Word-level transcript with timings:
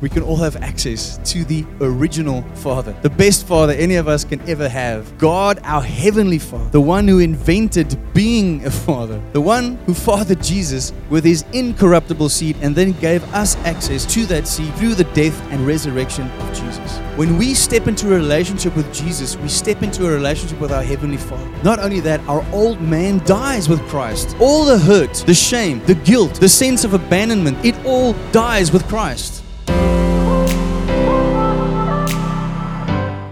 we 0.00 0.08
can 0.08 0.22
all 0.22 0.36
have 0.36 0.56
access 0.56 1.18
to 1.24 1.44
the 1.44 1.64
original 1.80 2.42
Father, 2.54 2.96
the 3.02 3.10
best 3.10 3.46
Father 3.46 3.72
any 3.74 3.96
of 3.96 4.08
us 4.08 4.24
can 4.24 4.40
ever 4.48 4.68
have. 4.68 5.16
God, 5.18 5.60
our 5.64 5.82
Heavenly 5.82 6.38
Father, 6.38 6.70
the 6.70 6.80
one 6.80 7.06
who 7.06 7.18
invented 7.18 7.98
being 8.14 8.64
a 8.64 8.70
Father, 8.70 9.20
the 9.32 9.40
one 9.40 9.76
who 9.86 9.94
fathered 9.94 10.42
Jesus 10.42 10.92
with 11.10 11.24
his 11.24 11.44
incorruptible 11.52 12.28
seed 12.28 12.56
and 12.62 12.74
then 12.74 12.92
gave 12.92 13.22
us 13.34 13.56
access 13.58 14.06
to 14.14 14.24
that 14.26 14.48
seed 14.48 14.74
through 14.76 14.94
the 14.94 15.04
death 15.12 15.38
and 15.50 15.66
resurrection 15.66 16.30
of 16.30 16.48
Jesus. 16.54 16.98
When 17.16 17.36
we 17.36 17.52
step 17.52 17.86
into 17.86 18.14
a 18.14 18.16
relationship 18.16 18.74
with 18.76 18.92
Jesus, 18.94 19.36
we 19.36 19.48
step 19.48 19.82
into 19.82 20.06
a 20.06 20.10
relationship 20.10 20.60
with 20.60 20.72
our 20.72 20.82
Heavenly 20.82 21.18
Father. 21.18 21.46
Not 21.62 21.78
only 21.78 22.00
that, 22.00 22.20
our 22.28 22.44
old 22.52 22.80
man 22.80 23.18
dies 23.26 23.68
with 23.68 23.80
Christ. 23.88 24.34
All 24.40 24.64
the 24.64 24.78
hurt, 24.78 25.12
the 25.26 25.34
shame, 25.34 25.84
the 25.84 25.94
guilt, 25.96 26.40
the 26.40 26.48
sense 26.48 26.84
of 26.84 26.94
abandonment, 26.94 27.62
it 27.64 27.76
all 27.84 28.14
dies 28.32 28.72
with 28.72 28.86
Christ. 28.88 29.44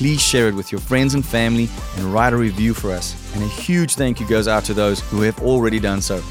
please 0.00 0.22
share 0.22 0.48
it 0.48 0.54
with 0.54 0.72
your 0.72 0.80
friends 0.80 1.12
and 1.12 1.26
family 1.26 1.68
and 1.98 2.06
write 2.06 2.32
a 2.32 2.36
review 2.36 2.72
for 2.72 2.90
us. 2.90 3.14
And 3.34 3.44
a 3.44 3.46
huge 3.46 3.96
thank 3.96 4.18
you 4.18 4.26
goes 4.26 4.48
out 4.48 4.64
to 4.64 4.72
those 4.72 5.00
who 5.10 5.20
have 5.20 5.38
already 5.42 5.78
done 5.78 6.00
so. 6.00 6.22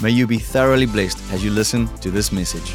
May 0.00 0.10
you 0.10 0.24
be 0.28 0.38
thoroughly 0.38 0.86
blessed 0.86 1.18
as 1.32 1.42
you 1.42 1.50
listen 1.50 1.88
to 1.96 2.12
this 2.12 2.30
message. 2.30 2.68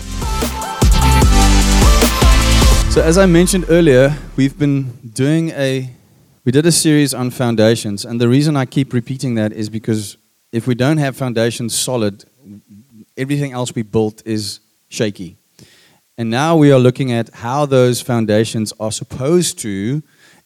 So, 2.91 3.01
as 3.01 3.17
I 3.17 3.25
mentioned 3.25 3.67
earlier, 3.69 4.17
we've 4.35 4.59
been 4.59 4.91
doing 5.13 5.51
a 5.51 5.89
we 6.43 6.51
did 6.51 6.65
a 6.65 6.73
series 6.73 7.13
on 7.13 7.31
foundations, 7.31 8.03
and 8.03 8.19
the 8.19 8.27
reason 8.27 8.57
I 8.57 8.65
keep 8.65 8.91
repeating 8.91 9.35
that 9.35 9.53
is 9.53 9.69
because 9.69 10.17
if 10.51 10.67
we 10.67 10.75
don't 10.75 10.97
have 10.97 11.15
foundations 11.15 11.73
solid, 11.73 12.25
everything 13.15 13.53
else 13.53 13.73
we 13.73 13.83
built 13.83 14.21
is 14.25 14.59
shaky. 14.89 15.37
And 16.17 16.29
now 16.29 16.57
we 16.57 16.69
are 16.69 16.79
looking 16.79 17.13
at 17.13 17.29
how 17.33 17.65
those 17.65 18.01
foundations 18.01 18.73
are 18.77 18.91
supposed 18.91 19.57
to 19.59 20.03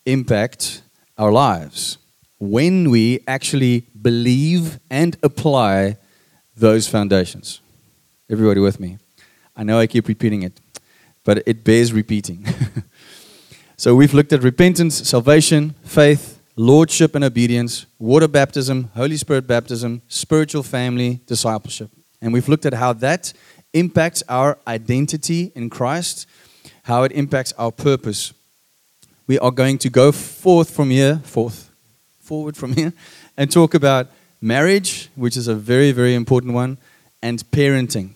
impact 0.07 0.81
our 1.17 1.31
lives 1.31 1.97
when 2.39 2.89
we 2.89 3.19
actually 3.27 3.85
believe 4.01 4.79
and 4.89 5.17
apply 5.21 5.97
those 6.55 6.87
foundations. 6.87 7.61
Everybody 8.29 8.59
with 8.59 8.79
me? 8.79 8.97
I 9.55 9.63
know 9.63 9.79
I 9.79 9.87
keep 9.87 10.07
repeating 10.07 10.43
it, 10.43 10.59
but 11.23 11.43
it 11.45 11.63
bears 11.63 11.93
repeating. 11.93 12.45
so 13.77 13.95
we've 13.95 14.13
looked 14.13 14.33
at 14.33 14.43
repentance, 14.43 15.07
salvation, 15.07 15.75
faith, 15.83 16.39
lordship 16.55 17.15
and 17.15 17.23
obedience, 17.23 17.85
water 17.99 18.27
baptism, 18.27 18.89
Holy 18.95 19.17
Spirit 19.17 19.47
baptism, 19.47 20.01
spiritual 20.07 20.63
family, 20.63 21.21
discipleship. 21.25 21.89
And 22.21 22.33
we've 22.33 22.49
looked 22.49 22.65
at 22.65 22.73
how 22.73 22.93
that 22.93 23.33
impacts 23.73 24.23
our 24.27 24.57
identity 24.67 25.51
in 25.55 25.69
Christ, 25.69 26.27
how 26.83 27.03
it 27.03 27.11
impacts 27.11 27.53
our 27.53 27.71
purpose 27.71 28.33
we 29.27 29.37
are 29.39 29.51
going 29.51 29.77
to 29.79 29.89
go 29.89 30.11
forth 30.11 30.69
from 30.69 30.89
here, 30.89 31.17
forth, 31.19 31.69
forward 32.19 32.55
from 32.55 32.73
here, 32.73 32.93
and 33.35 33.51
talk 33.51 33.73
about 33.73 34.07
marriage, 34.41 35.09
which 35.15 35.35
is 35.35 35.47
a 35.47 35.55
very, 35.55 35.91
very 35.91 36.15
important 36.15 36.53
one, 36.53 36.77
and 37.21 37.43
parenting. 37.51 38.11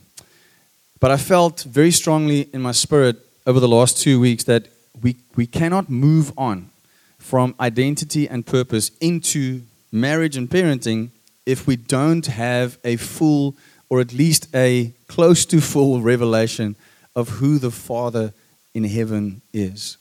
But 1.00 1.12
I 1.12 1.18
felt 1.18 1.63
very 1.63 1.91
strongly 1.91 2.50
in 2.53 2.62
my 2.62 2.72
spirit 2.72 3.18
over 3.46 3.59
the 3.59 3.68
last 3.68 3.97
two 3.97 4.19
weeks 4.19 4.46
that 4.46 4.68
we, 5.02 5.18
we 5.36 5.47
cannot 5.47 5.90
move 5.90 6.31
on 6.38 6.69
from 7.18 7.56
identity 7.59 8.28
and 8.30 8.46
purpose 8.46 8.91
into 9.02 9.62
marriage 9.91 10.38
and 10.38 10.50
parenting 10.50 11.09
if 11.46 11.68
we 11.68 11.75
don't 11.75 12.28
have 12.28 12.78
a 12.84 12.96
full 12.96 13.56
or 13.90 14.00
at 14.00 14.13
least 14.13 14.47
a 14.56 14.94
close 15.07 15.46
to 15.46 15.59
full 15.59 16.02
revelation 16.02 16.75
of 17.16 17.28
who 17.30 17.57
the 17.57 17.72
Father 17.72 18.34
in 18.74 18.86
heaven 18.86 19.41
is. 19.52 19.97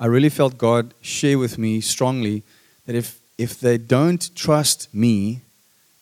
I 0.00 0.06
really 0.06 0.28
felt 0.28 0.58
God 0.58 0.94
share 1.00 1.38
with 1.38 1.58
me 1.58 1.80
strongly 1.80 2.42
that 2.86 2.94
if, 2.94 3.20
if 3.36 3.58
they 3.58 3.78
don't 3.78 4.34
trust 4.34 4.92
me, 4.94 5.40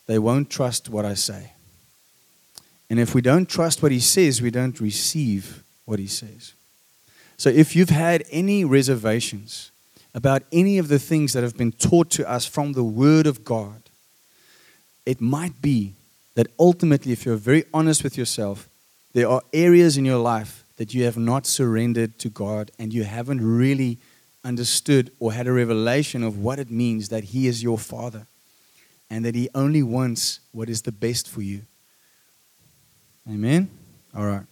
they 0.06 0.18
won't 0.18 0.50
trust 0.50 0.88
what 0.88 1.04
I 1.04 1.14
say. 1.14 1.52
And 2.88 3.00
if 3.00 3.14
we 3.14 3.20
don't 3.20 3.48
trust 3.48 3.82
what 3.82 3.92
He 3.92 4.00
says, 4.00 4.42
we 4.42 4.50
don't 4.50 4.78
receive 4.80 5.62
what 5.84 5.98
He 5.98 6.06
says. 6.06 6.52
So 7.36 7.50
if 7.50 7.74
you've 7.74 7.90
had 7.90 8.24
any 8.30 8.64
reservations 8.64 9.70
about 10.14 10.42
any 10.52 10.78
of 10.78 10.88
the 10.88 10.98
things 10.98 11.32
that 11.32 11.42
have 11.42 11.56
been 11.56 11.72
taught 11.72 12.10
to 12.10 12.30
us 12.30 12.46
from 12.46 12.72
the 12.72 12.84
Word 12.84 13.26
of 13.26 13.44
God, 13.44 13.82
it 15.04 15.20
might 15.20 15.60
be 15.60 15.94
that 16.34 16.48
ultimately, 16.58 17.12
if 17.12 17.24
you're 17.24 17.36
very 17.36 17.64
honest 17.72 18.04
with 18.04 18.16
yourself, 18.16 18.68
there 19.14 19.28
are 19.28 19.42
areas 19.52 19.96
in 19.96 20.04
your 20.04 20.18
life 20.18 20.64
that 20.76 20.94
you 20.94 21.04
have 21.04 21.16
not 21.16 21.46
surrendered 21.46 22.18
to 22.18 22.28
God 22.28 22.70
and 22.78 22.92
you 22.92 23.04
haven't 23.04 23.40
really 23.40 23.98
understood 24.44 25.10
or 25.18 25.32
had 25.32 25.46
a 25.46 25.52
revelation 25.52 26.22
of 26.22 26.38
what 26.38 26.58
it 26.58 26.70
means 26.70 27.08
that 27.08 27.24
He 27.24 27.46
is 27.46 27.62
your 27.62 27.78
Father 27.78 28.26
and 29.10 29.24
that 29.24 29.34
He 29.34 29.48
only 29.54 29.82
wants 29.82 30.40
what 30.52 30.68
is 30.68 30.82
the 30.82 30.92
best 30.92 31.28
for 31.28 31.42
you. 31.42 31.62
Amen? 33.28 33.68
All 34.16 34.26
right. 34.26 34.44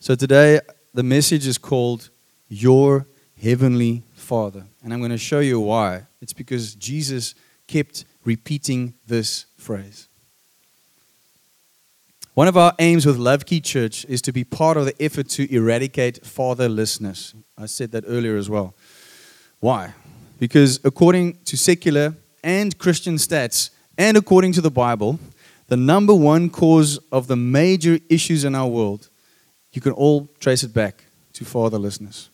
So 0.00 0.14
today, 0.14 0.60
the 0.94 1.02
message 1.02 1.46
is 1.46 1.58
called 1.58 2.10
Your 2.48 3.06
Heavenly 3.40 4.02
Father. 4.14 4.64
And 4.82 4.92
I'm 4.92 5.00
going 5.00 5.10
to 5.10 5.18
show 5.18 5.40
you 5.40 5.60
why. 5.60 6.02
It's 6.20 6.32
because 6.32 6.74
Jesus 6.74 7.34
kept 7.66 8.04
repeating 8.24 8.94
this 9.06 9.46
phrase. 9.56 10.08
One 12.34 12.48
of 12.48 12.56
our 12.56 12.72
aims 12.78 13.04
with 13.04 13.18
Love 13.18 13.44
Key 13.44 13.60
Church 13.60 14.06
is 14.06 14.22
to 14.22 14.32
be 14.32 14.42
part 14.42 14.78
of 14.78 14.86
the 14.86 14.94
effort 15.02 15.28
to 15.30 15.54
eradicate 15.54 16.22
fatherlessness. 16.22 17.34
I 17.58 17.66
said 17.66 17.92
that 17.92 18.04
earlier 18.06 18.38
as 18.38 18.48
well. 18.48 18.74
Why? 19.60 19.92
Because 20.38 20.80
according 20.82 21.40
to 21.44 21.58
secular 21.58 22.14
and 22.42 22.78
Christian 22.78 23.16
stats, 23.16 23.68
and 23.98 24.16
according 24.16 24.52
to 24.54 24.62
the 24.62 24.70
Bible, 24.70 25.18
the 25.68 25.76
number 25.76 26.14
one 26.14 26.48
cause 26.48 26.98
of 27.12 27.26
the 27.26 27.36
major 27.36 27.98
issues 28.08 28.44
in 28.44 28.54
our 28.54 28.66
world, 28.66 29.10
you 29.72 29.82
can 29.82 29.92
all 29.92 30.30
trace 30.40 30.62
it 30.62 30.72
back 30.72 31.04
to 31.34 31.44
fatherlessness. 31.44 32.30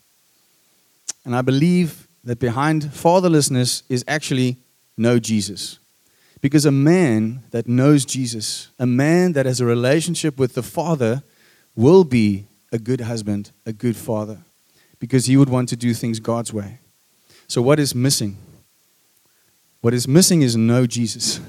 And 1.25 1.35
I 1.35 1.43
believe 1.43 2.07
that 2.23 2.39
behind 2.39 2.85
fatherlessness 2.85 3.83
is 3.89 4.05
actually 4.07 4.59
no 4.97 5.19
Jesus. 5.19 5.81
Because 6.41 6.65
a 6.65 6.73
man 6.73 7.43
that 7.51 7.67
knows 7.67 8.05
Jesus, 8.05 8.69
a 8.79 8.87
man 8.87 9.33
that 9.33 9.47
has 9.47 9.61
a 9.61 9.67
relationship 9.67 10.39
with 10.39 10.55
the 10.55 10.63
Father, 10.63 11.23
will 11.75 12.05
be 12.05 12.47
a 12.73 12.79
good 12.79 13.03
husband, 13.03 13.53
a 13.65 13.73
good 13.73 13.97
father, 13.97 14.39
because 14.99 15.27
he 15.27 15.37
would 15.37 15.49
want 15.49 15.69
to 15.69 15.77
do 15.77 15.95
things 15.95 16.21
God's 16.21 16.53
way. 16.53 16.81
So, 17.47 17.63
what 17.63 17.79
is 17.79 17.95
missing? 17.95 18.37
What 19.81 19.95
is 19.95 20.09
missing 20.09 20.43
is 20.43 20.57
know 20.57 20.87
Jesus. 20.87 21.41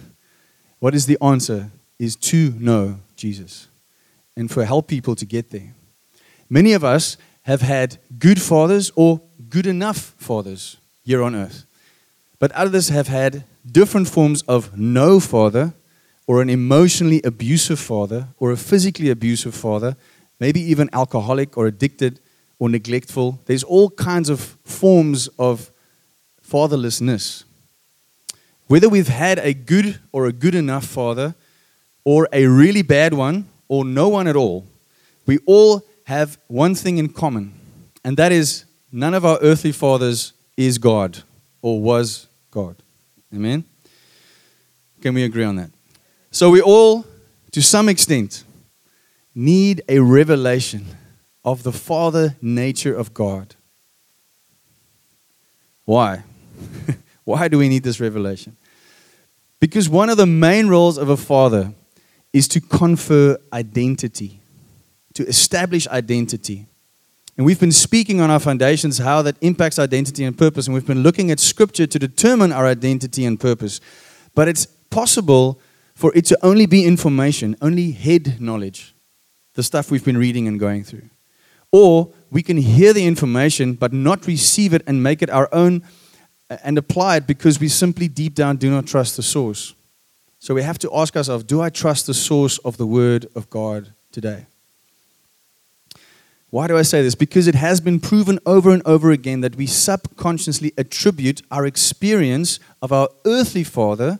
What 0.79 0.95
is 0.95 1.07
the 1.07 1.17
answer? 1.21 1.71
Is 1.97 2.15
to 2.15 2.53
know 2.57 2.99
Jesus 3.17 3.67
and 4.37 4.49
for 4.49 4.63
help 4.63 4.87
people 4.87 5.15
to 5.15 5.25
get 5.25 5.49
there. 5.49 5.73
Many 6.49 6.71
of 6.73 6.83
us 6.83 7.17
have 7.41 7.61
had 7.61 7.97
good 8.17 8.41
fathers 8.41 8.91
or 8.95 9.21
good 9.49 9.67
enough 9.67 10.13
fathers 10.17 10.77
here 11.03 11.21
on 11.21 11.35
earth, 11.35 11.65
but 12.39 12.51
others 12.53 12.89
have 12.89 13.07
had 13.07 13.43
different 13.69 14.07
forms 14.07 14.41
of 14.43 14.77
no 14.77 15.19
father, 15.19 15.73
or 16.25 16.41
an 16.41 16.49
emotionally 16.49 17.21
abusive 17.23 17.79
father, 17.79 18.27
or 18.37 18.51
a 18.51 18.57
physically 18.57 19.09
abusive 19.09 19.53
father, 19.53 19.97
maybe 20.39 20.61
even 20.61 20.89
alcoholic 20.93 21.57
or 21.57 21.67
addicted 21.67 22.19
or 22.59 22.69
neglectful. 22.69 23.39
There's 23.45 23.63
all 23.63 23.89
kinds 23.89 24.29
of 24.29 24.57
forms 24.63 25.27
of 25.39 25.71
fatherlessness. 26.47 27.43
Whether 28.67 28.87
we've 28.87 29.07
had 29.07 29.39
a 29.39 29.53
good 29.53 29.99
or 30.11 30.27
a 30.27 30.31
good 30.31 30.55
enough 30.55 30.85
father, 30.85 31.35
or 32.05 32.27
a 32.31 32.45
really 32.45 32.83
bad 32.83 33.13
one, 33.13 33.47
or 33.67 33.83
no 33.83 34.07
one 34.07 34.27
at 34.27 34.35
all, 34.35 34.65
we 35.25 35.39
all 35.45 35.83
have 36.05 36.37
one 36.47 36.73
thing 36.73 36.97
in 36.97 37.09
common, 37.09 37.53
and 38.03 38.17
that 38.17 38.31
is 38.31 38.65
none 38.91 39.13
of 39.13 39.25
our 39.25 39.37
earthly 39.41 39.71
fathers 39.71 40.33
is 40.57 40.77
God 40.77 41.23
or 41.61 41.81
was 41.81 42.28
God. 42.51 42.75
Amen? 43.33 43.63
Can 45.01 45.13
we 45.13 45.23
agree 45.23 45.43
on 45.43 45.55
that? 45.57 45.71
So 46.31 46.49
we 46.49 46.61
all, 46.61 47.05
to 47.51 47.61
some 47.61 47.89
extent, 47.89 48.43
need 49.33 49.81
a 49.87 49.99
revelation 49.99 50.85
of 51.43 51.63
the 51.63 51.71
Father 51.71 52.35
nature 52.41 52.95
of 52.95 53.13
God. 53.13 53.55
Why? 55.85 56.23
Why 57.23 57.47
do 57.47 57.57
we 57.57 57.69
need 57.69 57.83
this 57.83 57.99
revelation? 57.99 58.57
Because 59.59 59.89
one 59.89 60.09
of 60.09 60.17
the 60.17 60.25
main 60.25 60.67
roles 60.67 60.97
of 60.97 61.09
a 61.09 61.17
father 61.17 61.73
is 62.31 62.47
to 62.49 62.61
confer 62.61 63.37
identity, 63.51 64.39
to 65.13 65.27
establish 65.27 65.87
identity. 65.87 66.67
And 67.39 67.45
we've 67.45 67.57
been 67.57 67.71
speaking 67.71 68.19
on 68.19 68.29
our 68.29 68.39
foundations 68.41 68.97
how 68.97 69.21
that 69.21 69.37
impacts 69.39 69.79
identity 69.79 70.25
and 70.25 70.37
purpose. 70.37 70.67
And 70.67 70.73
we've 70.73 70.85
been 70.85 71.03
looking 71.03 71.31
at 71.31 71.39
scripture 71.39 71.87
to 71.87 71.97
determine 71.97 72.51
our 72.51 72.67
identity 72.67 73.23
and 73.23 73.39
purpose. 73.39 73.79
But 74.35 74.49
it's 74.49 74.65
possible 74.65 75.57
for 75.95 76.11
it 76.17 76.25
to 76.25 76.37
only 76.43 76.65
be 76.65 76.83
information, 76.83 77.55
only 77.61 77.91
head 77.91 78.41
knowledge, 78.41 78.93
the 79.53 79.63
stuff 79.63 79.89
we've 79.89 80.03
been 80.03 80.17
reading 80.17 80.49
and 80.49 80.59
going 80.59 80.83
through. 80.83 81.09
Or 81.71 82.11
we 82.29 82.43
can 82.43 82.57
hear 82.57 82.91
the 82.91 83.07
information 83.07 83.71
but 83.75 83.93
not 83.93 84.27
receive 84.27 84.73
it 84.73 84.81
and 84.85 85.01
make 85.01 85.21
it 85.21 85.29
our 85.29 85.47
own 85.53 85.83
uh, 86.49 86.57
and 86.61 86.77
apply 86.77 87.15
it 87.15 87.25
because 87.25 87.57
we 87.57 87.69
simply 87.69 88.09
deep 88.09 88.35
down 88.35 88.57
do 88.57 88.69
not 88.69 88.85
trust 88.85 89.15
the 89.15 89.23
source. 89.23 89.75
So 90.39 90.53
we 90.53 90.63
have 90.63 90.79
to 90.79 90.93
ask 90.93 91.15
ourselves 91.15 91.45
do 91.45 91.61
I 91.61 91.69
trust 91.69 92.05
the 92.05 92.13
source 92.13 92.57
of 92.57 92.75
the 92.75 92.85
Word 92.85 93.27
of 93.33 93.49
God 93.49 93.93
today? 94.11 94.47
Why 96.51 96.67
do 96.67 96.75
I 96.77 96.81
say 96.81 97.03
this? 97.03 97.13
Because 97.13 97.47
it 97.47 97.55
has 97.55 97.79
been 97.79 97.99
proven 97.99 98.39
over 98.45 98.71
and 98.71 98.81
over 98.85 99.11
again 99.11 99.41
that 99.41 99.55
we 99.55 99.67
subconsciously 99.67 100.73
attribute 100.77 101.43
our 101.51 101.65
experience 101.65 102.59
of 102.81 102.91
our 102.91 103.09
earthly 103.25 103.63
father 103.63 104.19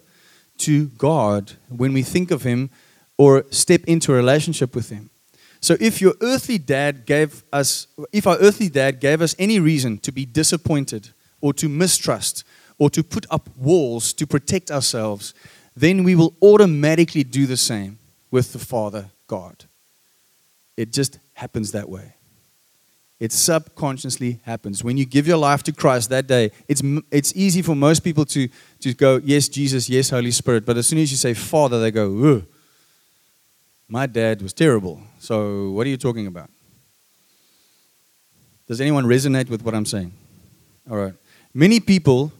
to 0.60 0.88
God 0.90 1.54
when 1.70 1.92
we 1.92 2.04
think 2.04 2.30
of 2.30 2.44
Him 2.44 2.70
or 3.18 3.46
step 3.50 3.84
into 3.86 4.14
a 4.14 4.16
relationship 4.16 4.76
with 4.76 4.90
Him. 4.90 5.10
So 5.60 5.76
if 5.80 6.02
your 6.02 6.14
earthly 6.22 6.60
dad 6.60 7.06
gave 7.06 7.44
us, 7.52 7.88
if 8.14 8.28
our 8.28 8.38
earthly 8.38 8.70
dad 8.70 9.00
gave 9.00 9.22
us 9.22 9.36
any 9.40 9.60
reason 9.60 9.98
to 10.00 10.12
be 10.12 10.26
disappointed 10.26 11.10
or 11.42 11.52
to 11.54 11.68
mistrust 11.68 12.44
or 12.78 12.90
to 12.92 13.04
put 13.04 13.26
up 13.31 13.50
walls 13.58 14.14
to 14.14 14.28
protect 14.28 14.70
ourselves, 14.70 15.34
then 15.76 16.04
we 16.04 16.16
will 16.16 16.36
automatically 16.42 17.24
do 17.24 17.46
the 17.46 17.58
same 17.58 17.98
with 18.30 18.54
the 18.54 18.60
Father 18.60 19.10
God. 19.28 19.66
It 20.78 20.94
just 20.94 21.20
happens 21.34 21.72
that 21.72 21.90
way. 21.90 22.14
It 23.19 23.33
subconsciously 23.33 24.39
happens. 24.44 24.81
When 24.81 24.95
you 24.95 25.06
give 25.06 25.27
your 25.27 25.38
life 25.38 25.62
to 25.63 25.74
Christ 25.74 26.10
that 26.10 26.25
day, 26.25 26.51
it's, 26.69 26.81
it's 27.12 27.36
easy 27.36 27.62
for 27.62 27.75
most 27.75 28.00
people 28.00 28.24
to, 28.25 28.48
to 28.80 28.94
go, 28.94 29.19
Yes, 29.24 29.50
Jesus, 29.50 29.89
yes, 29.89 30.10
Holy 30.10 30.31
Spirit. 30.31 30.66
But 30.66 30.77
as 30.77 30.88
soon 30.88 31.00
as 31.00 31.12
you 31.12 31.18
say 31.18 31.33
Father, 31.33 31.81
they 31.81 31.92
go, 31.92 32.36
Ugh, 32.36 32.45
My 33.89 34.06
dad 34.06 34.42
was 34.42 34.54
terrible. 34.54 35.01
So 35.19 35.71
what 35.71 35.86
are 35.86 35.89
you 35.89 35.98
talking 35.98 36.27
about? 36.27 36.50
Does 38.68 38.80
anyone 38.80 39.06
resonate 39.06 39.50
with 39.50 39.63
what 39.63 39.75
I'm 39.75 39.86
saying? 39.86 40.13
All 40.89 40.95
right. 40.95 41.13
Many 41.54 41.80
people 41.80 42.31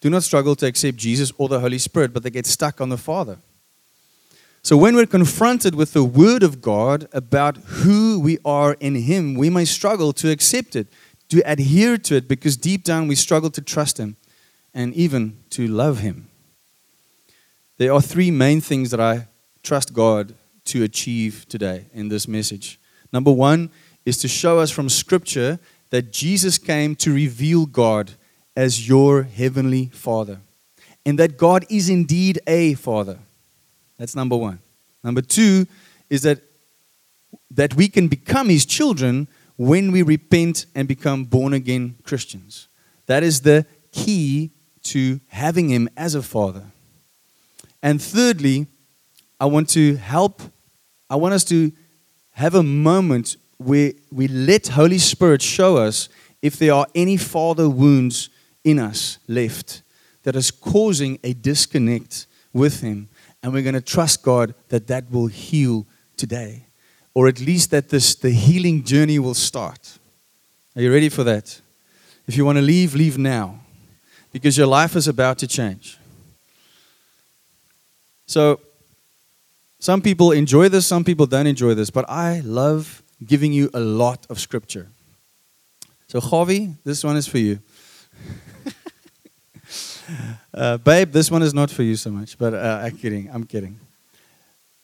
do 0.00 0.10
not 0.10 0.24
struggle 0.24 0.54
to 0.56 0.66
accept 0.66 0.98
Jesus 0.98 1.32
or 1.38 1.48
the 1.48 1.60
Holy 1.60 1.78
Spirit, 1.78 2.12
but 2.12 2.22
they 2.22 2.30
get 2.30 2.46
stuck 2.46 2.80
on 2.80 2.88
the 2.88 2.98
Father. 2.98 3.38
So 4.68 4.76
when 4.76 4.96
we're 4.96 5.06
confronted 5.06 5.74
with 5.74 5.94
the 5.94 6.04
Word 6.04 6.42
of 6.42 6.60
God 6.60 7.08
about 7.14 7.56
who 7.56 8.20
we 8.20 8.36
are 8.44 8.74
in 8.80 8.96
Him, 8.96 9.34
we 9.34 9.48
may 9.48 9.64
struggle 9.64 10.12
to 10.12 10.30
accept 10.30 10.76
it, 10.76 10.88
to 11.30 11.40
adhere 11.50 11.96
to 11.96 12.16
it, 12.16 12.28
because 12.28 12.58
deep 12.58 12.84
down 12.84 13.08
we 13.08 13.14
struggle 13.14 13.48
to 13.52 13.62
trust 13.62 13.96
Him 13.96 14.18
and 14.74 14.92
even 14.92 15.38
to 15.48 15.66
love 15.66 16.00
Him. 16.00 16.28
There 17.78 17.94
are 17.94 18.02
three 18.02 18.30
main 18.30 18.60
things 18.60 18.90
that 18.90 19.00
I 19.00 19.28
trust 19.62 19.94
God 19.94 20.34
to 20.66 20.82
achieve 20.82 21.46
today 21.48 21.86
in 21.94 22.10
this 22.10 22.28
message. 22.28 22.78
Number 23.10 23.32
one 23.32 23.70
is 24.04 24.18
to 24.18 24.28
show 24.28 24.58
us 24.58 24.70
from 24.70 24.90
Scripture 24.90 25.58
that 25.88 26.12
Jesus 26.12 26.58
came 26.58 26.94
to 26.96 27.10
reveal 27.10 27.64
God 27.64 28.10
as 28.54 28.86
your 28.86 29.22
heavenly 29.22 29.86
Father, 29.94 30.40
and 31.06 31.18
that 31.18 31.38
God 31.38 31.64
is 31.70 31.88
indeed 31.88 32.38
a 32.46 32.74
Father. 32.74 33.20
That's 33.98 34.16
number 34.16 34.36
one. 34.36 34.60
Number 35.02 35.20
two 35.20 35.66
is 36.08 36.22
that, 36.22 36.40
that 37.50 37.74
we 37.74 37.88
can 37.88 38.08
become 38.08 38.48
His 38.48 38.64
children 38.64 39.28
when 39.56 39.92
we 39.92 40.02
repent 40.02 40.66
and 40.74 40.86
become 40.86 41.24
born 41.24 41.52
again 41.52 41.96
Christians. 42.04 42.68
That 43.06 43.22
is 43.22 43.40
the 43.40 43.66
key 43.92 44.50
to 44.84 45.20
having 45.28 45.68
Him 45.68 45.88
as 45.96 46.14
a 46.14 46.22
Father. 46.22 46.64
And 47.82 48.00
thirdly, 48.00 48.66
I 49.40 49.46
want 49.46 49.68
to 49.70 49.96
help, 49.96 50.42
I 51.10 51.16
want 51.16 51.34
us 51.34 51.44
to 51.44 51.72
have 52.32 52.54
a 52.54 52.62
moment 52.62 53.36
where 53.58 53.92
we 54.12 54.28
let 54.28 54.68
Holy 54.68 54.98
Spirit 54.98 55.42
show 55.42 55.76
us 55.76 56.08
if 56.40 56.56
there 56.56 56.72
are 56.72 56.86
any 56.94 57.16
father 57.16 57.68
wounds 57.68 58.30
in 58.64 58.78
us 58.78 59.18
left 59.26 59.82
that 60.22 60.36
is 60.36 60.50
causing 60.50 61.18
a 61.24 61.32
disconnect 61.32 62.26
with 62.52 62.80
Him. 62.80 63.08
And 63.42 63.52
we're 63.52 63.62
going 63.62 63.74
to 63.74 63.80
trust 63.80 64.22
God 64.22 64.54
that 64.68 64.86
that 64.88 65.10
will 65.10 65.28
heal 65.28 65.86
today, 66.16 66.66
or 67.14 67.28
at 67.28 67.40
least 67.40 67.70
that 67.70 67.88
this, 67.88 68.14
the 68.14 68.30
healing 68.30 68.82
journey 68.82 69.18
will 69.18 69.34
start. 69.34 69.98
Are 70.74 70.82
you 70.82 70.92
ready 70.92 71.08
for 71.08 71.24
that? 71.24 71.60
If 72.26 72.36
you 72.36 72.44
want 72.44 72.58
to 72.58 72.62
leave, 72.62 72.94
leave 72.94 73.16
now, 73.16 73.60
because 74.32 74.56
your 74.58 74.66
life 74.66 74.96
is 74.96 75.08
about 75.08 75.38
to 75.38 75.46
change. 75.46 75.98
So, 78.26 78.60
some 79.80 80.02
people 80.02 80.32
enjoy 80.32 80.68
this, 80.68 80.86
some 80.86 81.04
people 81.04 81.26
don't 81.26 81.46
enjoy 81.46 81.74
this, 81.74 81.88
but 81.88 82.04
I 82.10 82.40
love 82.40 83.02
giving 83.24 83.52
you 83.52 83.70
a 83.72 83.80
lot 83.80 84.26
of 84.28 84.38
scripture. 84.40 84.88
So, 86.08 86.20
Javi, 86.20 86.74
this 86.84 87.04
one 87.04 87.16
is 87.16 87.26
for 87.26 87.38
you. 87.38 87.60
Uh, 90.54 90.78
babe, 90.78 91.12
this 91.12 91.30
one 91.30 91.42
is 91.42 91.54
not 91.54 91.70
for 91.70 91.82
you 91.82 91.96
so 91.96 92.10
much, 92.10 92.38
but 92.38 92.54
uh, 92.54 92.80
I'm 92.82 92.96
kidding. 92.96 93.28
I'm 93.32 93.44
kidding. 93.44 93.78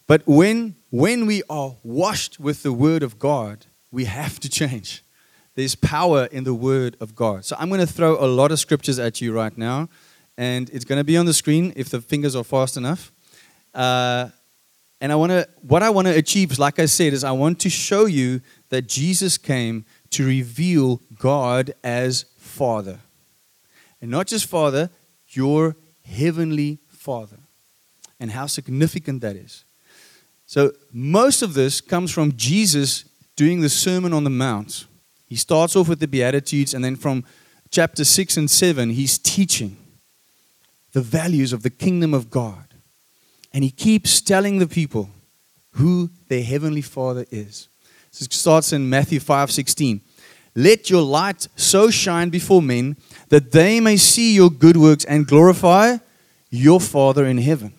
But 0.07 0.23
when, 0.27 0.77
when 0.91 1.27
we 1.27 1.43
are 1.49 1.77
washed 1.83 2.39
with 2.39 2.63
the 2.63 2.73
Word 2.73 3.03
of 3.03 3.19
God, 3.19 3.67
we 3.91 4.05
have 4.05 4.39
to 4.41 4.49
change. 4.49 5.03
There's 5.55 5.75
power 5.75 6.27
in 6.27 6.45
the 6.45 6.55
Word 6.55 6.97
of 7.01 7.15
God. 7.15 7.45
So 7.45 7.57
I'm 7.59 7.69
going 7.69 7.81
to 7.81 7.87
throw 7.87 8.23
a 8.23 8.27
lot 8.27 8.53
of 8.53 8.59
scriptures 8.59 8.99
at 8.99 9.21
you 9.21 9.33
right 9.33 9.57
now, 9.57 9.89
and 10.37 10.69
it's 10.71 10.85
going 10.85 10.99
to 10.99 11.05
be 11.05 11.17
on 11.17 11.27
the 11.27 11.35
screen 11.35 11.73
if 11.77 11.89
the 11.89 12.01
fingers 12.01 12.37
are 12.37 12.45
fast 12.45 12.77
enough. 12.77 13.13
Uh, 13.73 14.29
and 15.01 15.13
I 15.13 15.17
want 15.17 15.33
to, 15.33 15.49
what 15.63 15.83
I 15.83 15.91
want 15.91 16.07
to 16.07 16.17
achieve, 16.17 16.59
like 16.59 16.79
I 16.79 16.87
said, 16.87 17.13
is 17.13 17.25
I 17.25 17.33
want 17.33 17.61
to 17.61 17.71
show 17.71 18.07
you 18.07 18.41
that 18.69 18.89
Jesus 18.89 19.39
came 19.39 19.85
to 20.11 20.27
reveal 20.27 21.01
God 21.19 21.75
as 21.83 22.27
Father. 22.39 23.01
And 24.01 24.11
not 24.11 24.27
just 24.27 24.47
Father, 24.47 24.91
your 25.37 25.77
heavenly 26.05 26.79
Father, 26.89 27.39
and 28.21 28.31
how 28.31 28.47
significant 28.47 29.21
that 29.23 29.37
is. 29.37 29.65
So, 30.47 30.73
most 30.93 31.43
of 31.43 31.55
this 31.55 31.81
comes 31.81 32.11
from 32.11 32.37
Jesus 32.37 33.05
doing 33.37 33.61
the 33.61 33.69
Sermon 33.69 34.13
on 34.13 34.25
the 34.25 34.31
Mount. 34.31 34.87
He 35.27 35.37
starts 35.37 35.75
off 35.75 35.89
with 35.89 36.01
the 36.01 36.09
Beatitudes, 36.09 36.75
and 36.75 36.85
then 36.85 36.97
from 36.97 37.25
chapter 37.71 38.05
6 38.05 38.37
and 38.37 38.51
7, 38.51 38.91
he's 38.91 39.19
teaching 39.19 39.77
the 40.93 41.01
values 41.01 41.53
of 41.53 41.63
the 41.63 41.71
kingdom 41.71 42.15
of 42.15 42.31
God. 42.31 42.67
And 43.53 43.65
he 43.65 43.71
keeps 43.71 44.21
telling 44.21 44.59
the 44.59 44.67
people 44.67 45.11
who 45.73 46.11
their 46.29 46.43
heavenly 46.43 46.83
Father 46.83 47.27
is. 47.31 47.69
So 48.11 48.25
it 48.25 48.33
starts 48.33 48.73
in 48.73 48.89
Matthew 48.89 49.21
5 49.21 49.51
16. 49.51 50.01
Let 50.55 50.89
your 50.89 51.03
light 51.03 51.49
so 51.57 51.91
shine 51.91 52.31
before 52.31 52.63
men 52.63 52.97
that 53.29 53.51
they 53.51 53.81
may 53.81 53.97
see 53.97 54.35
your 54.35 54.51
good 54.51 54.77
works 54.77 55.05
and 55.05 55.27
glorify 55.27 55.99
your 56.51 56.81
Father 56.81 57.25
in 57.25 57.39
heaven. 57.39 57.73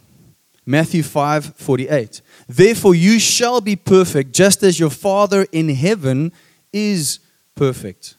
Matthew 0.66 1.04
5 1.04 1.56
48. 1.56 2.22
Therefore, 2.48 2.96
you 2.96 3.20
shall 3.20 3.62
be 3.62 3.76
perfect, 3.76 4.34
just 4.34 4.64
as 4.64 4.80
your 4.80 4.90
Father 4.90 5.46
in 5.52 5.70
heaven 5.70 6.32
is 6.74 7.20
perfect. 7.56 8.16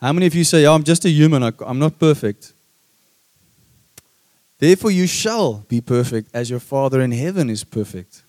How 0.00 0.12
many 0.12 0.26
of 0.26 0.34
you 0.34 0.44
say, 0.44 0.64
oh, 0.66 0.74
I'm 0.74 0.84
just 0.84 1.04
a 1.04 1.10
human, 1.10 1.42
I'm 1.42 1.78
not 1.78 1.98
perfect? 1.98 2.52
Therefore, 4.58 4.90
you 4.90 5.06
shall 5.06 5.64
be 5.68 5.80
perfect, 5.80 6.30
as 6.34 6.50
your 6.50 6.60
Father 6.60 7.00
in 7.00 7.12
heaven 7.12 7.48
is 7.50 7.64
perfect. 7.64 8.22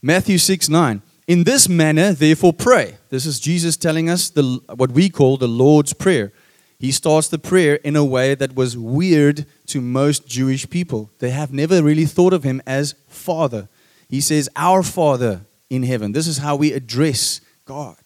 Matthew 0.00 0.38
6 0.38 0.68
9. 0.68 1.02
In 1.26 1.42
this 1.42 1.68
manner, 1.68 2.12
therefore, 2.12 2.52
pray. 2.52 2.98
This 3.08 3.26
is 3.26 3.40
Jesus 3.40 3.76
telling 3.76 4.08
us 4.08 4.30
the, 4.30 4.60
what 4.76 4.92
we 4.92 5.08
call 5.10 5.36
the 5.36 5.48
Lord's 5.48 5.92
Prayer. 5.92 6.32
He 6.78 6.92
starts 6.92 7.28
the 7.28 7.38
prayer 7.38 7.76
in 7.76 7.96
a 7.96 8.04
way 8.04 8.34
that 8.34 8.54
was 8.54 8.76
weird 8.76 9.46
to 9.66 9.80
most 9.80 10.28
Jewish 10.28 10.68
people. 10.68 11.10
They 11.18 11.30
have 11.30 11.52
never 11.52 11.82
really 11.82 12.04
thought 12.04 12.32
of 12.32 12.44
him 12.44 12.62
as 12.66 12.94
Father. 13.08 13.68
He 14.08 14.20
says, 14.20 14.48
Our 14.54 14.82
Father 14.82 15.46
in 15.68 15.82
heaven. 15.82 16.12
This 16.12 16.28
is 16.28 16.38
how 16.38 16.54
we 16.54 16.72
address 16.72 17.40
God. 17.64 17.96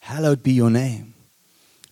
Hallowed 0.00 0.42
be 0.42 0.52
your 0.52 0.70
name. 0.70 1.14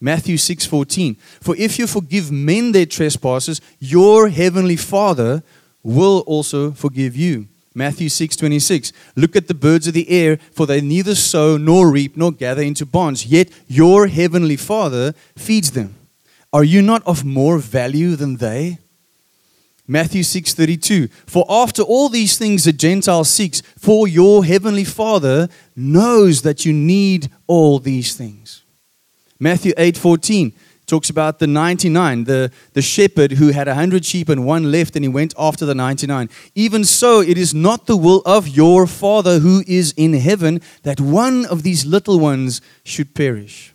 Matthew 0.00 0.36
6:14 0.36 1.16
For 1.40 1.56
if 1.56 1.78
you 1.78 1.86
forgive 1.86 2.30
men 2.30 2.72
their 2.72 2.86
trespasses 2.86 3.60
your 3.78 4.28
heavenly 4.28 4.76
Father 4.76 5.42
will 5.82 6.20
also 6.26 6.72
forgive 6.72 7.16
you 7.16 7.48
Matthew 7.74 8.08
6:26 8.08 8.92
Look 9.16 9.34
at 9.34 9.48
the 9.48 9.54
birds 9.54 9.86
of 9.86 9.94
the 9.94 10.08
air 10.08 10.38
for 10.52 10.66
they 10.66 10.80
neither 10.80 11.14
sow 11.14 11.56
nor 11.56 11.90
reap 11.90 12.16
nor 12.16 12.32
gather 12.32 12.62
into 12.62 12.86
barns 12.86 13.26
yet 13.26 13.48
your 13.66 14.06
heavenly 14.06 14.56
Father 14.56 15.14
feeds 15.36 15.72
them. 15.72 15.94
Are 16.52 16.64
you 16.64 16.82
not 16.82 17.02
of 17.04 17.24
more 17.24 17.58
value 17.58 18.14
than 18.14 18.36
they? 18.36 18.78
Matthew 19.86 20.22
6:32 20.22 21.10
For 21.26 21.44
after 21.48 21.82
all 21.82 22.08
these 22.08 22.38
things 22.38 22.64
the 22.64 22.72
Gentile 22.72 23.24
seeks 23.24 23.60
for 23.76 24.08
your 24.08 24.44
heavenly 24.44 24.84
Father 24.84 25.48
knows 25.76 26.42
that 26.42 26.64
you 26.64 26.72
need 26.72 27.28
all 27.46 27.80
these 27.80 28.14
things. 28.14 28.62
Matthew 29.38 29.72
8:14 29.76 30.52
talks 30.86 31.10
about 31.10 31.38
the 31.38 31.46
99, 31.46 32.24
the, 32.24 32.50
the 32.72 32.82
shepherd 32.82 33.32
who 33.32 33.48
had 33.48 33.68
a 33.68 33.72
100 33.72 34.04
sheep 34.04 34.28
and 34.28 34.44
one 34.44 34.70
left 34.70 34.96
and 34.96 35.04
he 35.04 35.08
went 35.08 35.34
after 35.38 35.64
the 35.64 35.74
99. 35.74 36.28
Even 36.54 36.84
so, 36.84 37.20
it 37.20 37.38
is 37.38 37.54
not 37.54 37.86
the 37.86 37.96
will 37.96 38.22
of 38.26 38.48
your 38.48 38.86
Father 38.86 39.38
who 39.38 39.62
is 39.66 39.94
in 39.96 40.12
heaven 40.14 40.60
that 40.82 41.00
one 41.00 41.46
of 41.46 41.62
these 41.62 41.86
little 41.86 42.18
ones 42.18 42.60
should 42.84 43.14
perish. 43.14 43.74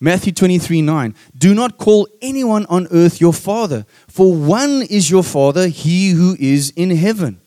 Matthew 0.00 0.32
23 0.32 0.82
9. 0.82 1.14
Do 1.36 1.54
not 1.54 1.76
call 1.78 2.08
anyone 2.22 2.66
on 2.66 2.86
earth 2.92 3.20
your 3.20 3.32
father, 3.32 3.84
for 4.06 4.32
one 4.32 4.82
is 4.82 5.10
your 5.10 5.24
father, 5.24 5.68
he 5.68 6.10
who 6.10 6.36
is 6.38 6.72
in 6.76 6.90
heaven. 6.90 7.40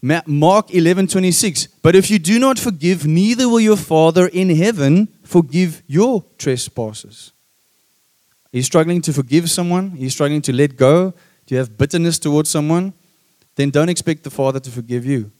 Mark 0.00 0.74
11 0.74 1.08
26. 1.08 1.66
But 1.82 1.96
if 1.96 2.10
you 2.10 2.18
do 2.18 2.38
not 2.38 2.58
forgive, 2.58 3.06
neither 3.06 3.48
will 3.48 3.60
your 3.60 3.76
father 3.76 4.28
in 4.28 4.50
heaven 4.50 5.08
forgive 5.24 5.82
your 5.86 6.24
trespasses. 6.38 7.32
Are 8.52 8.56
you 8.56 8.62
struggling 8.62 9.02
to 9.02 9.12
forgive 9.12 9.50
someone? 9.50 9.92
Are 9.92 9.96
you 9.96 10.10
struggling 10.10 10.42
to 10.42 10.52
let 10.52 10.76
go? 10.76 11.12
Do 11.46 11.54
you 11.54 11.58
have 11.58 11.76
bitterness 11.76 12.18
towards 12.18 12.48
someone? 12.48 12.92
Then 13.56 13.70
don't 13.70 13.88
expect 13.88 14.22
the 14.22 14.30
Father 14.30 14.60
to 14.60 14.70
forgive 14.70 15.04
you. 15.04 15.32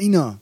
Ina. 0.00 0.38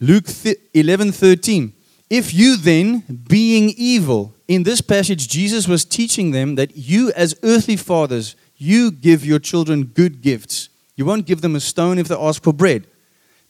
Luke 0.00 0.26
11 0.74 1.12
13. 1.12 1.72
If 2.08 2.32
you 2.32 2.56
then, 2.56 3.02
being 3.28 3.74
evil, 3.76 4.34
in 4.46 4.62
this 4.62 4.80
passage, 4.80 5.26
Jesus 5.26 5.66
was 5.66 5.84
teaching 5.84 6.30
them 6.30 6.54
that 6.54 6.76
you, 6.76 7.10
as 7.16 7.34
earthly 7.42 7.76
fathers, 7.76 8.36
you 8.56 8.92
give 8.92 9.26
your 9.26 9.40
children 9.40 9.84
good 9.84 10.22
gifts. 10.22 10.68
You 10.96 11.04
won't 11.04 11.26
give 11.26 11.42
them 11.42 11.54
a 11.54 11.60
stone 11.60 11.98
if 11.98 12.08
they 12.08 12.16
ask 12.16 12.42
for 12.42 12.52
bread. 12.52 12.86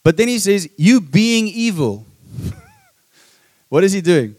But 0.03 0.17
then 0.17 0.29
he 0.29 0.38
says, 0.38 0.69
You 0.76 1.00
being 1.00 1.47
evil. 1.47 2.07
What 3.69 3.83
is 3.83 3.93
he 3.93 4.00
doing? 4.00 4.37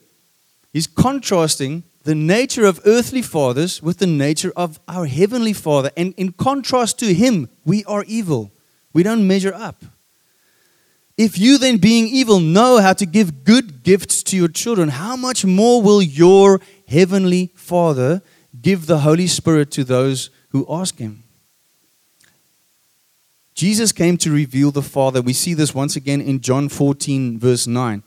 He's 0.71 0.87
contrasting 0.87 1.83
the 2.03 2.15
nature 2.15 2.65
of 2.65 2.79
earthly 2.85 3.21
fathers 3.21 3.83
with 3.83 3.97
the 3.97 4.07
nature 4.07 4.53
of 4.55 4.79
our 4.87 5.05
heavenly 5.05 5.51
Father. 5.51 5.91
And 5.97 6.13
in 6.15 6.31
contrast 6.31 6.97
to 6.99 7.13
him, 7.13 7.49
we 7.65 7.83
are 7.83 8.05
evil. 8.07 8.51
We 8.93 9.03
don't 9.03 9.27
measure 9.27 9.53
up. 9.53 9.83
If 11.17 11.37
you 11.37 11.57
then, 11.57 11.77
being 11.77 12.07
evil, 12.07 12.39
know 12.39 12.79
how 12.79 12.93
to 12.93 13.05
give 13.05 13.43
good 13.43 13.83
gifts 13.83 14.23
to 14.23 14.37
your 14.37 14.47
children, 14.47 14.89
how 14.89 15.15
much 15.15 15.43
more 15.43 15.81
will 15.81 16.01
your 16.01 16.61
heavenly 16.87 17.51
Father 17.55 18.21
give 18.61 18.85
the 18.85 18.99
Holy 18.99 19.27
Spirit 19.27 19.71
to 19.71 19.83
those 19.83 20.29
who 20.49 20.65
ask 20.69 20.99
him? 20.99 21.23
Jesus 23.57 23.91
came 23.91 24.17
to 24.17 24.31
reveal 24.31 24.69
the 24.69 24.83
Father. 24.83 25.19
We 25.19 25.33
see 25.33 25.55
this 25.55 25.73
once 25.73 25.95
again 25.95 26.21
in 26.21 26.41
John 26.41 26.69
14, 26.69 27.39
verse 27.39 27.65
9. 27.65 28.03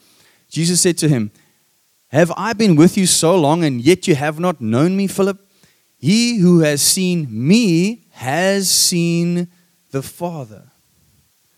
Jesus 0.48 0.80
said 0.80 0.96
to 0.98 1.08
him, 1.08 1.32
Have 2.12 2.32
I 2.36 2.52
been 2.52 2.76
with 2.76 2.96
you 2.96 3.04
so 3.04 3.36
long, 3.36 3.64
and 3.64 3.80
yet 3.80 4.06
you 4.06 4.14
have 4.14 4.38
not 4.38 4.60
known 4.60 4.96
me, 4.96 5.08
Philip? 5.08 5.44
He 5.98 6.38
who 6.38 6.60
has 6.60 6.80
seen 6.80 7.26
me 7.28 8.06
has 8.12 8.70
seen 8.70 9.48
the 9.90 10.02
Father. 10.02 10.68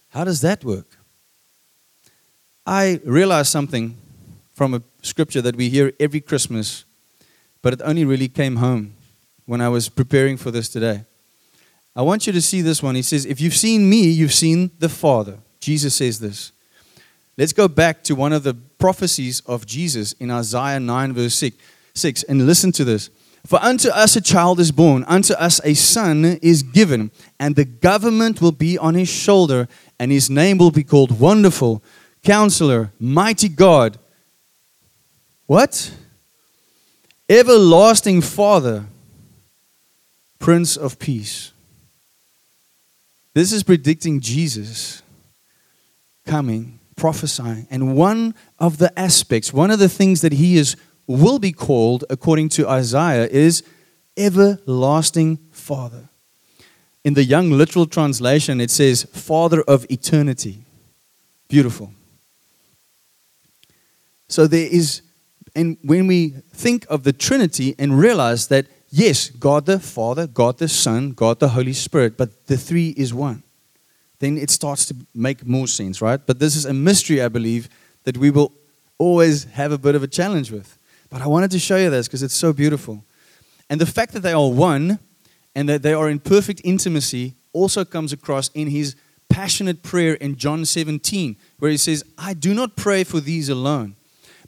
How 0.08 0.24
does 0.24 0.40
that 0.40 0.64
work? 0.64 0.96
I 2.64 2.98
realized 3.04 3.50
something 3.50 3.98
from 4.54 4.72
a 4.72 4.82
scripture 5.02 5.42
that 5.42 5.56
we 5.56 5.68
hear 5.68 5.92
every 6.00 6.22
Christmas, 6.22 6.86
but 7.60 7.74
it 7.74 7.82
only 7.84 8.06
really 8.06 8.28
came 8.28 8.56
home 8.56 8.94
when 9.44 9.60
I 9.60 9.68
was 9.68 9.90
preparing 9.90 10.38
for 10.38 10.50
this 10.50 10.70
today. 10.70 11.04
I 11.94 12.02
want 12.02 12.26
you 12.26 12.32
to 12.32 12.40
see 12.40 12.62
this 12.62 12.82
one. 12.82 12.94
He 12.94 13.02
says, 13.02 13.26
If 13.26 13.40
you've 13.40 13.56
seen 13.56 13.88
me, 13.88 14.08
you've 14.08 14.32
seen 14.32 14.70
the 14.78 14.88
Father. 14.88 15.38
Jesus 15.60 15.94
says 15.94 16.18
this. 16.20 16.52
Let's 17.38 17.52
go 17.52 17.68
back 17.68 18.02
to 18.04 18.14
one 18.14 18.32
of 18.32 18.42
the 18.42 18.54
prophecies 18.54 19.40
of 19.46 19.66
Jesus 19.66 20.12
in 20.14 20.30
Isaiah 20.30 20.80
9, 20.80 21.12
verse 21.14 21.34
6, 21.34 21.56
6 21.94 22.22
and 22.24 22.46
listen 22.46 22.72
to 22.72 22.84
this. 22.84 23.10
For 23.46 23.58
unto 23.60 23.88
us 23.88 24.16
a 24.16 24.20
child 24.20 24.60
is 24.60 24.70
born, 24.70 25.04
unto 25.04 25.34
us 25.34 25.60
a 25.64 25.74
son 25.74 26.24
is 26.42 26.62
given, 26.62 27.10
and 27.40 27.56
the 27.56 27.64
government 27.64 28.40
will 28.40 28.52
be 28.52 28.78
on 28.78 28.94
his 28.94 29.08
shoulder, 29.08 29.66
and 29.98 30.12
his 30.12 30.30
name 30.30 30.58
will 30.58 30.70
be 30.70 30.84
called 30.84 31.18
Wonderful, 31.18 31.82
Counselor, 32.22 32.92
Mighty 33.00 33.48
God. 33.48 33.98
What? 35.46 35.92
Everlasting 37.28 38.20
Father, 38.20 38.84
Prince 40.38 40.76
of 40.76 40.98
Peace. 40.98 41.51
This 43.34 43.52
is 43.52 43.62
predicting 43.62 44.20
Jesus 44.20 45.02
coming 46.26 46.78
prophesying. 46.96 47.66
And 47.70 47.96
one 47.96 48.34
of 48.58 48.78
the 48.78 48.96
aspects, 48.98 49.52
one 49.52 49.70
of 49.70 49.78
the 49.78 49.88
things 49.88 50.20
that 50.20 50.34
he 50.34 50.56
is 50.56 50.76
will 51.06 51.38
be 51.38 51.52
called 51.52 52.04
according 52.08 52.48
to 52.50 52.68
Isaiah 52.68 53.26
is 53.26 53.62
everlasting 54.16 55.38
father. 55.50 56.08
In 57.04 57.14
the 57.14 57.24
young 57.24 57.50
literal 57.50 57.86
translation 57.86 58.60
it 58.60 58.70
says 58.70 59.04
father 59.04 59.62
of 59.62 59.86
eternity. 59.90 60.64
Beautiful. 61.48 61.92
So 64.28 64.46
there 64.46 64.68
is 64.70 65.02
and 65.54 65.76
when 65.82 66.06
we 66.06 66.30
think 66.54 66.86
of 66.88 67.02
the 67.02 67.12
Trinity 67.12 67.74
and 67.78 67.98
realize 67.98 68.46
that 68.48 68.66
yes, 68.92 69.30
God 69.30 69.66
the 69.66 69.80
Father, 69.80 70.28
God 70.28 70.58
the 70.58 70.68
Son, 70.68 71.10
God 71.10 71.40
the 71.40 71.48
Holy 71.48 71.72
Spirit, 71.72 72.16
but 72.16 72.46
the 72.46 72.56
three 72.56 72.90
is 72.90 73.12
one 73.12 73.42
then 74.22 74.38
it 74.38 74.50
starts 74.50 74.86
to 74.86 74.94
make 75.12 75.44
more 75.44 75.66
sense, 75.66 76.00
right? 76.00 76.24
But 76.24 76.38
this 76.38 76.54
is 76.54 76.64
a 76.64 76.72
mystery, 76.72 77.20
I 77.20 77.26
believe, 77.26 77.68
that 78.04 78.16
we 78.16 78.30
will 78.30 78.52
always 78.96 79.44
have 79.44 79.72
a 79.72 79.78
bit 79.78 79.96
of 79.96 80.04
a 80.04 80.06
challenge 80.06 80.52
with. 80.52 80.78
But 81.10 81.22
I 81.22 81.26
wanted 81.26 81.50
to 81.50 81.58
show 81.58 81.76
you 81.76 81.90
this 81.90 82.06
because 82.06 82.22
it's 82.22 82.32
so 82.32 82.52
beautiful. 82.52 83.04
And 83.68 83.80
the 83.80 83.86
fact 83.86 84.12
that 84.12 84.20
they 84.20 84.32
are 84.32 84.48
one 84.48 85.00
and 85.56 85.68
that 85.68 85.82
they 85.82 85.92
are 85.92 86.08
in 86.08 86.20
perfect 86.20 86.60
intimacy 86.62 87.34
also 87.52 87.84
comes 87.84 88.12
across 88.12 88.48
in 88.50 88.68
his 88.68 88.94
passionate 89.28 89.82
prayer 89.82 90.14
in 90.14 90.36
John 90.36 90.64
17, 90.66 91.36
where 91.58 91.72
he 91.72 91.76
says, 91.76 92.04
I 92.16 92.32
do 92.32 92.54
not 92.54 92.76
pray 92.76 93.02
for 93.02 93.18
these 93.18 93.48
alone, 93.48 93.96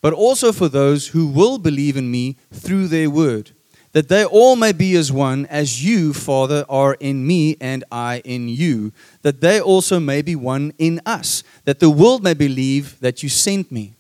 but 0.01 0.13
also 0.13 0.53
for 0.53 0.69
those 0.69 1.09
who 1.09 1.27
will 1.27 1.59
believe 1.59 1.97
in 1.97 2.13
me 2.13 2.37
through 2.53 2.87
their 2.87 3.11
word 3.11 3.51
that 3.95 4.09
they 4.09 4.25
all 4.25 4.57
may 4.57 4.73
be 4.73 4.97
as 4.97 5.13
one, 5.13 5.47
as 5.47 5.85
you, 5.85 6.13
Father, 6.13 6.67
are 6.69 6.95
in 6.95 7.25
me 7.25 7.57
and 7.61 7.85
I 7.93 8.23
in 8.25 8.49
you, 8.49 8.93
that 9.23 9.41
they 9.41 9.61
also 9.61 10.01
may 10.01 10.21
be 10.21 10.35
one 10.35 10.75
in 10.79 11.01
us, 11.07 11.45
that 11.65 11.79
the 11.79 11.89
world 11.89 12.25
may 12.25 12.35
believe 12.35 12.99
that 12.99 13.23
you 13.23 13.29
sent 13.29 13.71
me. 13.71 13.95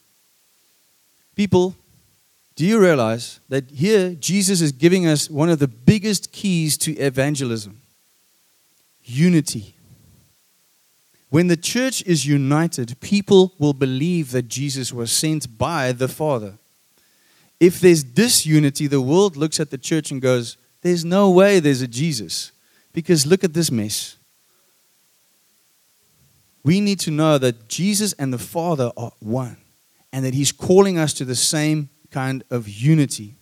People, 1.37 1.77
do 2.57 2.67
you 2.67 2.81
realize 2.81 3.39
that 3.49 3.71
here 3.71 4.11
Jesus 4.15 4.61
is 4.61 4.73
giving 4.73 5.07
us 5.07 5.31
one 5.31 5.49
of 5.49 5.61
the 5.61 5.69
biggest 5.69 6.33
keys 6.33 6.77
to 6.79 6.93
evangelism? 6.97 7.81
Unity. 9.05 9.77
When 11.31 11.47
the 11.47 11.57
church 11.57 12.03
is 12.05 12.27
united, 12.27 12.99
people 12.99 13.53
will 13.61 13.73
believe 13.73 14.33
that 14.33 14.49
Jesus 14.49 14.93
was 14.93 15.13
sent 15.13 15.57
by 15.57 15.93
the 15.93 16.09
Father 16.09 16.59
if 17.65 17.81
there's 17.81 18.05
disunity, 18.05 18.87
the 18.87 19.01
world 19.01 19.37
looks 19.37 19.59
at 19.59 19.71
the 19.71 19.79
church 19.79 20.11
and 20.11 20.21
goes, 20.21 20.59
There's 20.83 21.05
no 21.05 21.31
way 21.31 21.61
there's 21.61 21.81
a 21.81 21.89
Jesus. 21.89 22.53
Because 22.93 23.27
look 23.27 23.43
at 23.43 23.55
this 23.55 23.71
mess. 23.71 24.17
We 26.63 26.81
need 26.81 27.01
to 27.01 27.11
know 27.11 27.39
that 27.39 27.69
Jesus 27.69 28.13
and 28.15 28.33
the 28.33 28.39
Father 28.39 28.93
are 28.97 29.13
one 29.21 29.57
and 30.13 30.25
that 30.25 30.35
He's 30.35 30.53
calling 30.53 30.99
us 30.99 31.13
to 31.15 31.25
the 31.25 31.35
same 31.35 31.89
kind 32.11 32.45
of 32.51 32.69
unity. 32.69 33.35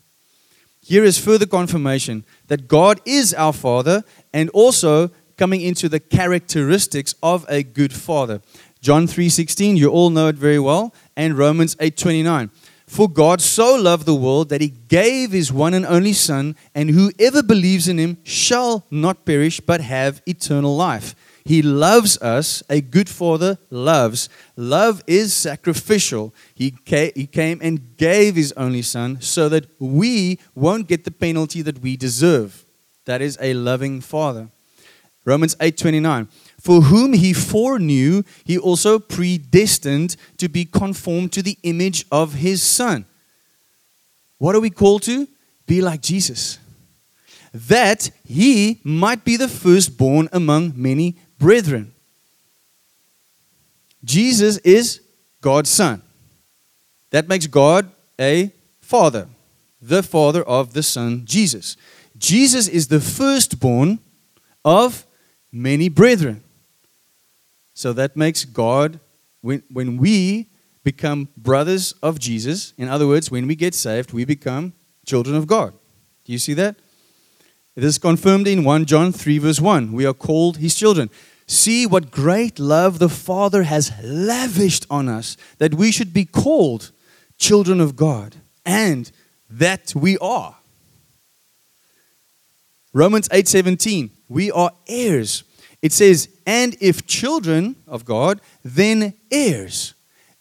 Here 0.80 1.04
is 1.04 1.18
further 1.18 1.46
confirmation 1.46 2.24
that 2.46 2.68
God 2.68 3.00
is 3.04 3.34
our 3.34 3.52
Father 3.52 4.04
and 4.32 4.50
also 4.50 5.10
coming 5.36 5.60
into 5.60 5.88
the 5.88 6.00
characteristics 6.00 7.14
of 7.22 7.44
a 7.48 7.62
good 7.62 7.92
Father. 7.92 8.40
John 8.80 9.06
3:16, 9.06 9.76
you 9.76 9.88
all 9.88 10.10
know 10.10 10.28
it 10.28 10.36
very 10.36 10.58
well, 10.58 10.94
and 11.16 11.38
Romans 11.38 11.76
8:29. 11.78 12.50
For 12.92 13.08
God 13.08 13.40
so 13.40 13.74
loved 13.74 14.04
the 14.04 14.14
world 14.14 14.50
that 14.50 14.60
he 14.60 14.68
gave 14.68 15.32
his 15.32 15.50
one 15.50 15.72
and 15.72 15.86
only 15.86 16.12
Son, 16.12 16.54
and 16.74 16.90
whoever 16.90 17.42
believes 17.42 17.88
in 17.88 17.96
him 17.96 18.18
shall 18.22 18.84
not 18.90 19.24
perish 19.24 19.60
but 19.60 19.80
have 19.80 20.20
eternal 20.26 20.76
life. 20.76 21.14
He 21.46 21.62
loves 21.62 22.20
us, 22.20 22.62
a 22.68 22.82
good 22.82 23.08
father 23.08 23.56
loves. 23.70 24.28
Love 24.56 25.02
is 25.06 25.32
sacrificial. 25.32 26.34
He 26.54 26.74
he 26.84 27.26
came 27.26 27.60
and 27.62 27.96
gave 27.96 28.36
his 28.36 28.52
only 28.58 28.82
Son 28.82 29.22
so 29.22 29.48
that 29.48 29.70
we 29.78 30.38
won't 30.54 30.86
get 30.86 31.04
the 31.04 31.10
penalty 31.10 31.62
that 31.62 31.78
we 31.78 31.96
deserve. 31.96 32.66
That 33.06 33.22
is 33.22 33.38
a 33.40 33.54
loving 33.54 34.02
father. 34.02 34.50
Romans 35.24 35.56
8 35.62 35.78
29. 35.78 36.28
For 36.62 36.82
whom 36.82 37.12
he 37.12 37.32
foreknew, 37.32 38.22
he 38.44 38.56
also 38.56 39.00
predestined 39.00 40.14
to 40.36 40.48
be 40.48 40.64
conformed 40.64 41.32
to 41.32 41.42
the 41.42 41.58
image 41.64 42.06
of 42.12 42.34
his 42.34 42.62
Son. 42.62 43.04
What 44.38 44.54
are 44.54 44.60
we 44.60 44.70
called 44.70 45.02
to? 45.02 45.26
Be 45.66 45.82
like 45.82 46.02
Jesus. 46.02 46.60
That 47.52 48.12
he 48.24 48.80
might 48.84 49.24
be 49.24 49.36
the 49.36 49.48
firstborn 49.48 50.28
among 50.32 50.74
many 50.76 51.16
brethren. 51.36 51.94
Jesus 54.04 54.58
is 54.58 55.00
God's 55.40 55.68
Son. 55.68 56.00
That 57.10 57.26
makes 57.26 57.48
God 57.48 57.90
a 58.20 58.52
Father, 58.80 59.26
the 59.80 60.04
Father 60.04 60.44
of 60.44 60.74
the 60.74 60.84
Son, 60.84 61.22
Jesus. 61.24 61.76
Jesus 62.16 62.68
is 62.68 62.86
the 62.86 63.00
firstborn 63.00 63.98
of 64.64 65.04
many 65.50 65.88
brethren. 65.88 66.44
So 67.74 67.92
that 67.92 68.16
makes 68.16 68.44
God, 68.44 69.00
when, 69.40 69.62
when 69.70 69.96
we 69.96 70.48
become 70.84 71.28
brothers 71.36 71.92
of 72.02 72.18
Jesus, 72.18 72.74
in 72.76 72.88
other 72.88 73.06
words, 73.06 73.30
when 73.30 73.46
we 73.46 73.54
get 73.54 73.74
saved, 73.74 74.12
we 74.12 74.24
become 74.24 74.72
children 75.06 75.36
of 75.36 75.46
God. 75.46 75.72
Do 76.24 76.32
you 76.32 76.38
see 76.38 76.54
that? 76.54 76.76
It 77.74 77.84
is 77.84 77.98
confirmed 77.98 78.46
in 78.46 78.64
1 78.64 78.84
John 78.84 79.12
3, 79.12 79.38
verse 79.38 79.60
1. 79.60 79.92
We 79.92 80.04
are 80.04 80.12
called 80.12 80.58
his 80.58 80.74
children. 80.74 81.10
See 81.46 81.86
what 81.86 82.10
great 82.10 82.58
love 82.58 82.98
the 82.98 83.08
Father 83.08 83.62
has 83.64 83.92
lavished 84.02 84.86
on 84.90 85.08
us, 85.08 85.36
that 85.58 85.74
we 85.74 85.90
should 85.90 86.12
be 86.12 86.24
called 86.24 86.92
children 87.38 87.80
of 87.80 87.96
God, 87.96 88.36
and 88.64 89.10
that 89.50 89.94
we 89.94 90.18
are. 90.18 90.56
Romans 92.92 93.28
8:17, 93.30 94.10
we 94.28 94.50
are 94.50 94.72
heirs. 94.86 95.44
It 95.82 95.92
says, 95.92 96.28
"And 96.46 96.76
if 96.80 97.06
children 97.06 97.76
of 97.86 98.04
God, 98.04 98.40
then 98.64 99.14
heirs, 99.30 99.94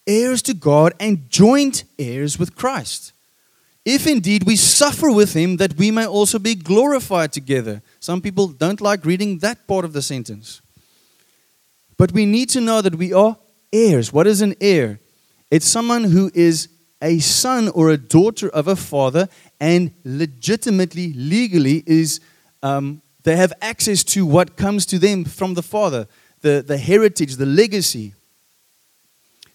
heirs 0.06 0.40
to 0.42 0.54
God 0.54 0.94
and 0.98 1.28
joint 1.28 1.84
heirs 1.98 2.38
with 2.38 2.54
Christ." 2.54 3.12
If 3.84 4.06
indeed 4.06 4.44
we 4.44 4.54
suffer 4.54 5.10
with 5.10 5.34
him, 5.34 5.56
that 5.56 5.76
we 5.76 5.90
may 5.90 6.06
also 6.06 6.38
be 6.38 6.54
glorified 6.54 7.32
together. 7.32 7.82
Some 7.98 8.20
people 8.20 8.46
don't 8.46 8.80
like 8.80 9.04
reading 9.04 9.38
that 9.38 9.66
part 9.66 9.84
of 9.84 9.92
the 9.92 10.02
sentence. 10.02 10.62
But 11.96 12.12
we 12.12 12.24
need 12.24 12.48
to 12.50 12.60
know 12.60 12.80
that 12.80 12.94
we 12.94 13.12
are 13.12 13.36
heirs. 13.72 14.12
What 14.12 14.28
is 14.28 14.40
an 14.40 14.54
heir? 14.60 15.00
It's 15.50 15.66
someone 15.66 16.04
who 16.04 16.30
is 16.32 16.68
a 17.02 17.18
son 17.18 17.68
or 17.70 17.90
a 17.90 17.98
daughter 17.98 18.48
of 18.50 18.68
a 18.68 18.76
father 18.76 19.28
and 19.60 19.90
legitimately, 20.04 21.12
legally, 21.14 21.82
is 21.84 22.20
um, 22.62 23.02
they 23.22 23.36
have 23.36 23.52
access 23.60 24.02
to 24.04 24.26
what 24.26 24.56
comes 24.56 24.86
to 24.86 24.98
them 24.98 25.24
from 25.24 25.54
the 25.54 25.62
father, 25.62 26.06
the, 26.40 26.64
the 26.66 26.78
heritage, 26.78 27.36
the 27.36 27.46
legacy. 27.46 28.14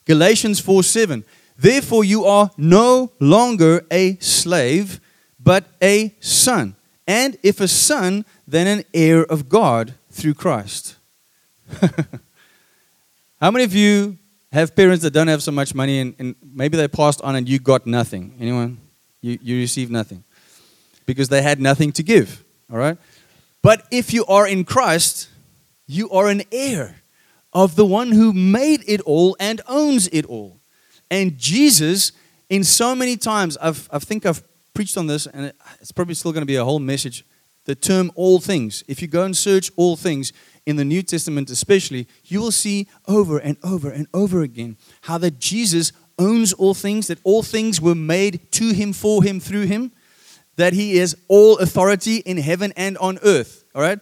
Galatians 0.05 0.59
4 0.59 0.83
7. 0.83 1.25
Therefore, 1.57 2.03
you 2.03 2.25
are 2.25 2.51
no 2.57 3.11
longer 3.19 3.85
a 3.91 4.15
slave, 4.17 4.99
but 5.39 5.65
a 5.81 6.15
son. 6.19 6.75
And 7.07 7.37
if 7.41 7.59
a 7.59 7.67
son, 7.67 8.25
then 8.47 8.67
an 8.67 8.83
heir 8.93 9.23
of 9.23 9.49
God 9.49 9.93
through 10.11 10.35
Christ. 10.35 10.95
How 13.41 13.51
many 13.51 13.63
of 13.63 13.73
you 13.73 14.17
have 14.51 14.75
parents 14.75 15.03
that 15.03 15.11
don't 15.11 15.27
have 15.27 15.43
so 15.43 15.51
much 15.51 15.75
money 15.75 15.99
and, 15.99 16.15
and, 16.19 16.35
maybe 16.41 16.77
they 16.77 16.87
passed 16.87 17.21
on 17.21 17.35
and 17.35 17.47
you 17.47 17.59
got 17.59 17.85
nothing? 17.85 18.33
Anyone? 18.39 18.79
You, 19.21 19.37
you 19.41 19.57
received 19.57 19.91
nothing 19.91 20.23
because 21.05 21.29
they 21.29 21.41
had 21.41 21.59
nothing 21.59 21.91
to 21.93 22.03
give. 22.03 22.43
All 22.71 22.77
right? 22.77 22.97
But 23.67 23.85
if 23.91 24.13
you 24.13 24.25
are 24.27 24.47
in 24.47 24.63
Christ, 24.63 25.27
you 25.87 26.09
are 26.11 26.29
an 26.29 26.43
heir 26.53 27.01
of 27.51 27.75
the 27.75 27.85
one 27.85 28.13
who 28.13 28.31
made 28.31 28.81
it 28.87 29.01
all 29.01 29.35
and 29.41 29.59
owns 29.67 30.07
it 30.13 30.23
all. 30.23 30.61
And 31.11 31.37
Jesus, 31.37 32.13
in 32.49 32.63
so 32.63 32.95
many 32.95 33.17
times, 33.17 33.57
I've, 33.57 33.89
I 33.91 33.99
think 33.99 34.25
I've 34.25 34.41
preached 34.73 34.95
on 34.95 35.07
this, 35.07 35.27
and 35.27 35.51
it's 35.81 35.91
probably 35.91 36.13
still 36.13 36.31
going 36.31 36.43
to 36.43 36.47
be 36.47 36.55
a 36.55 36.63
whole 36.63 36.79
message. 36.79 37.25
The 37.65 37.75
term 37.75 38.09
all 38.15 38.39
things. 38.39 38.85
If 38.87 39.01
you 39.01 39.09
go 39.09 39.25
and 39.25 39.35
search 39.35 39.69
all 39.75 39.97
things 39.97 40.31
in 40.65 40.77
the 40.77 40.85
New 40.85 41.03
Testament, 41.03 41.49
especially, 41.49 42.07
you 42.23 42.39
will 42.39 42.53
see 42.53 42.87
over 43.05 43.37
and 43.37 43.57
over 43.63 43.89
and 43.89 44.07
over 44.13 44.43
again 44.43 44.77
how 45.01 45.17
that 45.17 45.39
Jesus 45.39 45.91
owns 46.17 46.53
all 46.53 46.73
things, 46.73 47.07
that 47.07 47.19
all 47.25 47.43
things 47.43 47.81
were 47.81 47.95
made 47.95 48.49
to 48.53 48.73
him, 48.73 48.93
for 48.93 49.23
him, 49.23 49.41
through 49.41 49.65
him, 49.65 49.91
that 50.57 50.73
he 50.73 50.99
is 50.99 51.15
all 51.27 51.57
authority 51.57 52.17
in 52.17 52.37
heaven 52.37 52.73
and 52.75 52.97
on 52.97 53.17
earth. 53.23 53.63
All 53.73 53.81
right? 53.81 53.99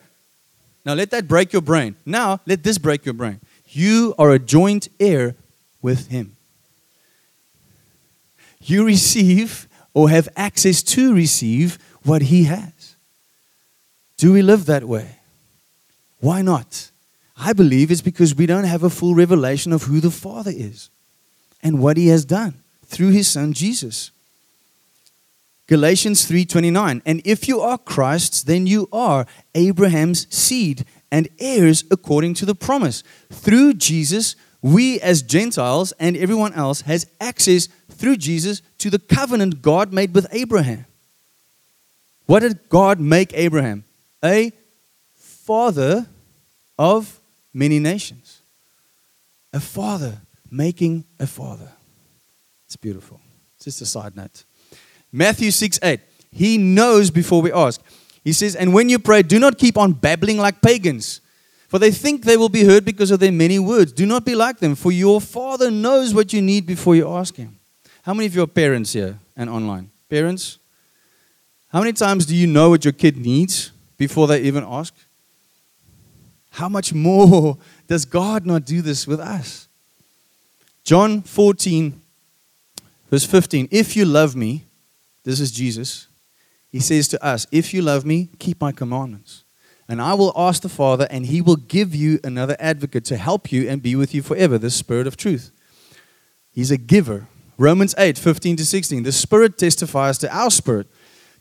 Now 0.86 0.94
let 0.94 1.12
that 1.12 1.28
break 1.28 1.54
your 1.54 1.62
brain. 1.62 1.96
Now 2.06 2.42
let 2.46 2.64
this 2.64 2.78
break 2.78 3.06
your 3.06 3.14
brain. 3.14 3.40
You 3.68 4.16
are 4.18 4.32
a 4.32 4.40
joint 4.40 4.90
heir 5.00 5.36
with 5.82 6.08
him 6.08 6.36
you 8.70 8.86
receive 8.86 9.68
or 9.94 10.10
have 10.10 10.28
access 10.36 10.84
to 10.84 11.14
receive 11.14 11.78
what 12.04 12.24
He 12.24 12.44
has. 12.46 12.96
Do 14.18 14.34
we 14.34 14.42
live 14.42 14.66
that 14.66 14.84
way? 14.84 15.20
Why 16.20 16.42
not? 16.42 16.92
I 17.38 17.54
believe 17.54 17.92
it's 17.92 18.02
because 18.02 18.36
we 18.36 18.46
don't 18.46 18.64
have 18.64 18.84
a 18.84 18.90
full 18.90 19.14
revelation 19.14 19.74
of 19.74 19.84
who 19.84 20.00
the 20.00 20.12
Father 20.12 20.52
is 20.54 20.90
and 21.62 21.80
what 21.80 21.98
He 21.98 22.08
has 22.08 22.26
done 22.26 22.56
through 22.86 23.12
His 23.12 23.28
Son 23.28 23.54
Jesus. 23.54 24.12
Galatians 25.68 26.26
3:29 26.26 27.02
And 27.06 27.22
if 27.26 27.48
you 27.48 27.60
are 27.62 27.78
Christ's 27.78 28.44
then 28.44 28.68
you 28.68 28.88
are 28.92 29.26
Abraham's 29.56 30.28
seed 30.34 30.86
and 31.12 31.28
heirs 31.40 31.84
according 31.90 32.36
to 32.36 32.46
the 32.46 32.56
promise. 32.56 33.04
Through 33.32 33.76
Jesus 33.76 34.36
we 34.62 35.00
as 35.02 35.22
Gentiles 35.22 35.94
and 36.00 36.18
everyone 36.18 36.54
else 36.54 36.82
has 36.82 37.06
access 37.22 37.68
through 37.92 38.18
Jesus 38.18 38.62
to 38.80 38.90
the 38.90 38.98
covenant 38.98 39.62
God 39.62 39.94
made 39.94 40.14
with 40.16 40.28
Abraham. 40.32 40.86
What 42.26 42.40
did 42.40 42.68
God 42.70 43.00
make 43.00 43.32
Abraham? 43.36 43.84
A 44.24 44.52
father 45.16 46.08
of 46.80 47.22
many 47.54 47.80
nations. 47.80 48.42
A 49.54 49.60
father 49.60 50.22
making 50.50 51.06
a 51.20 51.28
father. 51.28 51.72
It's 52.66 52.76
beautiful. 52.76 53.22
Just 53.62 53.82
a 53.82 53.86
side 53.86 54.16
note. 54.16 54.46
Matthew 55.16 55.50
6 55.50 55.80
8. 55.82 56.02
He 56.30 56.58
knows 56.58 57.10
before 57.10 57.42
we 57.42 57.52
ask. 57.52 57.82
He 58.22 58.34
says, 58.34 58.54
And 58.54 58.74
when 58.74 58.90
you 58.90 59.00
pray, 59.00 59.22
do 59.22 59.40
not 59.40 59.58
keep 59.58 59.78
on 59.78 59.94
babbling 59.94 60.38
like 60.38 60.62
pagans, 60.62 61.22
for 61.70 61.80
they 61.80 61.92
think 61.92 62.26
they 62.26 62.36
will 62.36 62.50
be 62.50 62.66
heard 62.66 62.84
because 62.84 63.12
of 63.12 63.22
their 63.22 63.32
many 63.32 63.58
words. 63.58 63.94
Do 63.94 64.06
not 64.06 64.26
be 64.26 64.36
like 64.36 64.60
them, 64.60 64.76
for 64.76 64.92
your 64.92 65.22
Father 65.22 65.72
knows 65.72 66.14
what 66.14 66.34
you 66.34 66.42
need 66.42 66.66
before 66.66 66.96
you 66.96 67.10
ask 67.10 67.38
Him. 67.38 67.58
How 68.04 68.14
many 68.14 68.26
of 68.26 68.36
you 68.36 68.44
are 68.44 68.48
parents 68.48 68.92
here 68.92 69.18
and 69.38 69.50
online? 69.50 69.90
Parents? 70.10 70.58
How 71.70 71.80
many 71.80 71.94
times 71.94 72.26
do 72.26 72.36
you 72.36 72.46
know 72.46 72.70
what 72.70 72.84
your 72.84 72.92
kid 72.92 73.16
needs 73.16 73.72
before 73.98 74.28
they 74.28 74.42
even 74.42 74.66
ask? 74.68 74.94
How 76.52 76.68
much 76.68 76.94
more 76.94 77.58
does 77.88 78.04
God 78.04 78.46
not 78.46 78.66
do 78.66 78.82
this 78.82 79.08
with 79.08 79.22
us? 79.22 79.70
John 80.84 81.22
14, 81.22 82.02
verse 83.10 83.26
15. 83.26 83.70
If 83.72 83.96
you 83.96 84.04
love 84.04 84.36
me, 84.36 84.65
this 85.26 85.40
is 85.40 85.52
Jesus, 85.52 86.08
he 86.72 86.80
says 86.80 87.08
to 87.10 87.24
us, 87.24 87.46
If 87.52 87.74
you 87.74 87.82
love 87.82 88.06
me, 88.06 88.30
keep 88.40 88.62
my 88.62 88.72
commandments. 88.72 89.44
And 89.88 90.02
I 90.02 90.14
will 90.14 90.34
ask 90.36 90.62
the 90.62 90.70
Father, 90.70 91.08
and 91.12 91.26
he 91.26 91.42
will 91.42 91.58
give 91.58 91.94
you 91.94 92.20
another 92.24 92.56
advocate 92.60 93.06
to 93.06 93.18
help 93.18 93.52
you 93.52 93.70
and 93.70 93.82
be 93.82 93.96
with 93.96 94.16
you 94.16 94.22
forever, 94.22 94.58
the 94.58 94.70
Spirit 94.70 95.08
of 95.08 95.18
truth. 95.18 95.52
He's 96.52 96.72
a 96.72 96.78
giver. 96.78 97.28
Romans 97.58 97.94
8, 97.98 98.18
15 98.18 98.58
to 98.58 98.66
16. 98.66 99.04
The 99.04 99.12
Spirit 99.12 99.58
testifies 99.58 100.18
to 100.20 100.36
our 100.36 100.50
spirit. 100.50 100.88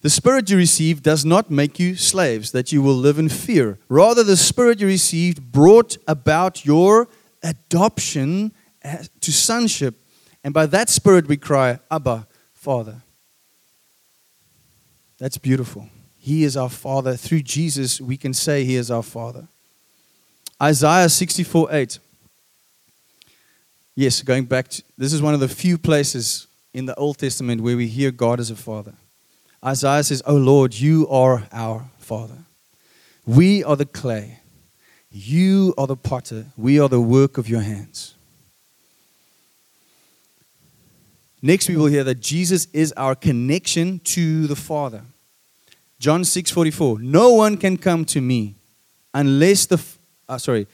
The 0.03 0.11
Spirit 0.11 0.51
you 0.51 0.57
received 0.57 1.03
does 1.03 1.25
not 1.25 1.51
make 1.51 1.79
you 1.79 1.97
slaves, 1.97 2.53
that 2.53 2.73
you 2.73 2.83
will 2.83 2.95
live 2.95 3.19
in 3.19 3.29
fear. 3.29 3.79
Rather, 3.89 4.23
the 4.23 4.37
Spirit 4.37 4.81
you 4.81 4.87
received 4.87 5.53
brought 5.53 5.97
about 6.07 6.67
your 6.67 7.09
adoption 7.43 8.53
to 9.21 9.33
sonship. 9.33 9.95
And 10.43 10.53
by 10.53 10.67
that 10.67 10.91
Spirit 10.91 11.27
we 11.27 11.39
cry, 11.39 11.79
Abba, 11.91 12.27
Father. 12.53 13.04
That's 15.19 15.39
beautiful. 15.39 15.89
He 16.19 16.45
is 16.45 16.57
our 16.57 16.71
Father. 16.71 17.17
Through 17.17 17.43
Jesus, 17.43 18.01
we 18.01 18.17
can 18.17 18.35
say 18.35 18.65
He 18.65 18.77
is 18.77 18.91
our 18.91 19.03
Father. 19.03 19.47
Isaiah 20.63 21.09
64 21.09 21.69
8. 21.71 21.99
Yes, 23.97 24.23
going 24.23 24.45
back, 24.45 24.69
to, 24.69 24.83
this 24.99 25.13
is 25.13 25.23
one 25.23 25.35
of 25.35 25.41
the 25.41 25.49
few 25.49 25.79
places 25.79 26.49
in 26.73 26.87
the 26.87 26.95
Old 26.97 27.19
Testament 27.19 27.61
where 27.61 27.77
we 27.77 27.87
hear 27.87 28.11
God 28.11 28.41
as 28.41 28.51
a 28.51 28.57
father. 28.57 28.95
Isaiah 29.65 30.03
says, 30.03 30.23
Oh 30.27 30.37
Lord, 30.37 30.75
you 30.75 31.09
are 31.09 31.47
our 31.53 31.89
father. 31.99 32.39
We 33.25 33.63
are 33.63 33.77
the 33.77 33.87
clay. 33.87 34.41
You 35.11 35.75
are 35.79 35.87
the 35.87 35.97
potter. 35.97 36.47
We 36.57 36.81
are 36.81 36.89
the 36.89 37.01
work 37.01 37.39
of 37.39 37.49
your 37.49 37.61
hands. 37.61 38.15
Next, 41.45 41.69
we 41.69 41.77
will 41.77 41.89
hear 41.89 42.05
that 42.05 42.21
Jesus 42.21 42.69
is 42.73 42.91
our 42.93 43.15
connection 43.15 43.99
to 44.05 44.47
the 44.47 44.57
Father. 44.57 45.03
John 45.99 46.23
6:44. 46.23 47.01
No 47.01 47.35
one 47.35 47.59
can 47.59 47.77
come 47.77 48.07
to 48.07 48.23
me 48.23 48.55
unless 49.13 49.67
the 49.67 49.79
uh, 50.27 50.39
sorry. 50.39 50.67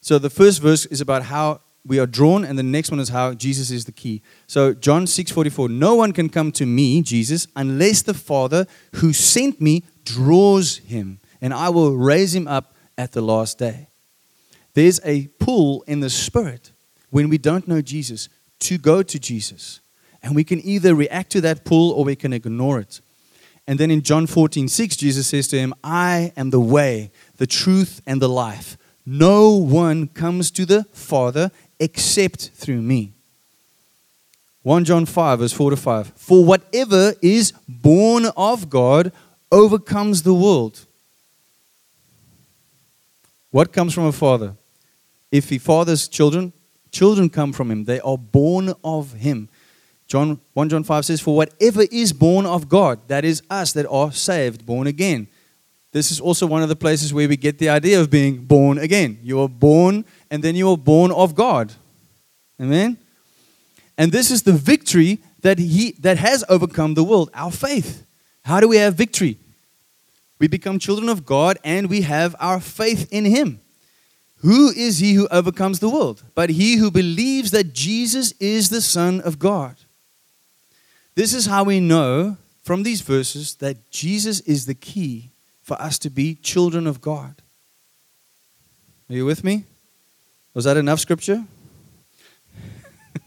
So 0.00 0.18
the 0.18 0.28
first 0.28 0.60
verse 0.60 0.84
is 0.86 1.00
about 1.00 1.22
how 1.22 1.60
we 1.86 2.00
are 2.00 2.08
drawn, 2.08 2.44
and 2.44 2.58
the 2.58 2.64
next 2.64 2.90
one 2.90 2.98
is 2.98 3.10
how 3.10 3.34
Jesus 3.34 3.70
is 3.70 3.84
the 3.84 3.92
key. 3.92 4.20
So 4.48 4.74
John 4.74 5.06
6:44, 5.06 5.70
no 5.70 5.94
one 5.94 6.12
can 6.12 6.28
come 6.28 6.50
to 6.52 6.66
me, 6.66 7.02
Jesus, 7.02 7.46
unless 7.54 8.02
the 8.02 8.12
Father 8.12 8.66
who 8.96 9.12
sent 9.12 9.60
me 9.60 9.84
draws 10.02 10.78
him, 10.78 11.20
and 11.40 11.54
I 11.54 11.68
will 11.68 11.96
raise 11.96 12.34
him 12.34 12.48
up 12.48 12.74
at 12.98 13.12
the 13.12 13.22
last 13.22 13.58
day. 13.58 13.86
There's 14.74 14.98
a 15.04 15.28
pull 15.38 15.82
in 15.82 16.00
the 16.00 16.10
spirit 16.10 16.72
when 17.10 17.28
we 17.28 17.38
don't 17.38 17.68
know 17.68 17.80
Jesus 17.80 18.28
to 18.58 18.76
go 18.76 19.04
to 19.04 19.16
Jesus. 19.16 19.78
And 20.22 20.36
we 20.36 20.44
can 20.44 20.60
either 20.60 20.94
react 20.94 21.30
to 21.32 21.40
that 21.40 21.64
pull 21.64 21.92
or 21.92 22.04
we 22.04 22.16
can 22.16 22.32
ignore 22.32 22.78
it. 22.78 23.00
And 23.66 23.78
then 23.78 23.90
in 23.90 24.02
John 24.02 24.26
14, 24.26 24.68
6, 24.68 24.96
Jesus 24.96 25.26
says 25.28 25.48
to 25.48 25.58
him, 25.58 25.74
I 25.82 26.32
am 26.36 26.50
the 26.50 26.60
way, 26.60 27.10
the 27.36 27.46
truth, 27.46 28.02
and 28.06 28.20
the 28.20 28.28
life. 28.28 28.76
No 29.06 29.50
one 29.50 30.08
comes 30.08 30.50
to 30.52 30.66
the 30.66 30.84
Father 30.92 31.50
except 31.78 32.50
through 32.54 32.82
me. 32.82 33.12
1 34.62 34.84
John 34.84 35.06
5, 35.06 35.38
verse 35.38 35.52
4 35.52 35.70
to 35.70 35.76
5. 35.76 36.12
For 36.16 36.44
whatever 36.44 37.14
is 37.22 37.52
born 37.66 38.26
of 38.36 38.68
God 38.68 39.12
overcomes 39.50 40.22
the 40.22 40.34
world. 40.34 40.84
What 43.50 43.72
comes 43.72 43.94
from 43.94 44.04
a 44.04 44.12
father? 44.12 44.54
If 45.32 45.48
he 45.48 45.58
fathers 45.58 46.08
children, 46.08 46.52
children 46.92 47.30
come 47.30 47.52
from 47.52 47.70
him. 47.70 47.84
They 47.84 48.00
are 48.00 48.18
born 48.18 48.74
of 48.84 49.14
him. 49.14 49.48
John 50.10 50.40
1 50.54 50.68
John 50.68 50.82
5 50.82 51.04
says, 51.04 51.20
For 51.20 51.36
whatever 51.36 51.82
is 51.82 52.12
born 52.12 52.44
of 52.44 52.68
God, 52.68 52.98
that 53.06 53.24
is 53.24 53.44
us 53.48 53.72
that 53.74 53.86
are 53.88 54.10
saved, 54.10 54.66
born 54.66 54.88
again. 54.88 55.28
This 55.92 56.10
is 56.10 56.18
also 56.18 56.48
one 56.48 56.64
of 56.64 56.68
the 56.68 56.74
places 56.74 57.14
where 57.14 57.28
we 57.28 57.36
get 57.36 57.58
the 57.58 57.68
idea 57.68 58.00
of 58.00 58.10
being 58.10 58.38
born 58.44 58.78
again. 58.78 59.20
You 59.22 59.40
are 59.40 59.48
born 59.48 60.04
and 60.28 60.42
then 60.42 60.56
you 60.56 60.68
are 60.68 60.76
born 60.76 61.12
of 61.12 61.36
God. 61.36 61.72
Amen? 62.60 62.98
And 63.96 64.10
this 64.10 64.32
is 64.32 64.42
the 64.42 64.52
victory 64.52 65.20
that 65.42 65.60
he 65.60 65.92
that 66.00 66.18
has 66.18 66.44
overcome 66.48 66.94
the 66.94 67.04
world, 67.04 67.30
our 67.32 67.52
faith. 67.52 68.04
How 68.42 68.58
do 68.58 68.66
we 68.66 68.78
have 68.78 68.96
victory? 68.96 69.38
We 70.40 70.48
become 70.48 70.80
children 70.80 71.08
of 71.08 71.24
God 71.24 71.56
and 71.62 71.88
we 71.88 72.00
have 72.00 72.34
our 72.40 72.58
faith 72.58 73.06
in 73.12 73.26
him. 73.26 73.60
Who 74.38 74.70
is 74.70 74.98
he 74.98 75.14
who 75.14 75.28
overcomes 75.28 75.78
the 75.78 75.88
world? 75.88 76.24
But 76.34 76.50
he 76.50 76.76
who 76.78 76.90
believes 76.90 77.52
that 77.52 77.74
Jesus 77.74 78.32
is 78.40 78.70
the 78.70 78.80
Son 78.80 79.20
of 79.20 79.38
God. 79.38 79.76
This 81.20 81.34
is 81.34 81.44
how 81.44 81.64
we 81.64 81.80
know 81.80 82.38
from 82.62 82.82
these 82.82 83.02
verses 83.02 83.56
that 83.56 83.90
Jesus 83.90 84.40
is 84.40 84.64
the 84.64 84.72
key 84.72 85.32
for 85.60 85.78
us 85.78 85.98
to 85.98 86.08
be 86.08 86.34
children 86.34 86.86
of 86.86 87.02
God. 87.02 87.42
Are 89.10 89.14
you 89.14 89.26
with 89.26 89.44
me? 89.44 89.64
Was 90.54 90.64
that 90.64 90.78
enough 90.78 90.98
scripture? 90.98 91.44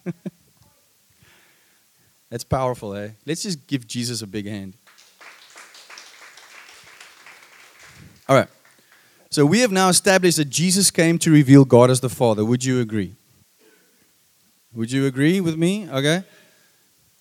That's 2.32 2.43
powerful, 2.43 2.95
eh? 2.95 3.12
Let's 3.27 3.43
just 3.43 3.67
give 3.67 3.86
Jesus 3.88 4.23
a 4.23 4.27
big 4.27 4.47
hand. 4.47 4.73
All 8.27 8.36
right. 8.36 8.49
So 9.29 9.45
we 9.45 9.60
have 9.60 9.71
now 9.71 9.89
established 9.89 10.38
that 10.38 10.49
Jesus 10.49 10.89
came 10.89 11.19
to 11.19 11.32
reveal 11.32 11.63
God 11.63 11.91
as 11.91 11.99
the 11.99 12.10
Father. 12.10 12.43
Would 12.43 12.65
you 12.65 12.79
agree? 12.82 13.13
Would 14.73 14.91
you 14.91 15.06
agree 15.06 15.39
with 15.39 15.58
me? 15.58 15.88
Okay. 15.88 16.23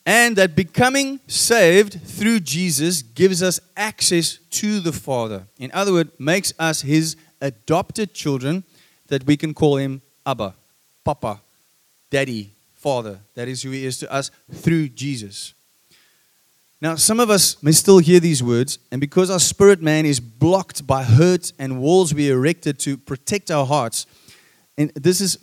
And 0.04 0.36
that 0.36 0.56
becoming 0.56 1.20
saved 1.28 2.00
through 2.04 2.40
Jesus 2.40 3.02
gives 3.02 3.42
us 3.42 3.60
access 3.76 4.38
to 4.50 4.80
the 4.80 4.92
Father. 4.92 5.46
In 5.58 5.70
other 5.72 5.92
words, 5.92 6.10
makes 6.18 6.52
us 6.58 6.82
his 6.82 7.16
adopted 7.40 8.12
children 8.12 8.64
that 9.06 9.24
we 9.26 9.36
can 9.36 9.54
call 9.54 9.76
him 9.76 10.02
Abba, 10.26 10.54
Papa, 11.04 11.40
Daddy, 12.10 12.50
Father. 12.74 13.20
That 13.34 13.46
is 13.46 13.62
who 13.62 13.70
he 13.70 13.86
is 13.86 13.98
to 13.98 14.12
us 14.12 14.30
through 14.50 14.88
Jesus. 14.88 15.54
Now, 16.80 16.96
some 16.96 17.20
of 17.20 17.30
us 17.30 17.62
may 17.62 17.70
still 17.70 17.98
hear 17.98 18.18
these 18.18 18.42
words, 18.42 18.80
and 18.90 19.00
because 19.00 19.30
our 19.30 19.38
spirit 19.38 19.80
man 19.80 20.04
is 20.04 20.18
blocked 20.18 20.84
by 20.84 21.04
hurt 21.04 21.52
and 21.56 21.80
walls 21.80 22.12
we 22.12 22.28
erected 22.28 22.80
to 22.80 22.96
protect 22.96 23.52
our 23.52 23.64
hearts, 23.64 24.04
and 24.76 24.90
this 24.94 25.20
is, 25.20 25.38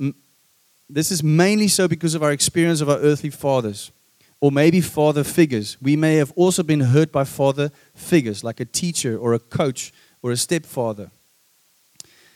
this 0.90 1.12
is 1.12 1.24
mainly 1.24 1.70
so 1.70 1.88
because 1.88 2.14
of 2.14 2.24
our 2.24 2.34
experience 2.34 2.82
of 2.82 2.90
our 2.90 2.98
earthly 2.98 3.30
fathers 3.30 3.92
or 4.42 4.52
maybe 4.52 4.82
father 4.82 5.24
figures. 5.24 5.78
We 5.82 5.96
may 5.96 6.16
have 6.16 6.32
also 6.36 6.64
been 6.64 6.80
hurt 6.80 7.12
by 7.12 7.24
father 7.26 7.72
figures, 7.94 8.44
like 8.44 8.60
a 8.60 8.66
teacher 8.66 9.18
or 9.18 9.34
a 9.34 9.40
coach 9.40 9.92
or 10.22 10.32
a 10.32 10.38
stepfather. 10.38 11.12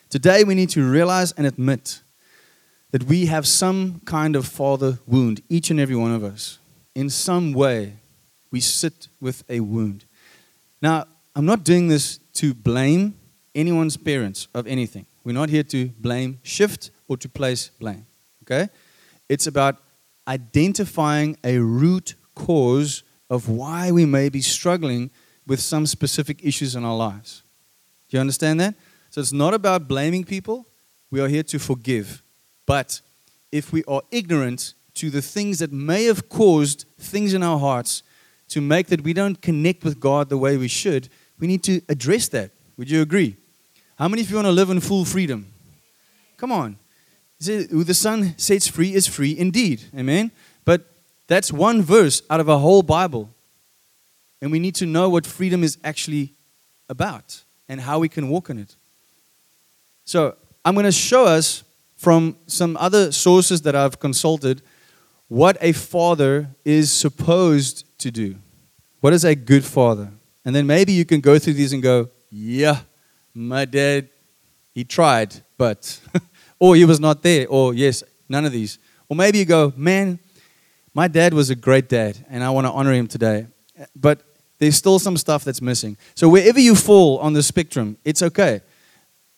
Today, 0.09 0.43
we 0.43 0.55
need 0.55 0.69
to 0.71 0.83
realize 0.83 1.31
and 1.31 1.47
admit 1.47 2.01
that 2.91 3.03
we 3.03 3.25
have 3.25 3.47
some 3.47 4.01
kind 4.05 4.35
of 4.35 4.45
father 4.45 4.99
wound, 5.07 5.41
each 5.49 5.71
and 5.71 5.79
every 5.79 5.95
one 5.95 6.11
of 6.11 6.23
us. 6.23 6.59
In 6.93 7.09
some 7.09 7.53
way, 7.53 7.93
we 8.51 8.59
sit 8.59 9.07
with 9.19 9.43
a 9.49 9.61
wound. 9.61 10.05
Now, 10.81 11.05
I'm 11.35 11.45
not 11.45 11.63
doing 11.63 11.87
this 11.87 12.19
to 12.33 12.53
blame 12.53 13.15
anyone's 13.55 13.97
parents 13.97 14.47
of 14.53 14.67
anything. 14.67 15.07
We're 15.23 15.33
not 15.33 15.49
here 15.49 15.63
to 15.63 15.87
blame, 15.99 16.39
shift, 16.43 16.91
or 17.07 17.17
to 17.17 17.29
place 17.29 17.71
blame. 17.79 18.05
Okay? 18.43 18.69
It's 19.29 19.47
about 19.47 19.77
identifying 20.27 21.37
a 21.43 21.57
root 21.57 22.15
cause 22.35 23.03
of 23.29 23.49
why 23.49 23.91
we 23.91 24.05
may 24.05 24.29
be 24.29 24.41
struggling 24.41 25.11
with 25.45 25.59
some 25.59 25.85
specific 25.85 26.43
issues 26.43 26.75
in 26.75 26.85
our 26.85 26.95
lives. 26.95 27.43
Do 28.09 28.17
you 28.17 28.21
understand 28.21 28.59
that? 28.59 28.75
So 29.09 29.21
it's 29.21 29.33
not 29.33 29.53
about 29.53 29.87
blaming 29.87 30.23
people. 30.23 30.65
We 31.11 31.19
are 31.19 31.27
here 31.27 31.43
to 31.43 31.59
forgive. 31.59 32.23
But 32.65 33.01
if 33.51 33.71
we 33.71 33.83
are 33.85 34.01
ignorant 34.11 34.73
to 34.95 35.09
the 35.09 35.21
things 35.21 35.59
that 35.59 35.71
may 35.71 36.05
have 36.05 36.29
caused 36.29 36.85
things 36.97 37.33
in 37.33 37.43
our 37.43 37.59
hearts 37.59 38.03
to 38.49 38.61
make 38.61 38.87
that 38.87 39.01
we 39.01 39.13
don't 39.13 39.41
connect 39.41 39.83
with 39.83 39.99
God 39.99 40.29
the 40.29 40.37
way 40.37 40.57
we 40.57 40.67
should, 40.67 41.09
we 41.39 41.47
need 41.47 41.63
to 41.63 41.81
address 41.89 42.27
that. 42.29 42.51
Would 42.77 42.89
you 42.89 43.01
agree? 43.01 43.35
How 43.97 44.07
many 44.07 44.21
of 44.21 44.29
you 44.29 44.35
want 44.35 44.47
to 44.47 44.51
live 44.51 44.69
in 44.69 44.79
full 44.79 45.05
freedom? 45.05 45.51
Come 46.37 46.51
on. 46.51 46.77
Who 47.45 47.83
the 47.83 47.93
Son 47.93 48.33
sets 48.37 48.67
free 48.67 48.93
is 48.93 49.07
free 49.07 49.37
indeed. 49.37 49.83
Amen. 49.97 50.31
But 50.65 50.85
that's 51.27 51.51
one 51.51 51.81
verse 51.81 52.21
out 52.29 52.39
of 52.39 52.49
a 52.49 52.57
whole 52.57 52.83
Bible. 52.83 53.29
And 54.41 54.51
we 54.51 54.59
need 54.59 54.75
to 54.75 54.85
know 54.85 55.09
what 55.09 55.25
freedom 55.25 55.63
is 55.63 55.77
actually 55.83 56.33
about 56.89 57.43
and 57.69 57.81
how 57.81 57.99
we 57.99 58.09
can 58.09 58.29
walk 58.29 58.49
in 58.49 58.59
it. 58.59 58.75
So 60.05 60.35
I'm 60.65 60.73
going 60.73 60.85
to 60.85 60.91
show 60.91 61.25
us 61.25 61.63
from 61.95 62.37
some 62.47 62.75
other 62.77 63.11
sources 63.11 63.61
that 63.61 63.75
I've 63.75 63.99
consulted 63.99 64.61
what 65.29 65.57
a 65.61 65.71
father 65.71 66.49
is 66.65 66.91
supposed 66.91 67.85
to 67.99 68.11
do. 68.11 68.35
What 68.99 69.13
is 69.13 69.23
a 69.23 69.33
good 69.33 69.63
father? 69.63 70.11
And 70.45 70.53
then 70.53 70.67
maybe 70.67 70.91
you 70.91 71.05
can 71.05 71.21
go 71.21 71.39
through 71.39 71.53
these 71.53 71.73
and 71.73 71.81
go, 71.81 72.09
yeah, 72.29 72.81
my 73.33 73.65
dad, 73.65 74.09
he 74.73 74.83
tried, 74.83 75.33
but 75.57 75.99
or 76.63 76.77
he 76.77 76.85
was 76.85 76.97
not 76.97 77.21
there, 77.21 77.45
or 77.49 77.73
yes, 77.73 78.05
none 78.29 78.45
of 78.45 78.53
these. 78.53 78.79
Or 79.09 79.17
maybe 79.17 79.37
you 79.37 79.43
go, 79.43 79.73
man, 79.75 80.17
my 80.93 81.09
dad 81.09 81.33
was 81.33 81.49
a 81.49 81.55
great 81.55 81.89
dad, 81.89 82.25
and 82.29 82.41
I 82.41 82.51
want 82.51 82.65
to 82.65 82.71
honor 82.71 82.93
him 82.93 83.05
today. 83.05 83.47
But 83.93 84.21
there's 84.59 84.77
still 84.77 84.97
some 84.97 85.17
stuff 85.17 85.43
that's 85.43 85.61
missing. 85.61 85.97
So 86.15 86.29
wherever 86.29 86.61
you 86.61 86.73
fall 86.75 87.17
on 87.17 87.33
the 87.33 87.43
spectrum, 87.43 87.97
it's 88.05 88.21
okay. 88.21 88.61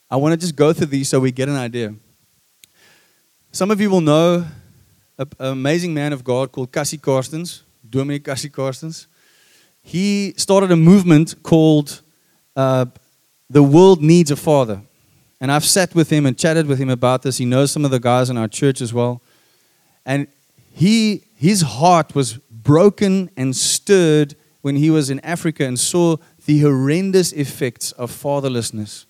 I 0.08 0.18
want 0.18 0.34
to 0.34 0.38
just 0.38 0.56
go 0.56 0.72
through 0.72 0.86
these 0.86 1.10
so 1.10 1.20
we 1.20 1.32
get 1.32 1.50
an 1.50 1.56
idea. 1.56 1.96
Some 3.52 3.72
of 3.72 3.82
you 3.82 3.90
will 3.90 4.02
know 4.02 4.46
an 5.18 5.28
amazing 5.40 5.96
man 5.96 6.14
of 6.14 6.24
God 6.24 6.52
called 6.52 6.72
Cassie 6.72 7.00
Carstens, 7.00 7.64
Dominic 7.90 8.24
Cassie 8.24 8.52
Carstens. 8.52 9.08
He 9.82 10.36
started 10.38 10.70
a 10.70 10.76
movement 10.76 11.42
called 11.42 12.04
uh, 12.56 12.86
The 13.50 13.64
World 13.64 14.04
Needs 14.04 14.30
a 14.30 14.36
Father. 14.36 14.84
And 15.42 15.52
I've 15.52 15.66
sat 15.66 15.94
with 15.94 16.10
him 16.10 16.26
and 16.26 16.38
chatted 16.38 16.68
with 16.68 16.80
him 16.80 16.90
about 16.90 17.22
this. 17.22 17.38
He 17.38 17.46
knows 17.46 17.72
some 17.72 17.86
of 17.86 17.92
the 17.92 18.00
guys 18.00 18.30
in 18.30 18.38
our 18.38 18.48
church 18.48 18.82
as 18.82 18.94
well. 18.94 19.22
And 20.06 20.28
he, 20.72 21.24
his 21.36 21.62
heart 21.62 22.16
was 22.16 22.34
broken 22.34 23.30
and 23.36 23.56
stirred 23.56 24.36
when 24.62 24.76
he 24.76 24.90
was 24.90 25.10
in 25.10 25.20
Africa 25.20 25.66
and 25.66 25.80
saw 25.80 26.18
the 26.46 26.60
horrendous 26.62 27.32
effects 27.34 27.92
of 27.94 28.12
fatherlessness 28.12 29.06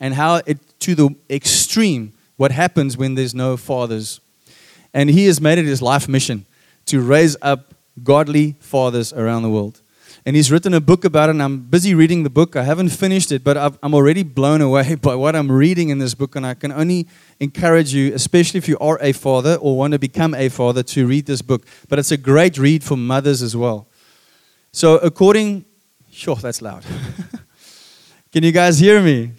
and 0.00 0.14
how 0.14 0.36
it, 0.46 0.58
to 0.80 0.94
the 0.94 1.14
extreme, 1.28 2.12
what 2.36 2.50
happens 2.50 2.96
when 2.96 3.14
there's 3.14 3.34
no 3.34 3.56
fathers. 3.56 4.20
And 4.92 5.10
he 5.10 5.26
has 5.26 5.40
made 5.40 5.58
it 5.58 5.66
his 5.66 5.82
life 5.82 6.08
mission 6.08 6.46
to 6.86 7.00
raise 7.00 7.36
up 7.42 7.74
godly 8.02 8.56
fathers 8.60 9.12
around 9.12 9.42
the 9.42 9.50
world 9.50 9.79
and 10.26 10.36
he's 10.36 10.52
written 10.52 10.74
a 10.74 10.80
book 10.80 11.04
about 11.04 11.28
it. 11.28 11.32
And 11.32 11.42
I'm 11.42 11.60
busy 11.60 11.94
reading 11.94 12.22
the 12.22 12.30
book. 12.30 12.56
I 12.56 12.62
haven't 12.62 12.90
finished 12.90 13.32
it, 13.32 13.42
but 13.42 13.56
i 13.56 13.70
am 13.82 13.94
already 13.94 14.22
blown 14.22 14.60
away 14.60 14.94
by 15.02 15.14
what 15.14 15.34
I'm 15.34 15.50
reading 15.50 15.88
in 15.88 15.98
this 15.98 16.14
book. 16.14 16.36
And 16.36 16.46
I 16.46 16.54
can 16.54 16.72
only 16.72 17.08
encourage 17.38 17.94
you, 17.94 18.12
especially 18.14 18.58
if 18.58 18.68
you 18.68 18.76
are 18.78 18.98
a 19.00 19.12
father 19.12 19.56
or 19.56 19.76
want 19.76 19.92
to 19.92 19.98
become 19.98 20.34
a 20.34 20.48
father, 20.48 20.82
to 20.82 21.06
read 21.06 21.26
this 21.26 21.42
book. 21.42 21.66
But 21.88 21.98
it's 21.98 22.10
a 22.10 22.16
great 22.16 22.58
read 22.58 22.84
for 22.84 22.96
mothers 22.96 23.42
as 23.42 23.56
well. 23.56 23.88
So, 24.72 24.98
according, 24.98 25.64
sure, 26.12 26.36
that's 26.36 26.62
loud. 26.62 26.84
can 28.32 28.44
you 28.44 28.52
guys 28.52 28.78
hear 28.78 29.02
me? 29.02 29.32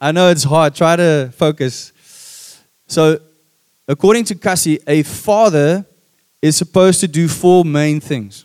I 0.00 0.12
know 0.12 0.30
it's 0.30 0.44
hard. 0.44 0.74
Try 0.74 0.96
to 0.96 1.32
focus. 1.34 1.92
So, 2.86 3.18
according 3.88 4.24
to 4.26 4.34
Cassie, 4.36 4.78
a 4.86 5.02
father 5.02 5.84
is 6.40 6.56
supposed 6.56 7.00
to 7.00 7.08
do 7.08 7.26
four 7.26 7.64
main 7.64 8.00
things 8.00 8.44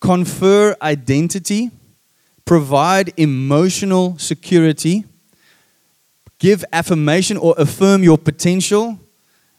confer 0.00 0.76
identity, 0.82 1.70
provide 2.44 3.12
emotional 3.16 4.18
security, 4.18 5.04
give 6.38 6.64
affirmation 6.72 7.36
or 7.36 7.54
affirm 7.58 8.02
your 8.02 8.18
potential, 8.18 8.98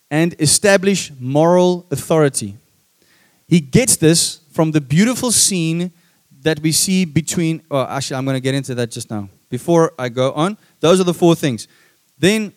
and 0.09 0.35
establish 0.39 1.11
moral 1.19 1.85
authority. 1.91 2.57
He 3.47 3.59
gets 3.59 3.95
this 3.95 4.41
from 4.51 4.71
the 4.71 4.81
beautiful 4.81 5.31
scene 5.31 5.91
that 6.41 6.59
we 6.59 6.71
see 6.71 7.05
between. 7.05 7.61
Oh, 7.69 7.85
actually, 7.85 8.17
I'm 8.17 8.25
going 8.25 8.35
to 8.35 8.41
get 8.41 8.55
into 8.55 8.75
that 8.75 8.91
just 8.91 9.09
now. 9.09 9.29
Before 9.49 9.93
I 9.97 10.09
go 10.09 10.31
on, 10.33 10.57
those 10.79 10.99
are 10.99 11.03
the 11.03 11.13
four 11.13 11.35
things. 11.35 11.67
Then 12.17 12.53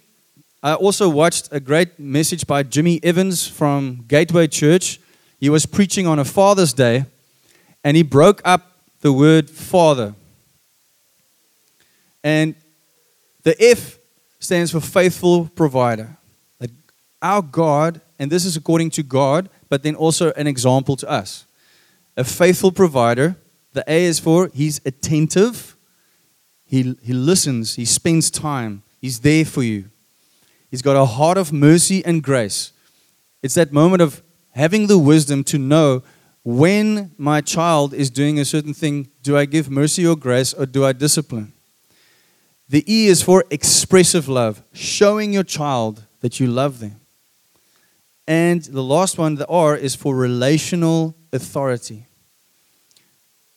I 0.62 0.75
also 0.75 1.09
watched 1.09 1.49
a 1.53 1.61
great 1.61 1.99
message 1.99 2.47
by 2.47 2.62
Jimmy 2.62 2.99
Evans 3.03 3.47
from 3.47 4.05
Gateway 4.09 4.47
Church. 4.47 4.99
He 5.38 5.51
was 5.51 5.66
preaching 5.66 6.07
on 6.07 6.18
a 6.18 6.25
Father's 6.25 6.73
Day, 6.73 7.05
and 7.85 7.97
he 7.97 8.03
broke 8.03 8.40
up 8.44 8.81
the 9.01 9.12
word 9.12 9.51
father. 9.51 10.14
And 12.25 12.55
the 13.42 13.55
F 13.62 13.99
stands 14.40 14.73
for 14.73 14.81
faithful 14.81 15.51
provider. 15.55 16.16
That 16.59 16.70
our 17.20 17.42
God, 17.42 18.01
and 18.18 18.33
this 18.33 18.47
is 18.47 18.57
according 18.57 18.90
to 18.90 19.03
God, 19.03 19.51
but 19.68 19.83
then 19.83 19.94
also 19.94 20.33
an 20.33 20.47
example 20.47 20.97
to 20.97 21.09
us. 21.09 21.44
A 22.16 22.25
faithful 22.25 22.73
provider. 22.73 23.37
The 23.75 23.85
A 23.87 24.05
is 24.05 24.18
for 24.18 24.51
he's 24.55 24.81
attentive, 24.87 25.77
he, 26.64 26.97
he 27.03 27.12
listens, 27.12 27.75
he 27.75 27.85
spends 27.85 28.31
time, 28.31 28.83
he's 29.01 29.20
there 29.20 29.44
for 29.44 29.62
you. 29.62 29.90
He's 30.70 30.83
got 30.83 30.97
a 30.97 31.05
heart 31.05 31.37
of 31.37 31.53
mercy 31.53 32.05
and 32.05 32.23
grace. 32.23 32.73
It's 33.42 33.55
that 33.55 33.73
moment 33.73 34.01
of 34.01 34.23
having 34.53 34.87
the 34.87 34.99
wisdom 34.99 35.44
to 35.44 35.59
know 35.59 36.03
when 36.44 37.11
my 37.16 37.40
child 37.40 37.94
is 37.94 38.11
doing 38.11 38.38
a 38.38 38.44
certain 38.44 38.74
thing, 38.74 39.09
do 39.22 39.37
I 39.37 39.46
give 39.46 39.70
mercy 39.70 40.07
or 40.07 40.14
grace 40.14 40.52
or 40.52 40.66
do 40.66 40.85
I 40.85 40.92
discipline? 40.92 41.52
The 42.68 42.85
E 42.92 43.07
is 43.07 43.22
for 43.22 43.44
expressive 43.50 44.28
love, 44.28 44.62
showing 44.74 45.33
your 45.33 45.42
child 45.42 46.04
that 46.20 46.38
you 46.40 46.46
love 46.46 46.80
them. 46.80 47.00
And 48.26 48.62
the 48.62 48.83
last 48.83 49.18
one, 49.18 49.37
the 49.37 49.46
R, 49.48 49.76
is 49.76 49.94
for 49.94 50.14
relational 50.14 51.14
authority. 51.33 52.07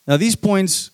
Now, 0.05 0.15
these 0.15 0.35
points, 0.35 0.91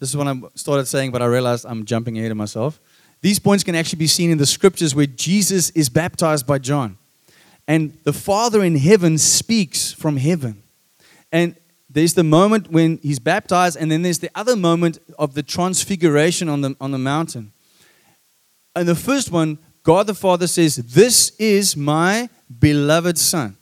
this 0.00 0.10
is 0.10 0.16
what 0.16 0.26
I 0.26 0.34
started 0.56 0.86
saying, 0.86 1.12
but 1.12 1.22
I 1.22 1.26
realized 1.26 1.64
I'm 1.64 1.84
jumping 1.84 2.18
ahead 2.18 2.32
of 2.32 2.36
myself. 2.36 2.80
These 3.20 3.38
points 3.38 3.62
can 3.62 3.76
actually 3.76 4.00
be 4.00 4.08
seen 4.08 4.30
in 4.30 4.38
the 4.38 4.46
scriptures 4.46 4.94
where 4.94 5.06
Jesus 5.06 5.70
is 5.70 5.88
baptized 5.88 6.46
by 6.46 6.58
John. 6.58 6.98
And 7.66 7.96
the 8.02 8.12
Father 8.12 8.62
in 8.62 8.76
heaven 8.76 9.16
speaks 9.16 9.92
from 9.92 10.16
heaven. 10.16 10.63
And 11.34 11.56
there's 11.90 12.14
the 12.14 12.22
moment 12.22 12.70
when 12.70 13.00
he's 13.02 13.18
baptized, 13.18 13.76
and 13.76 13.90
then 13.90 14.02
there's 14.02 14.20
the 14.20 14.30
other 14.36 14.54
moment 14.54 15.00
of 15.18 15.34
the 15.34 15.42
transfiguration 15.42 16.48
on 16.48 16.60
the, 16.60 16.76
on 16.80 16.92
the 16.92 16.98
mountain. 16.98 17.52
And 18.76 18.86
the 18.86 18.94
first 18.94 19.32
one, 19.32 19.58
God 19.82 20.06
the 20.06 20.14
Father 20.14 20.46
says, 20.46 20.76
This 20.76 21.34
is 21.40 21.76
my 21.76 22.30
beloved 22.60 23.18
Son. 23.18 23.56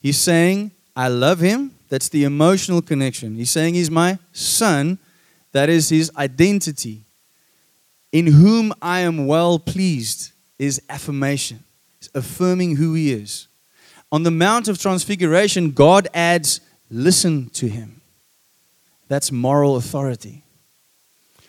He's 0.00 0.18
saying, 0.18 0.72
I 0.96 1.06
love 1.06 1.38
him. 1.38 1.76
That's 1.88 2.08
the 2.08 2.24
emotional 2.24 2.82
connection. 2.82 3.36
He's 3.36 3.50
saying 3.50 3.74
he's 3.74 3.90
my 3.90 4.18
son. 4.32 4.98
That 5.52 5.68
is 5.68 5.88
his 5.88 6.10
identity. 6.16 7.04
In 8.10 8.26
whom 8.26 8.72
I 8.82 9.00
am 9.00 9.28
well 9.28 9.60
pleased 9.60 10.32
is 10.58 10.82
affirmation. 10.88 11.62
It's 11.98 12.10
affirming 12.12 12.74
who 12.76 12.94
he 12.94 13.12
is. 13.12 13.46
On 14.16 14.22
the 14.22 14.30
Mount 14.30 14.66
of 14.66 14.78
Transfiguration, 14.78 15.72
God 15.72 16.08
adds 16.14 16.62
listen 16.90 17.50
to 17.50 17.68
him. 17.68 18.00
That's 19.08 19.30
moral 19.30 19.76
authority. 19.76 20.42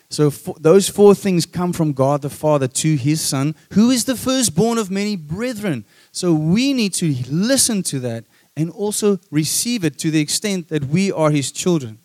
So, 0.09 0.29
those 0.59 0.89
four 0.89 1.15
things 1.15 1.45
come 1.45 1.71
from 1.71 1.93
God 1.93 2.21
the 2.21 2.29
Father 2.29 2.67
to 2.67 2.95
his 2.97 3.21
Son, 3.21 3.55
who 3.71 3.89
is 3.89 4.03
the 4.03 4.17
firstborn 4.17 4.77
of 4.77 4.91
many 4.91 5.15
brethren. 5.15 5.85
So, 6.11 6.33
we 6.33 6.73
need 6.73 6.93
to 6.95 7.15
listen 7.29 7.83
to 7.83 8.01
that 8.01 8.25
and 8.57 8.69
also 8.71 9.21
receive 9.31 9.85
it 9.85 9.97
to 9.99 10.11
the 10.11 10.19
extent 10.19 10.67
that 10.67 10.87
we 10.87 11.09
are 11.09 11.31
his 11.31 11.53
children 11.53 11.99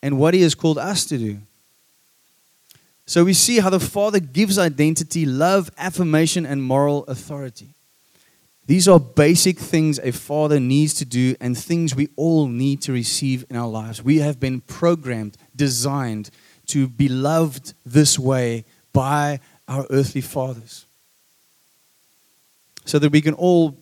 and 0.00 0.16
what 0.16 0.32
he 0.32 0.42
has 0.42 0.54
called 0.54 0.78
us 0.78 1.06
to 1.06 1.18
do. 1.18 1.38
So, 3.04 3.24
we 3.24 3.32
see 3.32 3.58
how 3.58 3.70
the 3.70 3.80
Father 3.80 4.20
gives 4.20 4.60
identity, 4.60 5.26
love, 5.26 5.72
affirmation, 5.76 6.46
and 6.46 6.62
moral 6.62 7.02
authority. 7.06 7.74
These 8.68 8.86
are 8.86 9.00
basic 9.00 9.58
things 9.58 9.98
a 9.98 10.12
father 10.12 10.60
needs 10.60 10.92
to 10.94 11.06
do 11.06 11.34
and 11.40 11.56
things 11.56 11.96
we 11.96 12.10
all 12.16 12.48
need 12.48 12.82
to 12.82 12.92
receive 12.92 13.46
in 13.48 13.56
our 13.56 13.66
lives. 13.66 14.04
We 14.04 14.18
have 14.18 14.38
been 14.38 14.60
programmed, 14.60 15.38
designed 15.56 16.28
to 16.66 16.86
be 16.86 17.08
loved 17.08 17.72
this 17.86 18.18
way 18.18 18.66
by 18.92 19.40
our 19.66 19.86
earthly 19.88 20.20
fathers. 20.20 20.84
So 22.84 22.98
that 22.98 23.10
we 23.10 23.22
can 23.22 23.32
all 23.32 23.74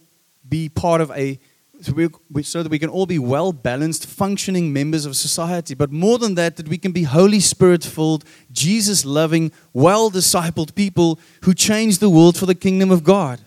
be 0.49 0.69
part 0.69 1.01
of 1.01 1.11
a 1.11 1.41
so, 1.83 2.63
that 2.63 2.71
we 2.71 2.79
can 2.79 2.89
all 2.89 3.05
be 3.05 3.19
well 3.19 3.53
balanced, 3.53 4.07
functioning 4.07 4.73
members 4.73 5.05
of 5.05 5.15
society. 5.15 5.75
But 5.75 5.93
more 5.93 6.19
than 6.19 6.35
that, 6.37 6.57
that 6.57 6.69
we 6.69 6.79
can 6.79 6.93
be 6.93 7.03
Holy 7.03 7.39
Spirit 7.39 7.85
filled, 7.85 8.25
Jesus 8.51 9.05
loving, 9.05 9.53
well 9.75 10.11
discipled 10.11 10.75
people 10.75 11.19
who 11.43 11.53
change 11.53 11.99
the 11.99 12.09
world 12.09 12.39
for 12.39 12.47
the 12.47 12.55
kingdom 12.55 12.91
of 12.91 13.05
God. 13.05 13.41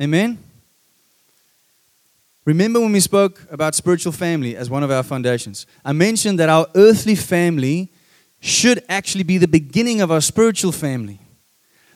Amen? 0.00 0.38
Remember 2.44 2.80
when 2.80 2.92
we 2.92 3.00
spoke 3.00 3.46
about 3.50 3.74
spiritual 3.74 4.12
family 4.12 4.54
as 4.54 4.68
one 4.68 4.82
of 4.82 4.90
our 4.90 5.02
foundations? 5.02 5.66
I 5.84 5.92
mentioned 5.92 6.38
that 6.40 6.50
our 6.50 6.66
earthly 6.74 7.14
family 7.14 7.90
should 8.40 8.84
actually 8.88 9.24
be 9.24 9.38
the 9.38 9.48
beginning 9.48 10.02
of 10.02 10.10
our 10.10 10.20
spiritual 10.20 10.72
family. 10.72 11.20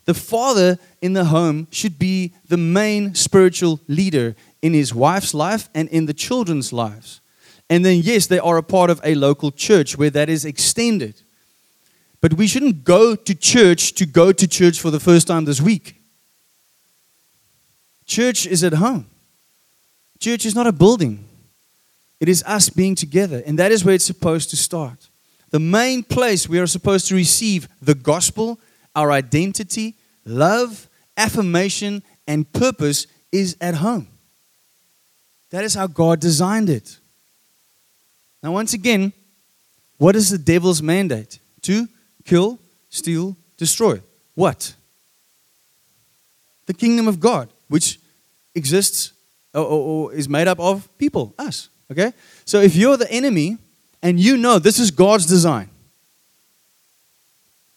The 0.06 0.14
father 0.14 0.78
in 1.02 1.12
the 1.12 1.26
home 1.26 1.68
should 1.70 1.98
be 1.98 2.32
the 2.48 2.56
main 2.56 3.14
spiritual 3.14 3.80
leader 3.88 4.34
in 4.62 4.72
his 4.72 4.94
wife's 4.94 5.34
life 5.34 5.68
and 5.74 5.86
in 5.90 6.06
the 6.06 6.14
children's 6.14 6.72
lives. 6.72 7.20
And 7.68 7.84
then, 7.84 8.00
yes, 8.02 8.26
they 8.26 8.38
are 8.38 8.56
a 8.56 8.62
part 8.62 8.88
of 8.88 9.02
a 9.04 9.14
local 9.14 9.50
church 9.50 9.98
where 9.98 10.08
that 10.08 10.30
is 10.30 10.46
extended. 10.46 11.20
But 12.22 12.34
we 12.34 12.46
shouldn't 12.46 12.84
go 12.84 13.14
to 13.14 13.34
church 13.34 13.92
to 13.96 14.06
go 14.06 14.32
to 14.32 14.48
church 14.48 14.80
for 14.80 14.90
the 14.90 14.98
first 14.98 15.26
time 15.26 15.44
this 15.44 15.60
week. 15.60 16.00
Church 18.06 18.46
is 18.46 18.64
at 18.64 18.72
home. 18.72 19.06
Church 20.18 20.44
is 20.44 20.54
not 20.54 20.66
a 20.66 20.72
building, 20.72 21.24
it 22.20 22.28
is 22.28 22.42
us 22.46 22.68
being 22.68 22.94
together. 22.94 23.42
And 23.46 23.58
that 23.58 23.70
is 23.70 23.84
where 23.84 23.94
it's 23.94 24.04
supposed 24.04 24.50
to 24.50 24.56
start. 24.56 25.08
The 25.50 25.60
main 25.60 26.02
place 26.02 26.48
we 26.48 26.58
are 26.58 26.66
supposed 26.66 27.08
to 27.08 27.14
receive 27.14 27.68
the 27.80 27.94
gospel, 27.94 28.58
our 28.94 29.12
identity, 29.12 29.94
love, 30.24 30.88
affirmation, 31.16 32.02
and 32.26 32.50
purpose 32.52 33.06
is 33.32 33.56
at 33.60 33.76
home. 33.76 34.08
That 35.50 35.64
is 35.64 35.74
how 35.74 35.86
God 35.86 36.20
designed 36.20 36.68
it. 36.68 36.98
Now, 38.42 38.52
once 38.52 38.74
again, 38.74 39.12
what 39.96 40.14
is 40.14 40.30
the 40.30 40.38
devil's 40.38 40.82
mandate? 40.82 41.38
To 41.62 41.88
kill, 42.24 42.58
steal, 42.90 43.36
destroy. 43.56 44.00
What? 44.34 44.74
The 46.66 46.74
kingdom 46.74 47.08
of 47.08 47.18
God, 47.18 47.48
which 47.68 47.98
exists 48.54 49.12
or, 49.62 50.10
or, 50.10 50.12
is 50.12 50.28
made 50.28 50.48
up 50.48 50.60
of 50.60 50.88
people, 50.98 51.34
us. 51.38 51.68
Okay? 51.90 52.12
So 52.44 52.60
if 52.60 52.76
you're 52.76 52.96
the 52.96 53.10
enemy 53.10 53.58
and 54.02 54.18
you 54.20 54.36
know 54.36 54.58
this 54.58 54.78
is 54.78 54.90
God's 54.90 55.26
design, 55.26 55.70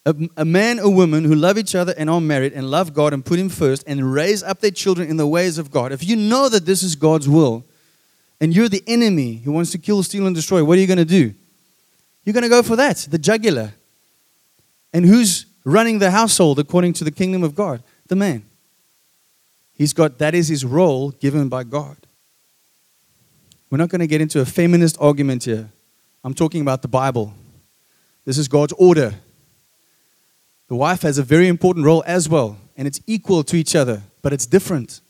a, 0.05 0.15
a, 0.37 0.45
man 0.45 0.79
or 0.79 0.93
woman 0.93 1.25
who 1.25 1.35
love 1.35 1.57
each 1.57 1.75
other 1.75 1.93
and 1.95 2.09
are 2.09 2.19
married 2.19 2.53
and 2.53 2.71
love 2.71 2.93
God 2.93 3.13
and 3.13 3.23
put 3.23 3.37
Him 3.37 3.49
first 3.49 3.83
and 3.85 4.11
raise 4.13 4.41
up 4.41 4.59
their 4.59 4.71
children 4.71 5.07
in 5.07 5.17
the 5.17 5.27
ways 5.27 5.57
of 5.57 5.69
God, 5.69 5.91
if 5.91 6.03
you 6.03 6.15
know 6.15 6.49
that 6.49 6.65
this 6.65 6.81
is 6.81 6.95
God's 6.95 7.29
will 7.29 7.63
and 8.39 8.55
you're 8.55 8.69
the 8.69 8.83
enemy 8.87 9.35
who 9.35 9.51
wants 9.51 9.71
to 9.71 9.77
kill, 9.77 10.01
steal, 10.01 10.25
and 10.25 10.35
destroy, 10.35 10.63
what 10.63 10.77
are 10.77 10.81
you 10.81 10.87
going 10.87 10.97
to 10.97 11.05
do? 11.05 11.33
You're 12.23 12.33
going 12.33 12.43
to 12.43 12.49
go 12.49 12.63
for 12.63 12.75
that, 12.75 12.97
the 13.09 13.19
jugular. 13.19 13.73
And 14.93 15.05
who's 15.05 15.45
running 15.63 15.99
the 15.99 16.11
household 16.11 16.59
according 16.59 16.93
to 16.93 17.03
the 17.03 17.11
kingdom 17.11 17.43
of 17.43 17.55
God? 17.55 17.83
The 18.07 18.15
man. 18.15 18.43
He's 19.81 19.93
got 19.93 20.19
that 20.19 20.35
is 20.35 20.47
his 20.47 20.63
role 20.63 21.09
given 21.09 21.49
by 21.49 21.63
God. 21.63 21.97
We're 23.71 23.79
not 23.79 23.89
going 23.89 24.01
to 24.01 24.05
get 24.05 24.21
into 24.21 24.39
a 24.39 24.45
feminist 24.45 24.95
argument 24.99 25.45
here. 25.45 25.71
I'm 26.23 26.35
talking 26.35 26.61
about 26.61 26.83
the 26.83 26.87
Bible. 26.87 27.33
This 28.23 28.37
is 28.37 28.47
God's 28.47 28.73
order. 28.73 29.15
The 30.67 30.75
wife 30.75 31.01
has 31.01 31.17
a 31.17 31.23
very 31.23 31.47
important 31.47 31.83
role 31.83 32.03
as 32.05 32.29
well, 32.29 32.59
and 32.77 32.87
it's 32.87 33.01
equal 33.07 33.43
to 33.45 33.55
each 33.55 33.75
other, 33.75 34.03
but 34.21 34.33
it's 34.33 34.45
different. 34.45 35.01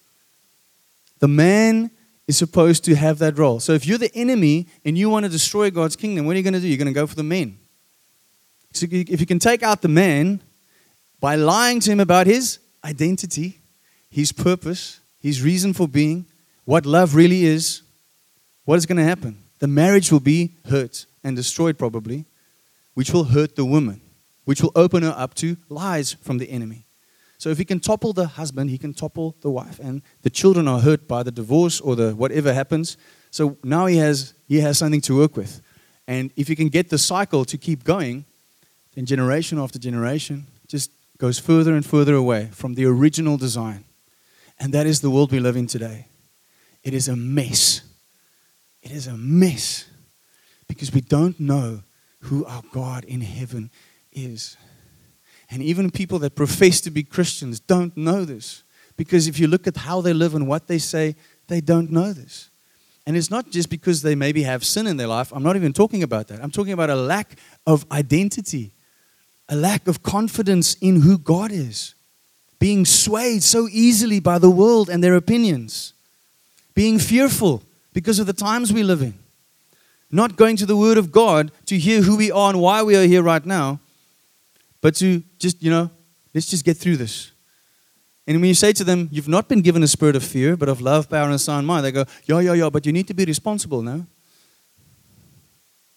The 1.19 1.27
man 1.27 1.91
is 2.25 2.37
supposed 2.37 2.85
to 2.85 2.95
have 2.95 3.19
that 3.19 3.37
role. 3.37 3.59
So 3.59 3.73
if 3.73 3.85
you're 3.85 3.97
the 3.97 4.15
enemy 4.15 4.67
and 4.85 4.97
you 4.97 5.09
want 5.09 5.25
to 5.25 5.29
destroy 5.29 5.69
God's 5.69 5.97
kingdom, 5.97 6.25
what 6.25 6.35
are 6.35 6.37
you 6.37 6.43
going 6.43 6.53
to 6.53 6.61
do? 6.61 6.69
You're 6.69 6.77
going 6.77 6.87
to 6.87 6.93
go 6.93 7.07
for 7.07 7.15
the 7.15 7.23
men. 7.23 7.57
So 8.71 8.87
if 8.89 9.19
you 9.19 9.25
can 9.25 9.39
take 9.39 9.63
out 9.63 9.81
the 9.81 9.89
man 9.89 10.41
by 11.19 11.35
lying 11.35 11.81
to 11.81 11.91
him 11.91 11.99
about 11.99 12.25
his 12.25 12.59
identity, 12.85 13.60
his 14.11 14.31
purpose, 14.31 14.99
his 15.19 15.41
reason 15.41 15.73
for 15.73 15.87
being, 15.87 16.25
what 16.65 16.85
love 16.85 17.15
really 17.15 17.45
is, 17.45 17.81
what 18.65 18.75
is 18.75 18.85
going 18.85 18.97
to 18.97 19.03
happen? 19.03 19.37
The 19.59 19.67
marriage 19.67 20.11
will 20.11 20.19
be 20.19 20.57
hurt 20.69 21.05
and 21.23 21.35
destroyed, 21.35 21.77
probably, 21.77 22.25
which 22.93 23.11
will 23.11 23.23
hurt 23.23 23.55
the 23.55 23.65
woman, 23.65 24.01
which 24.45 24.61
will 24.61 24.71
open 24.75 25.03
her 25.03 25.15
up 25.15 25.33
to 25.35 25.57
lies 25.69 26.13
from 26.13 26.37
the 26.37 26.49
enemy. 26.49 26.85
So 27.37 27.49
if 27.49 27.57
he 27.57 27.65
can 27.65 27.79
topple 27.79 28.13
the 28.13 28.27
husband, 28.27 28.69
he 28.69 28.77
can 28.77 28.93
topple 28.93 29.35
the 29.41 29.49
wife, 29.49 29.79
and 29.79 30.03
the 30.21 30.29
children 30.29 30.67
are 30.67 30.79
hurt 30.79 31.07
by 31.07 31.23
the 31.23 31.31
divorce 31.31 31.81
or 31.81 31.95
the 31.95 32.11
whatever 32.11 32.53
happens. 32.53 32.97
So 33.31 33.57
now 33.63 33.87
he 33.87 33.97
has 33.97 34.35
he 34.47 34.59
has 34.59 34.77
something 34.77 35.01
to 35.01 35.17
work 35.17 35.35
with, 35.35 35.59
and 36.07 36.31
if 36.35 36.49
you 36.49 36.55
can 36.55 36.69
get 36.69 36.89
the 36.89 36.99
cycle 36.99 37.43
to 37.45 37.57
keep 37.57 37.83
going, 37.83 38.25
then 38.93 39.07
generation 39.07 39.57
after 39.57 39.79
generation 39.79 40.45
just 40.67 40.91
goes 41.17 41.39
further 41.39 41.73
and 41.73 41.83
further 41.83 42.13
away 42.13 42.49
from 42.51 42.75
the 42.75 42.85
original 42.85 43.37
design, 43.37 43.85
and 44.61 44.73
that 44.75 44.85
is 44.85 45.01
the 45.01 45.09
world 45.09 45.31
we 45.31 45.39
live 45.39 45.57
in 45.57 45.65
today. 45.65 46.05
It 46.83 46.93
is 46.93 47.07
a 47.07 47.15
mess. 47.15 47.81
It 48.83 48.91
is 48.91 49.07
a 49.07 49.17
mess 49.17 49.85
because 50.67 50.93
we 50.93 51.01
don't 51.01 51.39
know 51.39 51.81
who 52.19 52.45
our 52.45 52.61
God 52.71 53.03
in 53.05 53.21
heaven 53.21 53.71
is. 54.11 54.57
And 55.49 55.63
even 55.63 55.89
people 55.89 56.19
that 56.19 56.35
profess 56.35 56.79
to 56.81 56.91
be 56.91 57.01
Christians 57.01 57.59
don't 57.59 57.97
know 57.97 58.23
this. 58.23 58.61
Because 58.97 59.27
if 59.27 59.39
you 59.39 59.47
look 59.47 59.65
at 59.65 59.77
how 59.77 59.99
they 59.99 60.13
live 60.13 60.35
and 60.35 60.47
what 60.47 60.67
they 60.67 60.77
say, 60.77 61.15
they 61.47 61.59
don't 61.59 61.91
know 61.91 62.13
this. 62.13 62.51
And 63.07 63.17
it's 63.17 63.31
not 63.31 63.49
just 63.49 63.67
because 63.67 64.03
they 64.03 64.13
maybe 64.13 64.43
have 64.43 64.63
sin 64.63 64.85
in 64.85 64.97
their 64.97 65.07
life. 65.07 65.33
I'm 65.33 65.41
not 65.41 65.55
even 65.55 65.73
talking 65.73 66.03
about 66.03 66.27
that. 66.27 66.39
I'm 66.39 66.51
talking 66.51 66.73
about 66.73 66.91
a 66.91 66.95
lack 66.95 67.35
of 67.65 67.83
identity, 67.91 68.73
a 69.49 69.55
lack 69.55 69.87
of 69.87 70.03
confidence 70.03 70.75
in 70.75 71.01
who 71.01 71.17
God 71.17 71.51
is, 71.51 71.95
being 72.61 72.85
swayed 72.85 73.41
so 73.41 73.67
easily 73.71 74.19
by 74.19 74.37
the 74.37 74.51
world 74.51 74.87
and 74.87 75.03
their 75.03 75.15
opinions, 75.15 75.93
being 76.75 76.99
fearful 76.99 77.63
because 77.91 78.19
of 78.19 78.27
the 78.27 78.33
times 78.33 78.71
we 78.71 78.83
live 78.83 79.01
in, 79.01 79.15
not 80.11 80.35
going 80.35 80.55
to 80.55 80.67
the 80.67 80.77
Word 80.77 80.99
of 80.99 81.11
God 81.11 81.51
to 81.65 81.79
hear 81.79 82.03
who 82.03 82.15
we 82.15 82.31
are 82.31 82.51
and 82.51 82.61
why 82.61 82.83
we 82.83 82.95
are 82.95 83.07
here 83.07 83.23
right 83.23 83.43
now, 83.43 83.79
but 84.79 84.93
to 84.97 85.23
just, 85.39 85.63
you 85.63 85.71
know, 85.71 85.89
let's 86.35 86.45
just 86.45 86.63
get 86.63 86.77
through 86.77 86.97
this. 86.97 87.31
And 88.27 88.39
when 88.39 88.49
you 88.49 88.53
say 88.53 88.73
to 88.73 88.83
them, 88.83 89.09
you've 89.11 89.27
not 89.27 89.49
been 89.49 89.61
given 89.61 89.81
a 89.81 89.87
spirit 89.87 90.15
of 90.15 90.23
fear, 90.23 90.55
but 90.55 90.69
of 90.69 90.81
love, 90.81 91.09
power, 91.09 91.25
and 91.25 91.33
a 91.33 91.39
sound 91.39 91.65
mind, 91.65 91.83
they 91.83 91.91
go, 91.91 92.05
yeah, 92.25 92.41
yeah, 92.41 92.53
yeah, 92.53 92.69
but 92.69 92.85
you 92.85 92.91
need 92.91 93.07
to 93.07 93.15
be 93.15 93.25
responsible 93.25 93.81
now. 93.81 94.05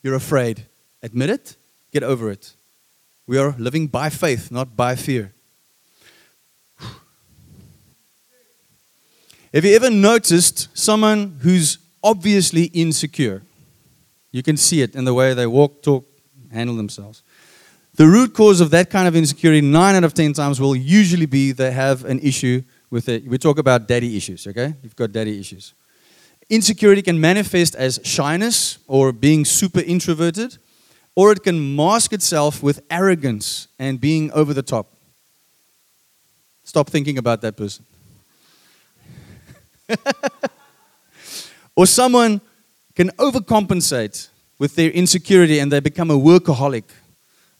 You're 0.02 0.14
afraid. 0.14 0.64
Admit 1.02 1.28
it, 1.28 1.56
get 1.92 2.02
over 2.02 2.30
it. 2.30 2.54
We 3.26 3.36
are 3.36 3.54
living 3.58 3.86
by 3.86 4.08
faith, 4.08 4.50
not 4.50 4.74
by 4.74 4.96
fear. 4.96 5.34
Have 9.54 9.64
you 9.64 9.76
ever 9.76 9.88
noticed 9.88 10.76
someone 10.76 11.38
who's 11.42 11.78
obviously 12.02 12.64
insecure? 12.64 13.42
You 14.32 14.42
can 14.42 14.56
see 14.56 14.82
it 14.82 14.96
in 14.96 15.04
the 15.04 15.14
way 15.14 15.32
they 15.32 15.46
walk, 15.46 15.80
talk, 15.80 16.04
handle 16.52 16.74
themselves. 16.74 17.22
The 17.94 18.08
root 18.08 18.34
cause 18.34 18.60
of 18.60 18.70
that 18.72 18.90
kind 18.90 19.06
of 19.06 19.14
insecurity, 19.14 19.60
nine 19.60 19.94
out 19.94 20.02
of 20.02 20.12
ten 20.12 20.32
times, 20.32 20.60
will 20.60 20.74
usually 20.74 21.26
be 21.26 21.52
they 21.52 21.70
have 21.70 22.04
an 22.04 22.18
issue 22.18 22.62
with 22.90 23.08
it. 23.08 23.28
We 23.28 23.38
talk 23.38 23.58
about 23.58 23.86
daddy 23.86 24.16
issues, 24.16 24.44
okay? 24.48 24.74
You've 24.82 24.96
got 24.96 25.12
daddy 25.12 25.38
issues. 25.38 25.72
Insecurity 26.50 27.02
can 27.02 27.20
manifest 27.20 27.76
as 27.76 28.00
shyness 28.02 28.78
or 28.88 29.12
being 29.12 29.44
super 29.44 29.80
introverted, 29.80 30.58
or 31.14 31.30
it 31.30 31.44
can 31.44 31.76
mask 31.76 32.12
itself 32.12 32.60
with 32.60 32.82
arrogance 32.90 33.68
and 33.78 34.00
being 34.00 34.32
over 34.32 34.52
the 34.52 34.64
top. 34.64 34.88
Stop 36.64 36.90
thinking 36.90 37.18
about 37.18 37.40
that 37.42 37.56
person. 37.56 37.84
or 41.76 41.86
someone 41.86 42.40
can 42.94 43.10
overcompensate 43.10 44.28
with 44.58 44.76
their 44.76 44.90
insecurity 44.90 45.58
and 45.58 45.72
they 45.72 45.80
become 45.80 46.10
a 46.10 46.18
workaholic 46.18 46.84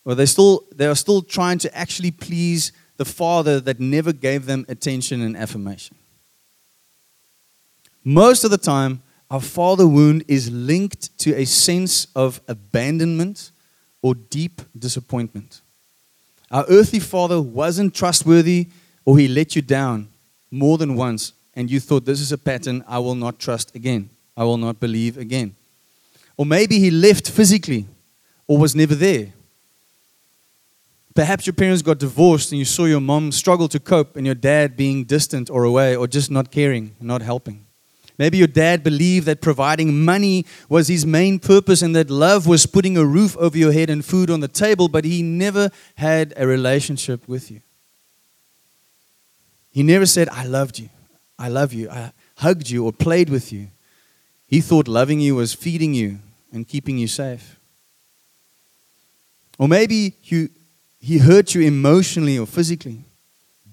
or 0.05 0.15
they 0.15 0.27
still 0.27 0.65
they 0.75 0.87
are 0.87 0.95
still 0.95 1.23
trying 1.23 1.59
to 1.59 1.77
actually 1.77 2.11
please 2.11 2.73
the 2.97 3.05
father 3.05 3.61
that 3.61 3.81
never 3.81 4.13
gave 4.13 4.47
them 4.47 4.65
attention 4.69 5.21
and 5.21 5.37
affirmation. 5.37 5.97
Most 8.05 8.45
of 8.45 8.51
the 8.51 8.59
time, 8.59 9.03
our 9.31 9.41
father 9.41 9.87
wound 9.87 10.25
is 10.29 10.51
linked 10.51 11.17
to 11.19 11.35
a 11.35 11.45
sense 11.45 12.07
of 12.15 12.41
abandonment 12.47 13.51
or 14.03 14.15
deep 14.15 14.61
disappointment. 14.79 15.63
Our 16.51 16.65
earthly 16.69 17.01
father 17.01 17.41
wasn't 17.41 17.95
trustworthy 17.95 18.69
or 19.05 19.19
he 19.19 19.27
let 19.27 19.57
you 19.57 19.63
down 19.63 20.09
more 20.51 20.79
than 20.79 20.95
once, 20.95 21.33
and 21.57 21.71
you 21.71 21.81
thought, 21.81 22.05
This 22.05 22.21
is 22.21 22.33
a 22.33 22.39
pattern 22.39 22.85
I 22.87 22.99
will 22.99 23.15
not 23.15 23.39
trust 23.39 23.75
again. 23.75 24.11
I 24.37 24.45
will 24.45 24.57
not 24.57 24.81
believe 24.81 25.17
again. 25.17 25.55
Or 26.37 26.45
maybe 26.45 26.79
he 26.79 26.91
left 26.91 27.31
physically 27.31 27.87
or 28.47 28.59
was 28.59 28.75
never 28.75 28.95
there. 28.95 29.33
Perhaps 31.15 31.47
your 31.47 31.55
parents 31.55 31.83
got 31.83 31.99
divorced 31.99 32.51
and 32.51 32.59
you 32.59 32.65
saw 32.65 32.87
your 32.87 33.01
mom 33.01 33.31
struggle 33.31 33.69
to 33.69 33.79
cope 33.79 34.17
and 34.17 34.27
your 34.27 34.35
dad 34.35 34.77
being 34.77 35.05
distant 35.05 35.49
or 35.49 35.63
away 35.63 35.95
or 35.95 36.09
just 36.09 36.29
not 36.29 36.51
caring, 36.51 36.97
not 37.01 37.23
helping. 37.23 37.65
Maybe 38.19 38.39
your 38.39 38.49
dad 38.49 38.83
believed 38.83 39.27
that 39.27 39.41
providing 39.41 40.05
money 40.05 40.45
was 40.69 40.89
his 40.89 41.07
main 41.07 41.39
purpose 41.39 41.83
and 41.83 41.95
that 41.97 42.11
love 42.11 42.47
was 42.47 42.67
putting 42.67 42.97
a 42.97 43.05
roof 43.05 43.37
over 43.37 43.57
your 43.57 43.73
head 43.73 43.91
and 43.91 44.05
food 44.05 44.31
on 44.31 44.41
the 44.41 44.49
table, 44.49 44.89
but 44.89 45.05
he 45.05 45.23
never 45.23 45.71
had 45.97 46.33
a 46.37 46.47
relationship 46.47 47.27
with 47.29 47.51
you. 47.51 47.61
He 49.71 49.83
never 49.83 50.07
said, 50.07 50.29
I 50.29 50.45
loved 50.45 50.79
you, 50.79 50.89
I 51.39 51.49
love 51.49 51.73
you, 51.73 51.91
I 51.91 52.13
hugged 52.37 52.71
you, 52.71 52.85
or 52.85 52.93
played 52.93 53.29
with 53.29 53.53
you. 53.53 53.69
He 54.47 54.61
thought 54.61 54.87
loving 54.89 55.21
you 55.21 55.35
was 55.35 55.55
feeding 55.55 55.95
you 55.95 56.19
and 56.53 56.67
keeping 56.67 56.99
you 56.99 57.09
safe. 57.09 57.59
Or 59.59 59.69
maybe 59.69 60.15
you 60.25 60.51
he 61.05 61.19
hurt 61.19 61.55
you 61.55 61.61
emotionally 61.61 62.39
or 62.39 62.47
physically, 62.47 63.05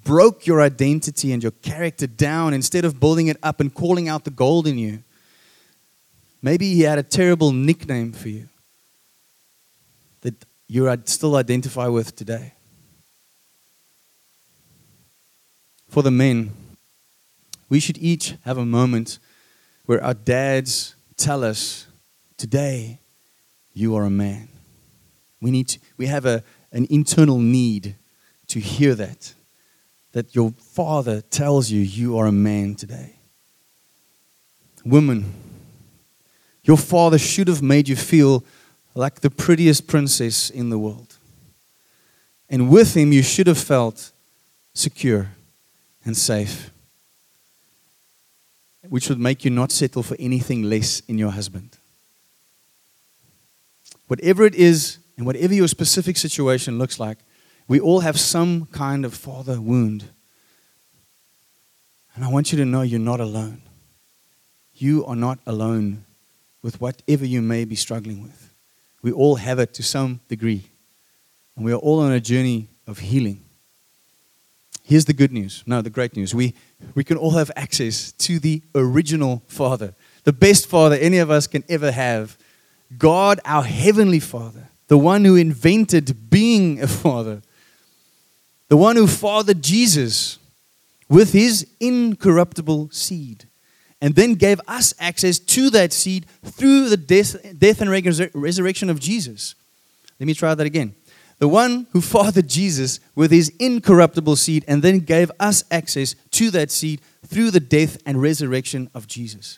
broke 0.04 0.46
your 0.46 0.62
identity 0.62 1.32
and 1.32 1.42
your 1.42 1.54
character 1.54 2.06
down 2.06 2.54
instead 2.54 2.84
of 2.84 3.00
building 3.00 3.28
it 3.28 3.38
up 3.42 3.62
and 3.62 3.74
calling 3.74 4.10
out 4.10 4.26
the 4.26 4.32
gold 4.32 4.68
in 4.68 4.78
you. 4.78 5.02
Maybe 6.42 6.74
he 6.74 6.82
had 6.82 6.98
a 6.98 7.04
terrible 7.04 7.54
nickname 7.54 8.12
for 8.12 8.28
you 8.28 8.50
that 10.22 10.34
you 10.68 10.94
still 11.06 11.38
identify 11.38 11.88
with 11.88 12.18
today. 12.18 12.54
For 15.88 16.04
the 16.04 16.12
men, 16.12 16.52
we 17.72 17.80
should 17.80 17.98
each 17.98 18.36
have 18.44 18.58
a 18.58 18.66
moment 18.66 19.18
where 19.86 20.04
our 20.04 20.14
dads 20.14 20.94
tell 21.16 21.44
us, 21.44 21.88
Today, 22.36 23.00
you 23.72 23.96
are 23.96 24.04
a 24.04 24.10
man. 24.10 24.48
We, 25.40 25.52
need 25.52 25.68
to, 25.68 25.80
we 25.96 26.08
have 26.08 26.26
a, 26.26 26.44
an 26.72 26.88
internal 26.90 27.38
need 27.38 27.94
to 28.48 28.60
hear 28.60 28.96
that. 28.96 29.36
That 30.14 30.34
your 30.34 30.54
father 30.58 31.22
tells 31.22 31.70
you 31.70 31.82
you 31.82 32.18
are 32.18 32.26
a 32.26 32.32
man 32.32 32.74
today. 32.74 33.14
Woman, 34.84 35.32
your 36.64 36.78
father 36.78 37.20
should 37.20 37.48
have 37.48 37.62
made 37.62 37.88
you 37.88 37.96
feel 37.96 38.44
like 38.96 39.22
the 39.22 39.30
prettiest 39.30 39.86
princess 39.86 40.50
in 40.50 40.72
the 40.72 40.80
world. 40.80 41.20
And 42.50 42.72
with 42.72 42.98
him, 42.98 43.14
you 43.14 43.22
should 43.22 43.46
have 43.46 43.60
felt 43.60 44.12
secure 44.74 45.30
and 46.04 46.18
safe, 46.18 46.72
which 48.90 49.10
would 49.10 49.20
make 49.20 49.46
you 49.46 49.52
not 49.52 49.72
settle 49.72 50.04
for 50.04 50.16
anything 50.20 50.64
less 50.64 51.02
in 51.02 51.18
your 51.18 51.32
husband. 51.32 51.78
Whatever 54.08 54.46
it 54.46 54.56
is 54.56 54.98
and 55.18 55.26
whatever 55.26 55.54
your 55.54 55.68
specific 55.68 56.18
situation 56.18 56.78
looks 56.78 57.00
like, 57.00 57.20
we 57.68 57.80
all 57.80 58.02
have 58.02 58.20
some 58.20 58.66
kind 58.68 59.06
of 59.06 59.14
father 59.14 59.62
wound. 59.62 60.10
And 62.16 62.26
I 62.26 62.30
want 62.30 62.52
you 62.52 62.58
to 62.58 62.66
know 62.66 62.82
you're 62.82 63.00
not 63.00 63.22
alone. 63.22 63.62
You 64.74 65.06
are 65.06 65.16
not 65.16 65.40
alone 65.46 66.06
with 66.62 66.82
whatever 66.82 67.26
you 67.26 67.42
may 67.42 67.66
be 67.66 67.76
struggling 67.76 68.22
with. 68.22 68.54
We 69.02 69.12
all 69.12 69.36
have 69.36 69.60
it 69.60 69.74
to 69.76 69.84
some 69.84 70.20
degree. 70.28 70.64
And 71.56 71.64
we 71.64 71.72
are 71.72 71.78
all 71.78 72.00
on 72.00 72.12
a 72.12 72.20
journey 72.20 72.68
of 72.88 73.00
healing. 73.00 73.44
Here's 74.92 75.06
the 75.06 75.14
good 75.14 75.32
news. 75.32 75.64
No, 75.66 75.82
the 75.82 75.90
great 75.90 76.16
news. 76.16 76.36
We, 76.36 76.54
we 76.96 77.04
can 77.04 77.18
all 77.18 77.32
have 77.32 77.50
access 77.56 78.12
to 78.14 78.40
the 78.40 78.62
original 78.76 79.42
Father, 79.48 79.96
the 80.26 80.34
best 80.34 80.68
Father 80.68 80.96
any 80.96 81.18
of 81.18 81.32
us 81.32 81.48
can 81.48 81.64
ever 81.70 81.92
have. 81.92 82.38
God, 82.98 83.40
our 83.46 83.64
Heavenly 83.64 84.20
Father 84.20 84.68
the 84.92 84.98
one 84.98 85.24
who 85.24 85.38
invented 85.38 86.30
being 86.30 86.82
a 86.82 86.88
father, 86.88 87.42
the 88.68 88.76
one 88.76 88.98
who 88.98 89.08
fathered 89.08 89.62
Jesus 89.62 90.38
with 91.08 91.32
his 91.32 91.66
incorruptible 91.80 92.90
seed, 92.92 93.46
and 94.02 94.16
then 94.16 94.34
gave 94.34 94.60
us 94.68 94.94
access 95.00 95.40
to 95.40 95.70
that 95.70 95.94
seed 95.94 96.26
through 96.44 96.90
the 96.90 96.98
death, 96.98 97.38
death 97.58 97.80
and 97.80 97.90
resurrection 97.90 98.90
of 98.90 99.00
Jesus. 99.00 99.56
Let 100.20 100.28
me 100.28 100.34
try 100.34 100.54
that 100.54 100.68
again. 100.68 100.94
The 101.42 101.48
one 101.48 101.88
who 101.92 102.02
fathered 102.02 102.48
Jesus 102.48 103.00
with 103.16 103.32
his 103.32 103.50
incorruptible 103.58 104.36
seed 104.36 104.64
and 104.68 104.84
then 104.84 105.00
gave 105.00 105.32
us 105.40 105.64
access 105.72 106.14
to 106.30 106.52
that 106.52 106.70
seed 106.70 107.02
through 107.26 107.50
the 107.50 107.60
death 107.60 107.98
and 108.06 108.22
resurrection 108.22 108.92
of 108.94 109.08
Jesus. 109.08 109.58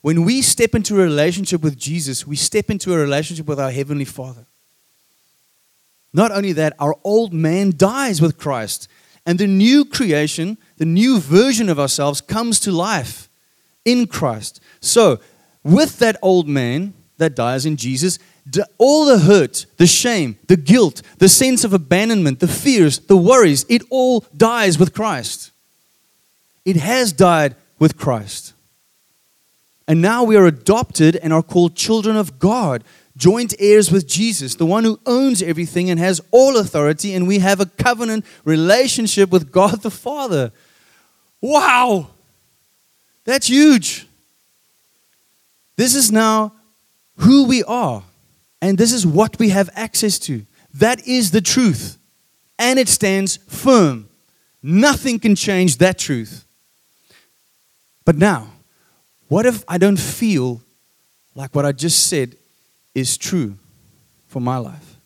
When 0.00 0.24
we 0.24 0.42
step 0.42 0.76
into 0.76 1.00
a 1.00 1.02
relationship 1.02 1.60
with 1.60 1.76
Jesus, 1.76 2.24
we 2.24 2.36
step 2.36 2.70
into 2.70 2.94
a 2.94 2.98
relationship 2.98 3.48
with 3.48 3.58
our 3.58 3.72
Heavenly 3.72 4.04
Father. 4.04 4.46
Not 6.12 6.30
only 6.30 6.52
that, 6.52 6.74
our 6.78 6.94
old 7.02 7.34
man 7.34 7.72
dies 7.76 8.22
with 8.22 8.38
Christ, 8.38 8.86
and 9.26 9.40
the 9.40 9.48
new 9.48 9.84
creation, 9.84 10.56
the 10.76 10.84
new 10.84 11.18
version 11.18 11.68
of 11.68 11.80
ourselves, 11.80 12.20
comes 12.20 12.60
to 12.60 12.70
life 12.70 13.28
in 13.84 14.06
Christ. 14.06 14.60
So, 14.78 15.18
with 15.64 15.98
that 15.98 16.16
old 16.22 16.46
man 16.46 16.94
that 17.18 17.34
dies 17.34 17.66
in 17.66 17.76
Jesus, 17.76 18.20
all 18.78 19.06
the 19.06 19.18
hurt, 19.18 19.66
the 19.76 19.86
shame, 19.86 20.38
the 20.46 20.56
guilt, 20.56 21.02
the 21.18 21.28
sense 21.28 21.64
of 21.64 21.72
abandonment, 21.72 22.40
the 22.40 22.48
fears, 22.48 22.98
the 23.00 23.16
worries, 23.16 23.66
it 23.68 23.82
all 23.90 24.24
dies 24.36 24.78
with 24.78 24.94
Christ. 24.94 25.50
It 26.64 26.76
has 26.76 27.12
died 27.12 27.56
with 27.78 27.96
Christ. 27.96 28.52
And 29.88 30.02
now 30.02 30.24
we 30.24 30.36
are 30.36 30.46
adopted 30.46 31.16
and 31.16 31.32
are 31.32 31.42
called 31.42 31.76
children 31.76 32.16
of 32.16 32.38
God, 32.38 32.82
joint 33.16 33.54
heirs 33.58 33.90
with 33.90 34.06
Jesus, 34.06 34.54
the 34.56 34.66
one 34.66 34.84
who 34.84 35.00
owns 35.06 35.42
everything 35.42 35.90
and 35.90 35.98
has 35.98 36.20
all 36.30 36.56
authority, 36.56 37.14
and 37.14 37.26
we 37.26 37.38
have 37.38 37.60
a 37.60 37.66
covenant 37.66 38.24
relationship 38.44 39.30
with 39.30 39.52
God 39.52 39.82
the 39.82 39.90
Father. 39.90 40.52
Wow! 41.40 42.08
That's 43.24 43.48
huge. 43.48 44.06
This 45.76 45.94
is 45.94 46.10
now 46.10 46.52
who 47.18 47.44
we 47.44 47.62
are. 47.64 48.02
And 48.60 48.78
this 48.78 48.92
is 48.92 49.06
what 49.06 49.38
we 49.38 49.50
have 49.50 49.70
access 49.74 50.18
to. 50.20 50.46
That 50.74 51.06
is 51.06 51.30
the 51.30 51.40
truth. 51.40 51.98
And 52.58 52.78
it 52.78 52.88
stands 52.88 53.36
firm. 53.36 54.08
Nothing 54.62 55.18
can 55.18 55.34
change 55.34 55.76
that 55.78 55.98
truth. 55.98 56.46
But 58.04 58.16
now, 58.16 58.48
what 59.28 59.46
if 59.46 59.64
I 59.68 59.78
don't 59.78 59.98
feel 59.98 60.62
like 61.34 61.54
what 61.54 61.66
I 61.66 61.72
just 61.72 62.06
said 62.06 62.36
is 62.94 63.16
true 63.16 63.58
for 64.28 64.40
my 64.40 64.56
life? 64.56 64.96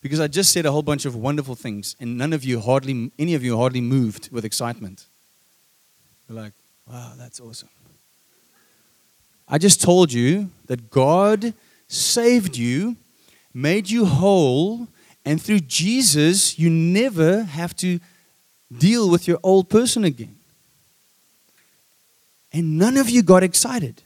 Because 0.00 0.20
I 0.20 0.28
just 0.28 0.52
said 0.52 0.64
a 0.64 0.72
whole 0.72 0.82
bunch 0.82 1.04
of 1.04 1.14
wonderful 1.14 1.54
things, 1.54 1.94
and 2.00 2.16
none 2.16 2.32
of 2.32 2.44
you 2.44 2.60
hardly, 2.60 3.12
any 3.18 3.34
of 3.34 3.44
you 3.44 3.58
hardly 3.58 3.82
moved 3.82 4.30
with 4.32 4.44
excitement. 4.44 5.04
You're 6.28 6.40
like, 6.40 6.52
wow, 6.86 7.12
that's 7.18 7.40
awesome. 7.40 7.68
I 9.46 9.58
just 9.58 9.82
told 9.82 10.12
you 10.12 10.50
that 10.66 10.90
God 10.90 11.52
saved 11.90 12.56
you, 12.56 12.96
made 13.52 13.90
you 13.90 14.06
whole, 14.06 14.86
and 15.24 15.42
through 15.42 15.60
Jesus, 15.60 16.58
you 16.58 16.70
never 16.70 17.42
have 17.42 17.74
to 17.76 17.98
deal 18.76 19.10
with 19.10 19.26
your 19.26 19.38
old 19.42 19.68
person 19.68 20.04
again. 20.04 20.36
And 22.52 22.78
none 22.78 22.96
of 22.96 23.10
you 23.10 23.22
got 23.22 23.42
excited. 23.42 24.02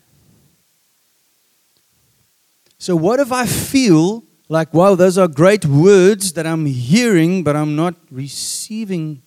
So, 2.79 2.97
what 2.97 3.21
if 3.21 3.33
I 3.33 3.47
feel 3.47 4.25
like, 4.49 4.75
wow, 4.75 4.95
those 4.95 5.17
are 5.17 5.29
great 5.29 5.65
words 5.65 6.33
that 6.33 6.47
I'm 6.47 6.67
hearing, 6.67 7.43
but 7.45 7.55
I'm 7.55 7.77
not 7.77 7.95
receiving? 8.11 9.23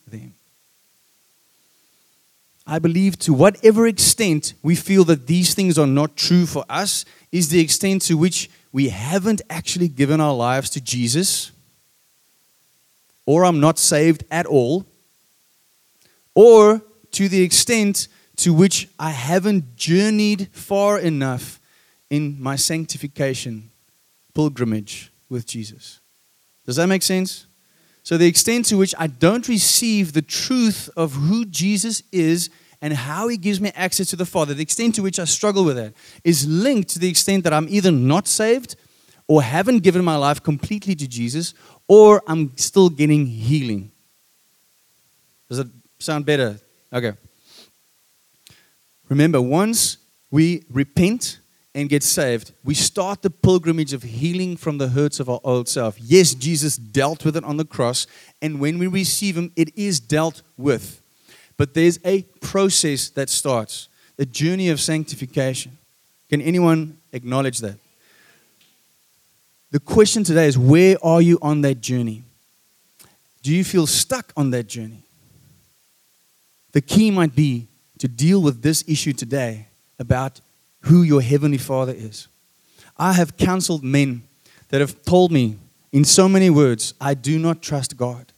I 2.69 2.79
believe 2.79 3.17
to 3.19 3.33
whatever 3.33 3.87
extent 3.87 4.53
we 4.61 4.75
feel 4.75 5.05
that 5.05 5.25
these 5.25 5.53
things 5.53 5.79
are 5.79 5.87
not 5.87 6.17
true 6.17 6.45
for 6.45 6.65
us 6.69 7.05
is 7.31 7.47
the 7.47 7.61
extent 7.61 8.01
to 8.03 8.17
which 8.17 8.49
we 8.73 8.89
haven't 8.89 9.41
actually 9.49 9.87
given 9.87 10.19
our 10.19 10.33
lives 10.33 10.69
to 10.71 10.81
Jesus, 10.81 11.53
or 13.25 13.45
I'm 13.45 13.61
not 13.61 13.79
saved 13.79 14.25
at 14.29 14.45
all, 14.45 14.85
or 16.35 16.81
to 17.11 17.29
the 17.29 17.41
extent 17.41 18.09
to 18.35 18.53
which 18.53 18.89
I 18.99 19.11
haven't 19.11 19.77
journeyed 19.77 20.49
far 20.51 20.99
enough 20.99 21.61
in 22.09 22.35
my 22.39 22.57
sanctification 22.57 23.71
pilgrimage 24.33 25.11
with 25.29 25.47
Jesus. 25.47 26.01
Does 26.65 26.75
that 26.75 26.87
make 26.87 27.01
sense? 27.01 27.45
So, 28.07 28.15
the 28.15 28.25
extent 28.25 28.67
to 28.67 28.77
which 28.77 28.95
I 28.97 29.07
don't 29.07 29.45
receive 29.49 30.13
the 30.13 30.21
truth 30.21 30.89
of 30.95 31.11
who 31.11 31.43
Jesus 31.43 32.03
is 32.13 32.49
and 32.81 32.93
how 32.93 33.27
he 33.27 33.35
gives 33.35 33.59
me 33.59 33.73
access 33.75 34.07
to 34.11 34.15
the 34.15 34.25
Father, 34.25 34.53
the 34.53 34.61
extent 34.61 34.95
to 34.95 35.01
which 35.01 35.19
I 35.19 35.25
struggle 35.25 35.65
with 35.65 35.75
that, 35.75 35.93
is 36.23 36.47
linked 36.47 36.87
to 36.91 36.99
the 36.99 37.09
extent 37.09 37.43
that 37.43 37.51
I'm 37.51 37.67
either 37.67 37.91
not 37.91 38.25
saved 38.29 38.77
or 39.27 39.41
haven't 39.43 39.79
given 39.79 40.05
my 40.05 40.15
life 40.15 40.41
completely 40.41 40.95
to 40.95 41.05
Jesus 41.05 41.53
or 41.89 42.23
I'm 42.27 42.55
still 42.55 42.89
getting 42.89 43.25
healing. 43.25 43.91
Does 45.49 45.57
that 45.57 45.67
sound 45.99 46.25
better? 46.25 46.61
Okay. 46.93 47.11
Remember, 49.09 49.41
once 49.41 49.97
we 50.31 50.63
repent 50.71 51.39
and 51.75 51.89
get 51.89 52.03
saved, 52.03 52.53
we 52.63 52.73
start 52.73 53.21
the 53.21 53.29
pilgrimage 53.29 53.93
of 53.93 54.03
healing 54.03 54.57
from 54.57 54.77
the 54.77 54.89
hurts 54.89 55.19
of 55.19 55.29
our 55.29 55.39
old 55.43 55.67
self. 55.69 55.99
Yes, 55.99 56.33
Jesus 56.33 56.77
dealt 56.77 57.23
with 57.23 57.37
it 57.37 57.43
on 57.43 57.57
the 57.57 57.65
cross, 57.65 58.07
and 58.41 58.59
when 58.59 58.79
we 58.79 58.87
receive 58.87 59.37
Him, 59.37 59.51
it 59.55 59.77
is 59.77 59.99
dealt 59.99 60.41
with. 60.57 61.01
But 61.55 61.73
there's 61.73 61.99
a 62.05 62.23
process 62.41 63.09
that 63.09 63.29
starts 63.29 63.89
a 64.17 64.25
journey 64.25 64.69
of 64.69 64.79
sanctification. 64.79 65.77
Can 66.29 66.41
anyone 66.41 66.97
acknowledge 67.11 67.59
that? 67.59 67.77
The 69.71 69.79
question 69.79 70.23
today 70.23 70.47
is 70.47 70.57
where 70.57 70.97
are 71.03 71.21
you 71.21 71.37
on 71.41 71.61
that 71.61 71.81
journey? 71.81 72.23
Do 73.43 73.53
you 73.53 73.63
feel 73.63 73.87
stuck 73.87 74.31
on 74.35 74.51
that 74.51 74.67
journey? 74.67 75.03
The 76.71 76.81
key 76.81 77.11
might 77.11 77.35
be 77.35 77.67
to 77.99 78.07
deal 78.07 78.41
with 78.41 78.61
this 78.61 78.83
issue 78.87 79.13
today 79.13 79.67
about 79.99 80.41
who 80.81 81.03
your 81.03 81.21
Heavenly 81.21 81.57
Father 81.57 81.93
is. 81.95 82.27
I 82.97 83.13
have 83.13 83.37
counseled 83.37 83.83
men 83.83 84.23
that 84.69 84.81
have 84.81 85.03
told 85.03 85.31
me 85.31 85.57
in 85.91 86.03
so 86.03 86.27
many 86.27 86.49
words, 86.49 86.93
I 86.99 87.13
do 87.13 87.39
not 87.39 87.61
trust 87.61 87.97
God. 87.97 88.31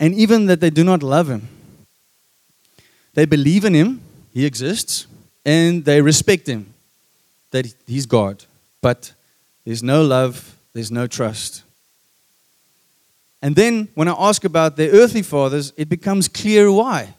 And 0.00 0.14
even 0.14 0.46
that 0.46 0.60
they 0.60 0.70
do 0.70 0.84
not 0.84 1.02
love 1.02 1.28
Him. 1.28 1.48
They 3.14 3.24
believe 3.24 3.64
in 3.64 3.74
Him, 3.74 4.00
He 4.32 4.44
exists, 4.44 5.06
and 5.44 5.84
they 5.84 6.00
respect 6.00 6.46
Him, 6.46 6.72
that 7.50 7.72
He's 7.86 8.06
God. 8.06 8.44
But 8.80 9.12
there's 9.64 9.82
no 9.82 10.02
love, 10.02 10.56
there's 10.72 10.90
no 10.90 11.06
trust. 11.06 11.62
And 13.40 13.54
then 13.54 13.88
when 13.94 14.08
I 14.08 14.14
ask 14.18 14.44
about 14.44 14.76
their 14.76 14.90
earthly 14.90 15.22
fathers, 15.22 15.72
it 15.76 15.88
becomes 15.88 16.28
clear 16.28 16.70
why. 16.70 17.14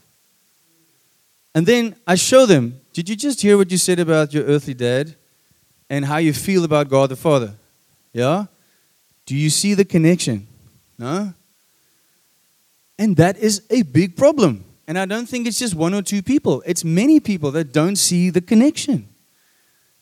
And 1.55 1.65
then 1.65 1.95
I 2.05 2.15
show 2.15 2.45
them, 2.45 2.79
did 2.99 3.07
you 3.07 3.15
just 3.15 3.41
hear 3.41 3.55
what 3.55 3.71
you 3.71 3.77
said 3.77 3.97
about 3.97 4.33
your 4.33 4.43
earthly 4.43 4.73
dad 4.73 5.15
and 5.89 6.03
how 6.03 6.17
you 6.17 6.33
feel 6.33 6.65
about 6.65 6.89
God 6.89 7.09
the 7.09 7.15
Father? 7.15 7.53
Yeah? 8.11 8.47
Do 9.25 9.37
you 9.37 9.49
see 9.49 9.73
the 9.73 9.85
connection? 9.85 10.47
No? 10.97 11.33
And 12.97 13.15
that 13.15 13.37
is 13.37 13.61
a 13.69 13.83
big 13.83 14.17
problem. 14.17 14.65
And 14.85 14.99
I 14.99 15.05
don't 15.05 15.29
think 15.29 15.47
it's 15.47 15.57
just 15.57 15.75
one 15.75 15.93
or 15.93 16.01
two 16.01 16.21
people, 16.21 16.61
it's 16.65 16.83
many 16.83 17.21
people 17.21 17.51
that 17.51 17.71
don't 17.71 17.95
see 17.95 18.31
the 18.31 18.41
connection. 18.41 19.07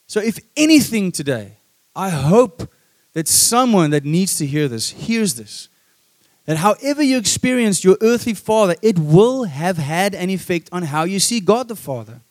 So, 0.08 0.20
if 0.20 0.40
anything 0.56 1.12
today, 1.12 1.58
I 1.96 2.10
hope 2.10 2.68
that 3.14 3.28
someone 3.28 3.92
that 3.92 4.06
needs 4.06 4.38
to 4.38 4.48
hear 4.48 4.68
this 4.68 4.90
hears 4.90 5.36
this 5.36 5.70
that 6.46 6.58
however 6.58 7.04
you 7.04 7.20
experienced 7.20 7.84
your 7.84 7.98
earthly 8.02 8.34
father, 8.34 8.76
it 8.82 8.98
will 8.98 9.44
have 9.44 9.78
had 9.78 10.16
an 10.16 10.32
effect 10.32 10.68
on 10.72 10.82
how 10.82 11.04
you 11.04 11.20
see 11.20 11.40
God 11.40 11.68
the 11.68 11.76
Father. 11.76 12.22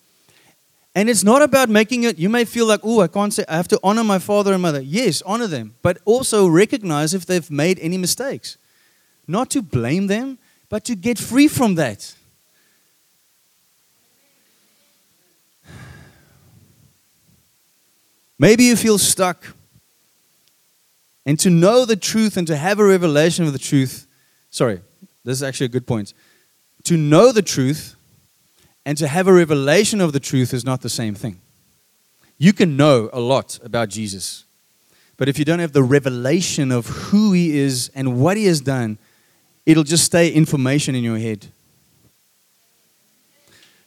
And 0.96 1.08
it's 1.08 1.22
not 1.22 1.42
about 1.42 1.68
making 1.68 2.02
it, 2.02 2.18
you 2.18 2.28
may 2.28 2.44
feel 2.44 2.66
like, 2.66 2.80
oh, 2.82 3.00
I 3.00 3.06
can't 3.06 3.32
say, 3.32 3.44
I 3.48 3.56
have 3.56 3.68
to 3.68 3.78
honor 3.82 4.02
my 4.02 4.18
father 4.18 4.52
and 4.52 4.62
mother. 4.62 4.80
Yes, 4.80 5.22
honor 5.22 5.46
them, 5.46 5.76
but 5.82 5.98
also 6.04 6.48
recognize 6.48 7.14
if 7.14 7.26
they've 7.26 7.50
made 7.50 7.78
any 7.80 7.98
mistakes. 7.98 8.56
Not 9.28 9.50
to 9.50 9.62
blame 9.62 10.08
them, 10.08 10.38
but 10.68 10.84
to 10.86 10.96
get 10.96 11.18
free 11.18 11.46
from 11.46 11.76
that. 11.76 12.14
Maybe 18.38 18.64
you 18.64 18.74
feel 18.74 18.98
stuck. 18.98 19.54
And 21.24 21.38
to 21.40 21.50
know 21.50 21.84
the 21.84 21.96
truth 21.96 22.36
and 22.36 22.46
to 22.46 22.56
have 22.56 22.78
a 22.78 22.84
revelation 22.84 23.44
of 23.44 23.52
the 23.52 23.58
truth 23.58 24.06
Sorry, 24.50 24.80
this 25.22 25.36
is 25.36 25.42
actually 25.42 25.66
a 25.66 25.68
good 25.68 25.86
point. 25.86 26.14
To 26.84 26.96
know 26.96 27.32
the 27.32 27.42
truth 27.42 27.95
and 28.86 28.96
to 28.96 29.08
have 29.08 29.26
a 29.26 29.32
revelation 29.32 30.00
of 30.00 30.12
the 30.12 30.20
truth 30.20 30.54
is 30.54 30.64
not 30.64 30.80
the 30.80 30.88
same 30.88 31.16
thing. 31.16 31.40
You 32.38 32.52
can 32.52 32.76
know 32.76 33.10
a 33.12 33.18
lot 33.18 33.58
about 33.64 33.88
Jesus, 33.88 34.44
but 35.16 35.28
if 35.28 35.38
you 35.38 35.44
don't 35.44 35.58
have 35.58 35.72
the 35.72 35.82
revelation 35.82 36.70
of 36.70 36.86
who 36.86 37.32
he 37.32 37.58
is 37.58 37.90
and 37.96 38.20
what 38.20 38.36
he 38.36 38.46
has 38.46 38.60
done, 38.60 38.98
it'll 39.66 39.82
just 39.82 40.04
stay 40.04 40.30
information 40.30 40.94
in 40.94 41.02
your 41.02 41.18
head. 41.18 41.48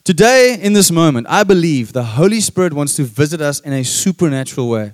Today, 0.04 0.60
in 0.60 0.74
this 0.74 0.92
moment, 0.92 1.28
I 1.30 1.44
believe 1.44 1.94
the 1.94 2.04
Holy 2.04 2.42
Spirit 2.42 2.74
wants 2.74 2.96
to 2.96 3.04
visit 3.04 3.40
us 3.40 3.62
in 3.62 3.72
a 3.74 3.84
supernatural 3.84 4.70
way. 4.70 4.94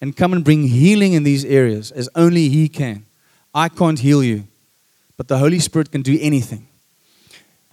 and 0.00 0.14
come 0.14 0.34
and 0.34 0.44
bring 0.44 0.64
healing 0.64 1.14
in 1.14 1.22
these 1.22 1.46
areas 1.46 1.90
as 1.92 2.10
only 2.14 2.50
He 2.50 2.68
can. 2.68 3.06
I 3.54 3.70
can't 3.70 3.98
heal 3.98 4.22
you, 4.22 4.46
but 5.16 5.28
the 5.28 5.38
Holy 5.38 5.58
Spirit 5.60 5.90
can 5.90 6.02
do 6.02 6.18
anything. 6.20 6.68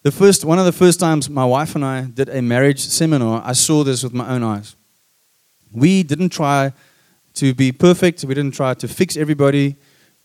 The 0.04 0.12
first, 0.12 0.44
one 0.46 0.58
of 0.58 0.66
the 0.66 0.72
first 0.72 1.00
times 1.00 1.30
my 1.30 1.46
wife 1.46 1.76
and 1.76 1.86
I 1.86 2.06
did 2.06 2.28
a 2.30 2.42
marriage 2.42 2.80
seminar, 2.80 3.44
I 3.46 3.54
saw 3.54 3.84
this 3.84 4.04
with 4.04 4.14
my 4.14 4.28
own 4.30 4.44
eyes. 4.44 4.76
We 5.72 6.02
didn't 6.02 6.30
try 6.30 6.74
to 7.36 7.54
be 7.54 7.72
perfect, 7.72 8.24
we 8.24 8.34
didn't 8.34 8.56
try 8.56 8.74
to 8.74 8.88
fix 8.88 9.16
everybody. 9.16 9.76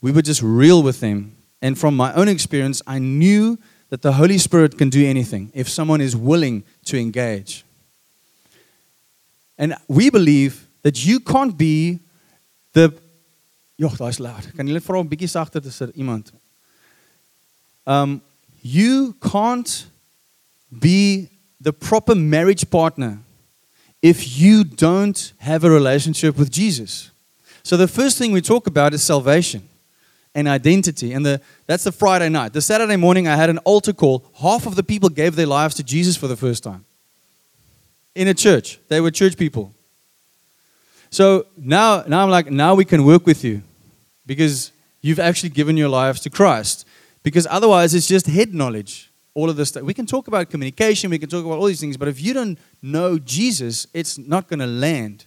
We 0.01 0.11
were 0.11 0.23
just 0.23 0.41
real 0.41 0.81
with 0.81 0.99
them. 0.99 1.35
And 1.61 1.77
from 1.77 1.95
my 1.95 2.11
own 2.13 2.27
experience, 2.27 2.81
I 2.87 2.99
knew 2.99 3.57
that 3.89 4.01
the 4.01 4.13
Holy 4.13 4.37
Spirit 4.37 4.77
can 4.77 4.89
do 4.89 5.05
anything 5.05 5.51
if 5.53 5.69
someone 5.69 6.01
is 6.01 6.15
willing 6.15 6.63
to 6.85 6.99
engage. 6.99 7.63
And 9.57 9.75
we 9.87 10.09
believe 10.09 10.67
that 10.81 11.05
you 11.05 11.19
can't 11.19 11.57
be 11.57 11.99
the 12.73 12.93
Joh, 13.79 13.89
daai's 13.89 14.19
loud. 14.19 14.41
Kan 14.57 14.65
julle 14.65 14.81
vra 14.81 14.99
'n 14.99 15.07
bietjie 15.07 15.29
sagter 15.29 15.61
te 15.61 15.69
sit 15.69 15.93
iemand? 15.95 16.31
Um 17.85 18.21
you 18.75 19.15
can't 19.21 19.85
be 20.77 21.29
the 21.61 21.73
proper 21.73 22.15
marriage 22.15 22.69
partner 22.69 23.19
if 24.01 24.37
you 24.37 24.63
don't 24.63 25.33
have 25.39 25.63
a 25.63 25.69
relationship 25.69 26.37
with 26.37 26.51
Jesus. 26.51 27.11
So 27.63 27.77
the 27.77 27.87
first 27.87 28.17
thing 28.17 28.31
we 28.31 28.41
talk 28.41 28.67
about 28.67 28.93
is 28.93 29.03
salvation 29.03 29.67
and 30.35 30.47
identity. 30.47 31.13
And 31.13 31.25
the, 31.25 31.41
that's 31.65 31.83
the 31.83 31.91
Friday 31.91 32.29
night. 32.29 32.53
The 32.53 32.61
Saturday 32.61 32.95
morning, 32.95 33.27
I 33.27 33.35
had 33.35 33.49
an 33.49 33.57
altar 33.59 33.93
call. 33.93 34.25
Half 34.35 34.65
of 34.65 34.75
the 34.75 34.83
people 34.83 35.09
gave 35.09 35.35
their 35.35 35.47
lives 35.47 35.75
to 35.75 35.83
Jesus 35.83 36.15
for 36.15 36.27
the 36.27 36.37
first 36.37 36.63
time 36.63 36.85
in 38.15 38.27
a 38.27 38.33
church. 38.33 38.79
They 38.87 39.01
were 39.01 39.11
church 39.11 39.37
people. 39.37 39.73
So 41.09 41.47
now, 41.57 42.03
now 42.07 42.23
I'm 42.23 42.29
like, 42.29 42.51
now 42.51 42.75
we 42.75 42.85
can 42.85 43.05
work 43.05 43.25
with 43.25 43.43
you 43.43 43.61
because 44.25 44.71
you've 45.01 45.19
actually 45.19 45.49
given 45.49 45.77
your 45.77 45.89
lives 45.89 46.19
to 46.21 46.29
Christ. 46.29 46.86
Because 47.27 47.45
otherwise, 47.49 47.93
it's 47.93 48.07
just 48.07 48.25
head 48.25 48.53
knowledge. 48.53 49.11
All 49.33 49.49
of 49.49 49.57
this 49.57 49.67
stuff. 49.67 49.83
We 49.83 49.93
can 49.93 50.05
talk 50.05 50.29
about 50.29 50.49
communication, 50.49 51.09
we 51.09 51.19
can 51.19 51.27
talk 51.27 51.43
about 51.43 51.57
all 51.59 51.65
these 51.65 51.81
things, 51.81 51.97
but 51.97 52.07
if 52.07 52.21
you 52.21 52.33
don't 52.33 52.57
know 52.81 53.19
Jesus, 53.19 53.85
it's 53.93 54.17
not 54.17 54.47
going 54.47 54.59
to 54.61 54.65
land. 54.65 55.25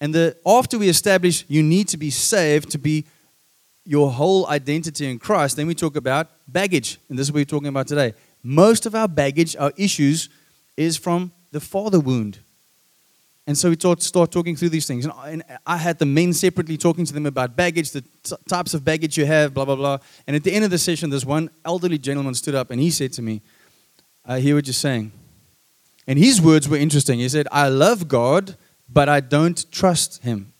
And 0.00 0.12
the, 0.12 0.36
after 0.44 0.80
we 0.80 0.88
establish 0.88 1.44
you 1.46 1.62
need 1.62 1.86
to 1.90 1.96
be 1.96 2.10
saved 2.10 2.70
to 2.70 2.78
be 2.78 3.06
your 3.84 4.10
whole 4.10 4.48
identity 4.48 5.08
in 5.08 5.20
Christ, 5.20 5.54
then 5.54 5.68
we 5.68 5.76
talk 5.76 5.94
about 5.94 6.26
baggage. 6.48 6.98
And 7.08 7.16
this 7.16 7.28
is 7.28 7.32
what 7.32 7.38
we're 7.38 7.44
talking 7.44 7.68
about 7.68 7.86
today. 7.86 8.12
Most 8.42 8.84
of 8.84 8.96
our 8.96 9.06
baggage, 9.06 9.54
our 9.54 9.72
issues, 9.76 10.28
is 10.76 10.96
from 10.96 11.30
the 11.52 11.60
father 11.60 12.00
wound. 12.00 12.40
And 13.50 13.58
so 13.58 13.68
we 13.68 13.74
start, 13.74 14.00
start 14.00 14.30
talking 14.30 14.54
through 14.54 14.68
these 14.68 14.86
things. 14.86 15.04
And 15.04 15.12
I, 15.12 15.30
and 15.30 15.42
I 15.66 15.76
had 15.76 15.98
the 15.98 16.06
men 16.06 16.32
separately 16.32 16.76
talking 16.76 17.04
to 17.04 17.12
them 17.12 17.26
about 17.26 17.56
baggage, 17.56 17.90
the 17.90 18.02
t- 18.22 18.36
types 18.48 18.74
of 18.74 18.84
baggage 18.84 19.18
you 19.18 19.26
have, 19.26 19.54
blah, 19.54 19.64
blah, 19.64 19.74
blah. 19.74 19.98
And 20.28 20.36
at 20.36 20.44
the 20.44 20.52
end 20.52 20.64
of 20.64 20.70
the 20.70 20.78
session, 20.78 21.10
this 21.10 21.24
one 21.24 21.50
elderly 21.64 21.98
gentleman 21.98 22.36
stood 22.36 22.54
up 22.54 22.70
and 22.70 22.80
he 22.80 22.92
said 22.92 23.12
to 23.14 23.22
me, 23.22 23.42
I 24.24 24.38
hear 24.38 24.54
what 24.54 24.68
you're 24.68 24.72
saying. 24.72 25.10
And 26.06 26.16
his 26.16 26.40
words 26.40 26.68
were 26.68 26.76
interesting. 26.76 27.18
He 27.18 27.28
said, 27.28 27.48
I 27.50 27.70
love 27.70 28.06
God, 28.06 28.54
but 28.88 29.08
I 29.08 29.18
don't 29.18 29.68
trust 29.72 30.22
him. 30.22 30.52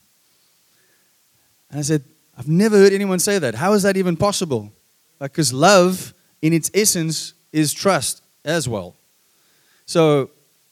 And 1.69 1.79
I 1.79 1.83
said, 1.83 2.03
I've 2.37 2.49
never 2.49 2.75
heard 2.75 2.91
anyone 2.91 3.19
say 3.19 3.39
that. 3.39 3.55
How 3.55 3.71
is 3.71 3.83
that 3.83 3.95
even 3.95 4.17
possible? 4.17 4.69
Because 5.17 5.53
like, 5.53 5.61
love, 5.61 6.13
in 6.41 6.51
its 6.51 6.69
essence, 6.73 7.35
is 7.53 7.71
trust 7.71 8.21
as 8.43 8.67
well. 8.67 8.97
So 9.85 10.31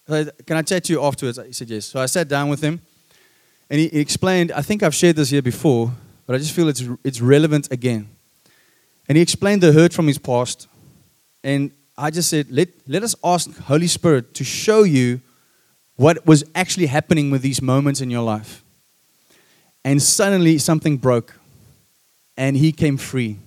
can 0.10 0.58
I 0.58 0.62
chat 0.64 0.84
to 0.86 0.94
you 0.94 1.04
afterwards? 1.04 1.40
He 1.46 1.54
said, 1.54 1.70
Yes. 1.70 1.86
So 1.86 2.00
I 2.00 2.08
sat 2.08 2.28
down 2.28 2.50
with 2.50 2.62
him 2.62 2.82
and 3.70 3.80
he 3.80 3.86
explained, 4.00 4.52
I 4.52 4.62
think 4.62 4.82
I've 4.82 4.96
shared 4.96 5.16
this 5.16 5.30
here 5.30 5.42
before, 5.42 5.92
but 6.26 6.36
I 6.36 6.40
just 6.40 6.54
feel 6.54 6.68
it's, 6.68 6.84
it's 7.04 7.22
relevant 7.22 7.72
again. 7.72 8.10
And 9.08 9.16
he 9.16 9.22
explained 9.22 9.62
the 9.62 9.72
hurt 9.72 9.94
from 9.94 10.08
his 10.08 10.18
past. 10.18 10.68
And 11.44 11.72
I 11.98 12.10
just 12.10 12.30
said, 12.30 12.50
let, 12.50 12.70
let 12.88 13.04
us 13.04 13.16
ask 13.24 13.56
Holy 13.62 13.88
Spirit 13.88 14.34
to 14.36 14.44
show 14.44 14.84
you 14.84 15.22
what 15.96 16.26
was 16.26 16.44
actually 16.56 16.86
happening 16.86 17.30
with 17.30 17.42
these 17.42 17.62
moments 17.62 18.02
in 18.02 18.10
your 18.10 18.24
life. 18.24 18.64
And 19.84 20.02
suddenly 20.02 20.58
something 20.58 20.98
broke 20.98 21.36
and 22.38 22.56
he 22.56 22.72
came 22.72 22.98
free. 22.98 23.38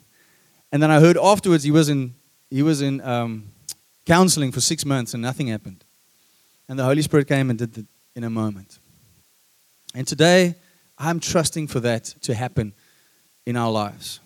And 0.71 0.83
then 0.83 0.91
I 0.91 1.01
heard 1.01 1.17
afterwards 1.17 1.65
he 1.65 1.71
was 1.71 1.89
in, 1.89 2.15
he 2.51 2.63
was 2.63 2.83
in 2.83 3.01
um, 3.01 3.45
counseling 4.07 4.53
for 4.53 4.61
six 4.61 4.85
months 4.85 5.15
and 5.15 5.23
nothing 5.23 5.49
happened. 5.49 5.85
And 6.69 6.79
the 6.79 6.85
Holy 6.85 7.03
Spirit 7.03 7.29
came 7.29 7.51
and 7.51 7.59
did 7.59 7.77
it 7.79 7.87
in 8.15 8.25
a 8.25 8.31
moment. 8.31 8.79
And 9.95 10.07
today, 10.07 10.55
I'm 10.99 11.21
trusting 11.21 11.67
for 11.67 11.81
that 11.81 12.05
to 12.23 12.35
happen 12.35 12.73
in 13.45 13.57
our 13.57 13.71
lives. 13.71 14.21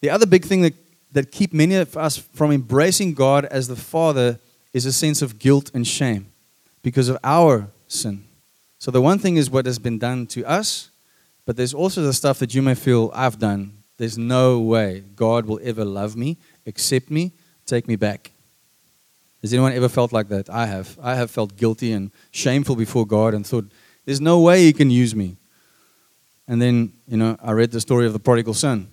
The 0.00 0.10
other 0.10 0.26
big 0.26 0.44
thing 0.44 0.62
that, 0.62 0.74
that 1.12 1.30
keep 1.30 1.52
many 1.52 1.76
of 1.76 1.96
us 1.96 2.16
from 2.16 2.50
embracing 2.50 3.14
God 3.14 3.44
as 3.46 3.68
the 3.68 3.76
Father 3.76 4.38
is 4.72 4.86
a 4.86 4.92
sense 4.92 5.22
of 5.22 5.38
guilt 5.38 5.70
and 5.74 5.86
shame 5.86 6.26
because 6.82 7.08
of 7.08 7.18
our 7.22 7.68
sin. 7.88 8.24
So 8.78 8.90
the 8.90 9.00
one 9.00 9.18
thing 9.18 9.36
is 9.36 9.48
what 9.48 9.66
has 9.66 9.78
been 9.78 9.98
done 9.98 10.26
to 10.28 10.44
us, 10.44 10.90
but 11.44 11.56
there's 11.56 11.74
also 11.74 12.02
the 12.02 12.12
stuff 12.12 12.40
that 12.40 12.54
you 12.54 12.62
may 12.62 12.74
feel 12.74 13.12
I've 13.14 13.38
done. 13.38 13.78
There's 13.96 14.18
no 14.18 14.58
way 14.58 15.04
God 15.14 15.46
will 15.46 15.60
ever 15.62 15.84
love 15.84 16.16
me, 16.16 16.38
accept 16.66 17.10
me, 17.10 17.32
take 17.64 17.86
me 17.86 17.94
back. 17.94 18.31
Has 19.42 19.52
anyone 19.52 19.72
ever 19.72 19.88
felt 19.88 20.12
like 20.12 20.28
that? 20.28 20.48
I 20.48 20.66
have. 20.66 20.96
I 21.02 21.16
have 21.16 21.30
felt 21.30 21.56
guilty 21.56 21.92
and 21.92 22.12
shameful 22.30 22.76
before 22.76 23.04
God 23.04 23.34
and 23.34 23.44
thought, 23.44 23.70
there's 24.04 24.20
no 24.20 24.40
way 24.40 24.62
He 24.62 24.72
can 24.72 24.90
use 24.90 25.14
me. 25.14 25.36
And 26.46 26.62
then, 26.62 26.92
you 27.08 27.16
know, 27.16 27.36
I 27.42 27.52
read 27.52 27.72
the 27.72 27.80
story 27.80 28.06
of 28.06 28.12
the 28.12 28.18
prodigal 28.18 28.54
son. 28.54 28.88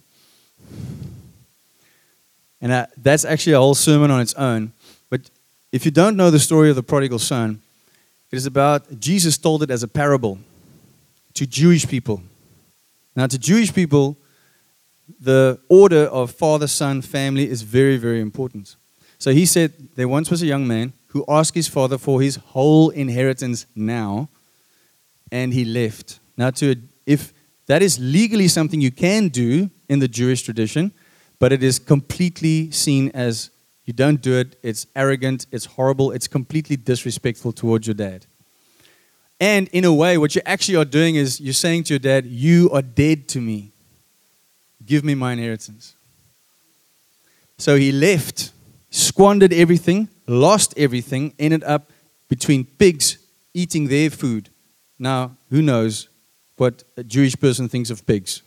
And 2.61 2.73
I, 2.73 2.87
that's 2.97 3.25
actually 3.25 3.53
a 3.53 3.59
whole 3.59 3.75
sermon 3.75 4.11
on 4.11 4.21
its 4.21 4.33
own. 4.33 4.73
But 5.09 5.29
if 5.71 5.85
you 5.85 5.91
don't 5.91 6.17
know 6.17 6.29
the 6.29 6.39
story 6.39 6.69
of 6.69 6.75
the 6.75 6.83
prodigal 6.83 7.19
son, 7.19 7.61
it 8.31 8.35
is 8.35 8.45
about 8.45 8.99
Jesus 8.99 9.37
told 9.37 9.63
it 9.63 9.71
as 9.71 9.83
a 9.83 9.87
parable 9.87 10.39
to 11.35 11.45
Jewish 11.45 11.87
people. 11.87 12.21
Now, 13.15 13.27
to 13.27 13.37
Jewish 13.37 13.73
people, 13.73 14.17
the 15.19 15.59
order 15.69 16.03
of 16.05 16.31
father, 16.31 16.67
son, 16.67 17.01
family 17.01 17.49
is 17.49 17.61
very, 17.61 17.97
very 17.97 18.19
important. 18.19 18.75
So 19.19 19.31
he 19.31 19.45
said, 19.45 19.73
There 19.95 20.07
once 20.07 20.31
was 20.31 20.41
a 20.41 20.47
young 20.47 20.67
man 20.67 20.93
who 21.07 21.25
asked 21.27 21.55
his 21.55 21.67
father 21.67 21.97
for 21.97 22.21
his 22.21 22.37
whole 22.37 22.89
inheritance 22.89 23.65
now, 23.75 24.29
and 25.31 25.53
he 25.53 25.65
left. 25.65 26.19
Now, 26.37 26.51
to, 26.51 26.75
if 27.05 27.33
that 27.67 27.81
is 27.81 27.99
legally 27.99 28.47
something 28.47 28.79
you 28.81 28.91
can 28.91 29.27
do 29.27 29.69
in 29.89 29.99
the 29.99 30.07
Jewish 30.07 30.41
tradition, 30.43 30.91
but 31.37 31.51
it 31.51 31.61
is 31.61 31.79
completely 31.79 32.71
seen 32.71 33.09
as 33.13 33.49
you 33.85 33.93
don't 33.93 34.21
do 34.21 34.37
it, 34.37 34.55
it's 34.63 34.85
arrogant, 34.95 35.47
it's 35.51 35.65
horrible, 35.65 36.11
it's 36.11 36.27
completely 36.27 36.77
disrespectful 36.77 37.51
towards 37.51 37.87
your 37.87 37.95
dad. 37.95 38.25
And 39.39 39.67
in 39.69 39.85
a 39.85 39.93
way, 39.93 40.17
what 40.17 40.35
you 40.35 40.41
actually 40.45 40.75
are 40.75 40.85
doing 40.85 41.15
is 41.15 41.39
you're 41.39 41.53
saying 41.53 41.83
to 41.85 41.93
your 41.93 41.99
dad, 41.99 42.25
You 42.25 42.69
are 42.71 42.81
dead 42.81 43.27
to 43.29 43.41
me. 43.41 43.71
Give 44.85 45.03
me 45.03 45.15
my 45.15 45.33
inheritance. 45.33 45.95
So 47.57 47.75
he 47.75 47.91
left 47.91 48.51
squandered 48.89 49.53
everything, 49.53 50.09
lost 50.27 50.73
everything, 50.77 51.33
ended 51.39 51.63
up 51.63 51.91
between 52.27 52.65
pigs 52.65 53.17
eating 53.53 53.87
their 53.87 54.09
food. 54.09 54.49
Now, 54.97 55.37
who 55.49 55.61
knows 55.61 56.09
what 56.57 56.83
a 56.97 57.03
Jewish 57.03 57.35
person 57.39 57.69
thinks 57.69 57.89
of 57.89 58.05
pigs? 58.05 58.41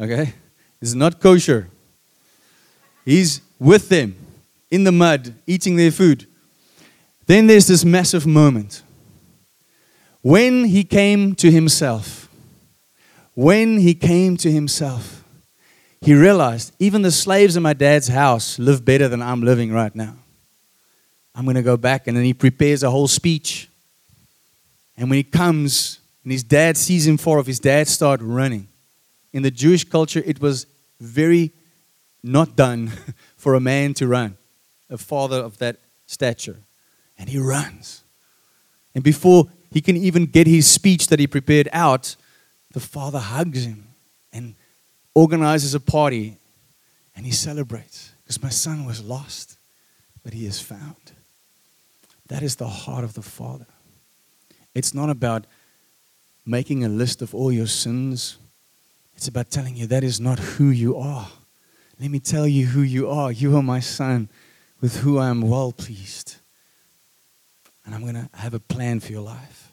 Okay? 0.00 0.34
It's 0.80 0.94
not 0.94 1.20
kosher. 1.20 1.68
He's 3.04 3.40
with 3.58 3.88
them 3.88 4.16
in 4.70 4.84
the 4.84 4.92
mud, 4.92 5.34
eating 5.46 5.76
their 5.76 5.90
food. 5.90 6.26
Then 7.26 7.46
there's 7.46 7.66
this 7.66 7.84
massive 7.84 8.26
moment. 8.26 8.82
When 10.22 10.64
he 10.64 10.84
came 10.84 11.34
to 11.36 11.50
himself, 11.50 12.28
when 13.34 13.78
he 13.78 13.94
came 13.94 14.36
to 14.38 14.50
himself, 14.50 15.15
he 16.00 16.14
realized 16.14 16.72
even 16.78 17.02
the 17.02 17.10
slaves 17.10 17.56
in 17.56 17.62
my 17.62 17.72
dad's 17.72 18.08
house 18.08 18.58
live 18.58 18.84
better 18.84 19.08
than 19.08 19.22
I'm 19.22 19.42
living 19.42 19.72
right 19.72 19.94
now. 19.94 20.14
I'm 21.34 21.44
going 21.44 21.56
to 21.56 21.62
go 21.62 21.76
back. 21.76 22.06
And 22.06 22.16
then 22.16 22.24
he 22.24 22.34
prepares 22.34 22.82
a 22.82 22.90
whole 22.90 23.08
speech. 23.08 23.68
And 24.96 25.10
when 25.10 25.16
he 25.18 25.22
comes 25.22 26.00
and 26.22 26.32
his 26.32 26.42
dad 26.42 26.76
sees 26.76 27.06
him 27.06 27.16
fall 27.16 27.38
off, 27.38 27.46
his 27.46 27.60
dad 27.60 27.88
starts 27.88 28.22
running. 28.22 28.68
In 29.32 29.42
the 29.42 29.50
Jewish 29.50 29.84
culture, 29.84 30.22
it 30.24 30.40
was 30.40 30.66
very 31.00 31.52
not 32.22 32.56
done 32.56 32.92
for 33.36 33.54
a 33.54 33.60
man 33.60 33.94
to 33.94 34.06
run, 34.06 34.36
a 34.88 34.98
father 34.98 35.36
of 35.36 35.58
that 35.58 35.76
stature. 36.06 36.56
And 37.18 37.28
he 37.28 37.38
runs. 37.38 38.02
And 38.94 39.04
before 39.04 39.48
he 39.70 39.80
can 39.80 39.96
even 39.96 40.26
get 40.26 40.46
his 40.46 40.70
speech 40.70 41.08
that 41.08 41.18
he 41.18 41.26
prepared 41.26 41.68
out, 41.72 42.16
the 42.72 42.80
father 42.80 43.18
hugs 43.18 43.64
him 43.64 43.85
organizes 45.16 45.74
a 45.74 45.80
party 45.80 46.36
and 47.16 47.24
he 47.24 47.32
celebrates 47.32 48.12
because 48.22 48.42
my 48.42 48.50
son 48.50 48.84
was 48.84 49.02
lost, 49.02 49.56
but 50.22 50.34
he 50.34 50.44
is 50.44 50.60
found. 50.60 51.12
That 52.28 52.42
is 52.42 52.56
the 52.56 52.68
heart 52.68 53.02
of 53.02 53.14
the 53.14 53.22
Father. 53.22 53.66
It's 54.74 54.92
not 54.92 55.08
about 55.08 55.46
making 56.44 56.84
a 56.84 56.88
list 56.90 57.22
of 57.22 57.34
all 57.34 57.50
your 57.50 57.66
sins. 57.66 58.36
It's 59.14 59.26
about 59.26 59.50
telling 59.50 59.74
you 59.74 59.86
that 59.86 60.04
is 60.04 60.20
not 60.20 60.38
who 60.38 60.68
you 60.68 60.98
are. 60.98 61.28
Let 61.98 62.10
me 62.10 62.20
tell 62.20 62.46
you 62.46 62.66
who 62.66 62.82
you 62.82 63.08
are. 63.08 63.32
You 63.32 63.56
are 63.56 63.62
my 63.62 63.80
son 63.80 64.28
with 64.82 64.98
who 64.98 65.18
I 65.18 65.28
am 65.28 65.40
well 65.40 65.72
pleased. 65.72 66.36
And 67.86 67.94
I'm 67.94 68.02
going 68.02 68.16
to 68.16 68.28
have 68.34 68.52
a 68.52 68.60
plan 68.60 69.00
for 69.00 69.12
your 69.12 69.22
life. 69.22 69.72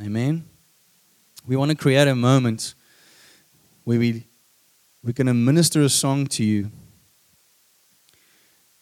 Amen. 0.00 0.46
We 1.46 1.56
want 1.56 1.72
to 1.72 1.76
create 1.76 2.08
a 2.08 2.14
moment 2.14 2.74
where 3.84 3.98
we, 3.98 4.24
we're 5.06 5.12
going 5.12 5.28
to 5.28 5.34
minister 5.34 5.82
a 5.82 5.88
song 5.88 6.26
to 6.26 6.42
you. 6.42 6.68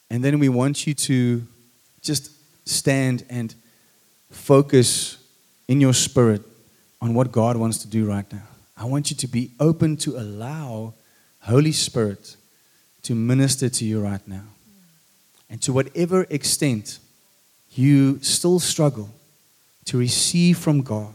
And 0.08 0.24
then 0.24 0.38
we 0.38 0.48
want 0.48 0.86
you 0.86 0.94
to 0.94 1.46
just 2.00 2.30
stand 2.66 3.26
and 3.28 3.54
focus 4.30 5.18
in 5.68 5.82
your 5.82 5.92
spirit 5.92 6.40
on 7.02 7.12
what 7.12 7.30
God 7.30 7.58
wants 7.58 7.76
to 7.78 7.88
do 7.88 8.06
right 8.06 8.24
now. 8.32 8.44
I 8.74 8.86
want 8.86 9.10
you 9.10 9.16
to 9.18 9.26
be 9.26 9.50
open 9.60 9.98
to 9.98 10.16
allow 10.16 10.94
Holy 11.40 11.72
Spirit 11.72 12.36
to 13.02 13.14
minister 13.14 13.68
to 13.68 13.84
you 13.84 14.00
right 14.00 14.26
now. 14.26 14.44
And 15.50 15.60
to 15.60 15.74
whatever 15.74 16.26
extent 16.30 17.00
you 17.72 18.18
still 18.22 18.60
struggle 18.60 19.10
to 19.84 19.98
receive 19.98 20.56
from 20.56 20.80
God, 20.80 21.12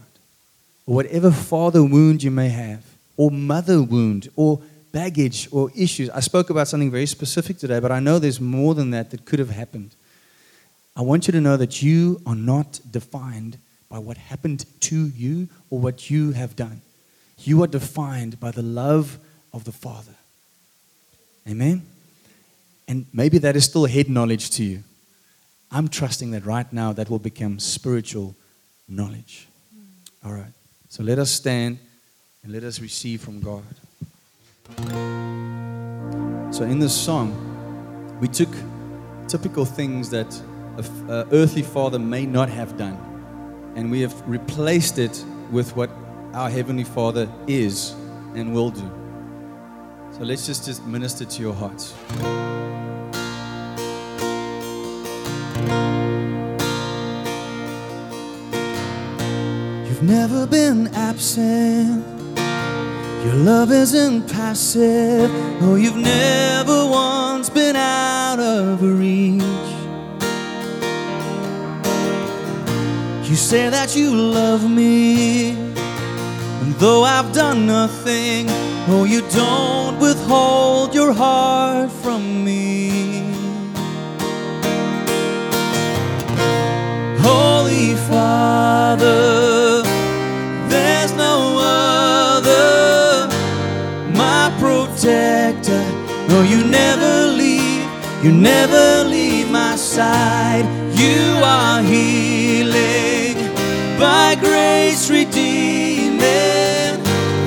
or 0.86 0.94
whatever 0.94 1.32
father 1.32 1.82
wound 1.82 2.22
you 2.22 2.30
may 2.30 2.50
have, 2.50 2.84
or 3.16 3.32
mother 3.32 3.82
wound, 3.82 4.28
or 4.36 4.60
baggage, 4.92 5.48
or 5.52 5.70
issues. 5.76 6.10
I 6.10 6.20
spoke 6.20 6.50
about 6.50 6.68
something 6.68 6.90
very 6.90 7.06
specific 7.06 7.58
today, 7.58 7.80
but 7.80 7.92
I 7.92 8.00
know 8.00 8.18
there's 8.18 8.40
more 8.40 8.74
than 8.74 8.90
that 8.90 9.10
that 9.10 9.24
could 9.24 9.38
have 9.38 9.50
happened. 9.50 9.94
I 10.96 11.02
want 11.02 11.26
you 11.26 11.32
to 11.32 11.40
know 11.40 11.56
that 11.56 11.82
you 11.82 12.20
are 12.26 12.34
not 12.34 12.80
defined 12.90 13.58
by 13.88 13.98
what 13.98 14.16
happened 14.16 14.66
to 14.80 15.08
you 15.08 15.48
or 15.70 15.78
what 15.78 16.10
you 16.10 16.32
have 16.32 16.56
done. 16.56 16.82
You 17.38 17.62
are 17.62 17.66
defined 17.66 18.38
by 18.38 18.50
the 18.50 18.62
love 18.62 19.18
of 19.52 19.64
the 19.64 19.72
Father. 19.72 20.14
Amen? 21.48 21.86
And 22.86 23.06
maybe 23.12 23.38
that 23.38 23.56
is 23.56 23.64
still 23.64 23.86
head 23.86 24.08
knowledge 24.08 24.50
to 24.50 24.64
you. 24.64 24.82
I'm 25.70 25.88
trusting 25.88 26.32
that 26.32 26.44
right 26.44 26.70
now 26.72 26.92
that 26.92 27.08
will 27.08 27.20
become 27.20 27.58
spiritual 27.58 28.34
knowledge. 28.88 29.46
All 30.24 30.32
right. 30.32 30.52
So 30.88 31.04
let 31.04 31.18
us 31.18 31.30
stand 31.30 31.78
and 32.42 32.52
let 32.52 32.64
us 32.64 32.80
receive 32.80 33.20
from 33.20 33.40
God. 33.40 33.64
So 36.52 36.64
in 36.64 36.78
this 36.78 36.94
song, 36.94 37.34
we 38.20 38.28
took 38.28 38.48
typical 39.28 39.64
things 39.64 40.10
that 40.10 40.34
an 40.78 41.28
earthly 41.32 41.62
father 41.62 41.98
may 41.98 42.26
not 42.26 42.48
have 42.48 42.76
done, 42.76 42.98
and 43.76 43.90
we 43.90 44.00
have 44.00 44.14
replaced 44.28 44.98
it 44.98 45.24
with 45.50 45.74
what 45.76 45.90
our 46.32 46.48
heavenly 46.48 46.84
Father 46.84 47.28
is 47.46 47.92
and 48.34 48.54
will 48.54 48.70
do. 48.70 48.88
So 50.12 50.22
let's 50.22 50.46
just, 50.46 50.66
just 50.66 50.84
minister 50.86 51.24
to 51.24 51.42
your 51.42 51.54
hearts. 51.54 51.94
You've 59.88 60.02
never 60.02 60.46
been 60.46 60.88
absent. 60.94 62.19
Your 63.24 63.34
love 63.34 63.70
isn't 63.70 64.28
passive. 64.32 65.30
Oh, 65.62 65.76
you've 65.76 65.96
never 65.96 66.86
once 66.86 67.50
been 67.50 67.76
out 67.76 68.40
of 68.40 68.82
reach. 68.82 69.42
You 73.28 73.36
say 73.36 73.68
that 73.70 73.94
you 73.94 74.12
love 74.12 74.68
me, 74.68 75.50
and 75.50 76.74
though 76.76 77.04
I've 77.04 77.32
done 77.32 77.66
nothing, 77.66 78.46
oh, 78.88 79.04
you 79.04 79.20
don't 79.30 80.00
withhold 80.00 80.94
your 80.94 81.12
heart 81.12 81.92
from 82.02 82.44
me. 82.44 83.22
Holy 87.20 87.94
Father, 88.08 89.69
protector. 95.00 95.82
No, 96.28 96.42
you 96.42 96.62
never 96.64 97.26
leave, 97.32 97.84
you 98.22 98.32
never 98.32 99.08
leave 99.08 99.50
my 99.50 99.76
side. 99.76 100.66
You 100.94 101.42
are 101.42 101.82
healing 101.82 103.36
by 103.98 104.36
grace 104.38 105.08
redeeming 105.10 106.20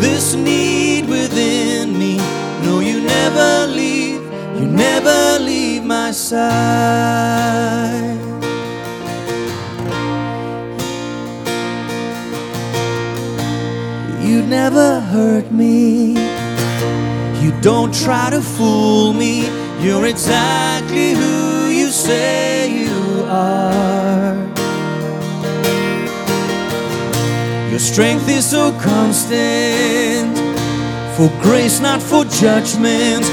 this 0.02 0.34
need 0.34 1.08
within 1.08 1.98
me. 1.98 2.18
No, 2.64 2.80
you 2.80 3.02
never 3.02 3.68
leave, 3.72 4.22
you 4.60 4.66
never 4.66 5.40
leave 5.40 5.84
my 5.84 6.12
side. 6.12 6.42
You 14.24 14.42
never 14.42 15.00
hurt 15.02 15.52
me. 15.52 16.23
Don't 17.64 17.94
try 17.94 18.30
to 18.30 18.42
fool 18.42 19.14
me. 19.14 19.48
You're 19.80 20.06
exactly 20.06 21.14
who 21.14 21.70
you 21.70 21.88
say 21.92 22.70
you 22.70 23.24
are. 23.30 24.36
Your 27.70 27.80
strength 27.80 28.28
is 28.28 28.46
so 28.52 28.74
constant, 28.82 30.38
for 31.16 31.30
grace, 31.42 31.80
not 31.80 32.02
for 32.02 32.26
judgment. 32.26 33.24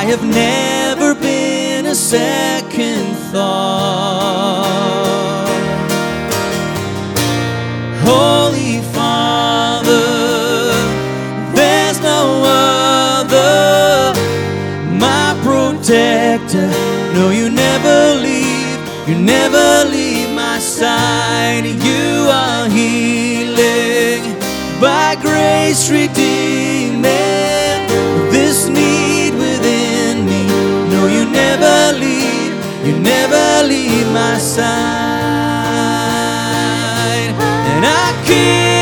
I 0.00 0.04
have 0.10 0.24
never 0.24 1.14
been 1.14 1.86
a 1.86 1.94
second 1.94 3.14
thought. 3.30 4.66
Holy 8.02 8.65
protector. 15.86 16.68
No, 17.14 17.30
you 17.30 17.48
never 17.48 18.20
leave, 18.20 19.08
you 19.08 19.14
never 19.14 19.88
leave 19.88 20.34
my 20.34 20.58
side. 20.58 21.64
You 21.64 22.26
are 22.28 22.68
healing 22.68 24.22
by 24.80 25.16
grace 25.20 25.88
redeeming 25.88 27.02
this 28.32 28.66
need 28.68 29.34
within 29.34 30.26
me. 30.26 30.46
No, 30.90 31.06
you 31.06 31.24
never 31.30 31.98
leave, 31.98 32.54
you 32.84 32.98
never 32.98 33.68
leave 33.68 34.08
my 34.12 34.38
side. 34.38 34.66
And 37.70 37.86
I 37.86 38.12
kicked 38.26 38.75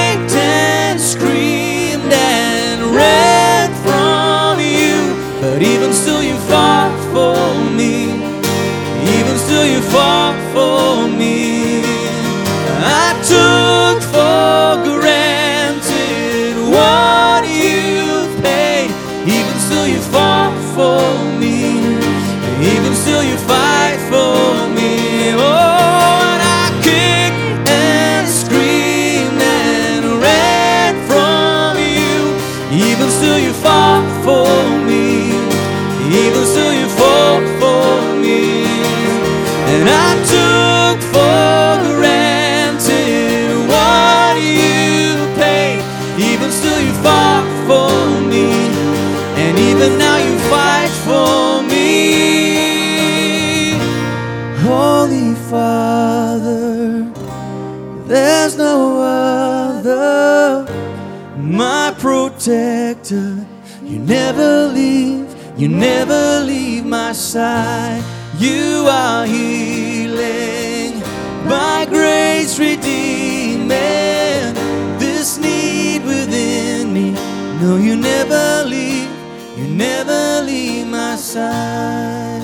side. 81.35 82.43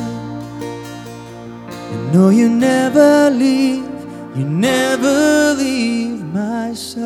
I 1.95 2.11
know 2.12 2.30
you 2.30 2.49
never 2.49 3.30
leave, 3.30 3.86
you 4.36 4.45
never 4.45 5.55
leave 5.55 6.24
my 6.24 6.74
side. 6.74 7.01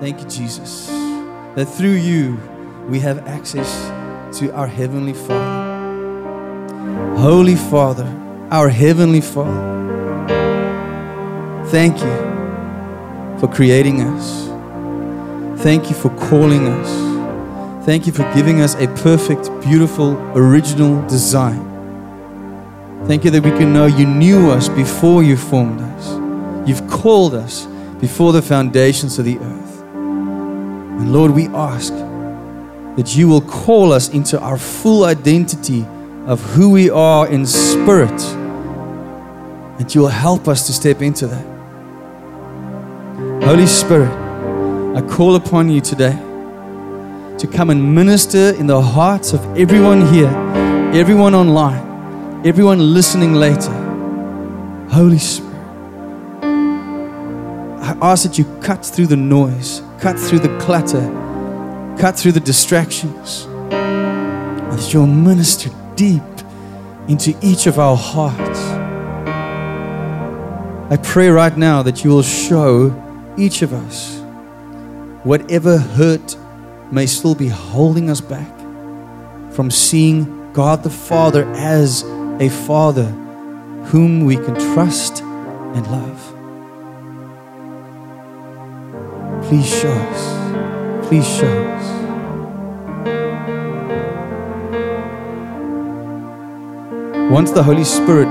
Thank 0.00 0.22
you, 0.22 0.28
Jesus, 0.30 0.86
that 1.56 1.66
through 1.66 1.98
you 2.10 2.38
we 2.88 3.00
have 3.00 3.18
access 3.28 3.70
to 4.38 4.50
our 4.54 4.66
Heavenly 4.66 5.12
Father. 5.12 5.68
Holy 7.18 7.56
Father, 7.56 8.08
our 8.50 8.70
Heavenly 8.70 9.20
Father, 9.20 9.66
thank 11.66 11.98
you 11.98 12.16
for 13.38 13.46
creating 13.46 14.00
us. 14.00 14.48
Thank 15.62 15.90
you 15.90 15.94
for 15.94 16.08
calling 16.30 16.66
us. 16.66 17.09
Thank 17.90 18.06
you 18.06 18.12
for 18.12 18.22
giving 18.34 18.60
us 18.60 18.76
a 18.76 18.86
perfect, 19.02 19.50
beautiful, 19.62 20.16
original 20.38 21.04
design. 21.08 21.58
Thank 23.08 23.24
you 23.24 23.32
that 23.32 23.42
we 23.42 23.50
can 23.50 23.72
know 23.72 23.86
you 23.86 24.06
knew 24.06 24.48
us 24.52 24.68
before 24.68 25.24
you 25.24 25.36
formed 25.36 25.80
us. 25.80 26.68
You've 26.68 26.88
called 26.88 27.34
us 27.34 27.66
before 28.00 28.32
the 28.32 28.42
foundations 28.42 29.18
of 29.18 29.24
the 29.24 29.38
earth. 29.38 29.82
And 29.82 31.12
Lord, 31.12 31.32
we 31.32 31.48
ask 31.48 31.92
that 32.94 33.16
you 33.16 33.26
will 33.26 33.40
call 33.40 33.92
us 33.92 34.08
into 34.10 34.38
our 34.38 34.56
full 34.56 35.02
identity 35.02 35.84
of 36.26 36.40
who 36.52 36.70
we 36.70 36.90
are 36.90 37.26
in 37.26 37.44
spirit. 37.44 38.22
and 39.80 39.92
you 39.92 40.02
will 40.02 40.08
help 40.08 40.46
us 40.46 40.64
to 40.68 40.72
step 40.72 41.02
into 41.02 41.26
that. 41.26 41.44
Holy 43.42 43.66
Spirit, 43.66 44.12
I 44.96 45.02
call 45.02 45.34
upon 45.34 45.68
you 45.68 45.80
today 45.80 46.29
to 47.40 47.46
come 47.46 47.70
and 47.70 47.94
minister 47.94 48.50
in 48.58 48.66
the 48.66 48.78
hearts 48.78 49.32
of 49.32 49.40
everyone 49.56 50.06
here, 50.12 50.28
everyone 50.92 51.34
online, 51.34 52.46
everyone 52.46 52.92
listening 52.92 53.32
later. 53.32 53.72
Holy 54.90 55.16
Spirit, 55.16 55.50
I 56.42 57.96
ask 58.02 58.24
that 58.24 58.36
you 58.36 58.44
cut 58.60 58.84
through 58.84 59.06
the 59.06 59.16
noise, 59.16 59.80
cut 59.98 60.18
through 60.18 60.40
the 60.40 60.54
clutter, 60.58 61.00
cut 61.98 62.14
through 62.14 62.32
the 62.32 62.40
distractions, 62.40 63.46
and 63.70 64.72
that 64.72 64.92
you'll 64.92 65.06
minister 65.06 65.70
deep 65.96 66.22
into 67.08 67.34
each 67.40 67.66
of 67.66 67.78
our 67.78 67.96
hearts. 67.96 68.60
I 70.92 70.98
pray 71.02 71.30
right 71.30 71.56
now 71.56 71.82
that 71.84 72.04
you 72.04 72.10
will 72.10 72.22
show 72.22 72.92
each 73.38 73.62
of 73.62 73.72
us 73.72 74.20
whatever 75.24 75.78
hurt 75.78 76.36
may 76.92 77.06
still 77.06 77.34
be 77.34 77.48
holding 77.48 78.10
us 78.10 78.20
back 78.20 78.58
from 79.52 79.70
seeing 79.70 80.52
God 80.52 80.82
the 80.82 80.90
Father 80.90 81.44
as 81.54 82.02
a 82.40 82.48
Father 82.48 83.06
whom 83.86 84.24
we 84.24 84.36
can 84.36 84.54
trust 84.74 85.22
and 85.22 85.86
love. 85.90 86.26
Please 89.48 89.68
show 89.68 89.92
us. 89.92 91.08
Please 91.08 91.26
show 91.26 91.46
us. 91.46 92.00
Once 97.30 97.52
the 97.52 97.62
Holy 97.62 97.84
Spirit 97.84 98.28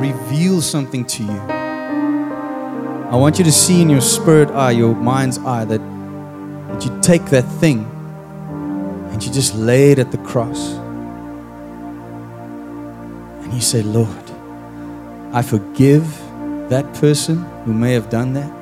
reveals 0.00 0.68
something 0.68 1.04
to 1.04 1.24
you, 1.24 1.40
I 3.10 3.16
want 3.16 3.38
you 3.38 3.44
to 3.44 3.52
see 3.52 3.82
in 3.82 3.88
your 3.90 4.00
spirit 4.00 4.50
eye, 4.50 4.72
your 4.72 4.94
mind's 4.94 5.38
eye, 5.38 5.64
that, 5.64 5.80
you 6.84 7.00
take 7.00 7.26
that 7.26 7.44
thing 7.60 7.84
and 9.10 9.24
you 9.24 9.32
just 9.32 9.54
lay 9.54 9.92
it 9.92 9.98
at 9.98 10.12
the 10.12 10.18
cross. 10.18 10.74
And 13.42 13.52
you 13.52 13.60
say, 13.60 13.82
Lord, 13.82 14.30
I 15.32 15.42
forgive 15.42 16.06
that 16.68 16.94
person 16.94 17.38
who 17.64 17.72
may 17.72 17.94
have 17.94 18.10
done 18.10 18.34
that. 18.34 18.52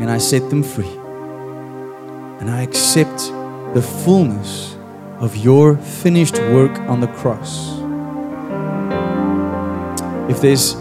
And 0.00 0.10
I 0.10 0.18
set 0.18 0.48
them 0.48 0.62
free. 0.62 0.96
And 2.40 2.50
I 2.50 2.62
accept 2.62 3.18
the 3.74 3.82
fullness 3.82 4.76
of 5.18 5.36
your 5.36 5.76
finished 5.76 6.38
work 6.38 6.78
on 6.88 7.00
the 7.00 7.08
cross. 7.08 7.78
If 10.30 10.40
there's 10.40 10.76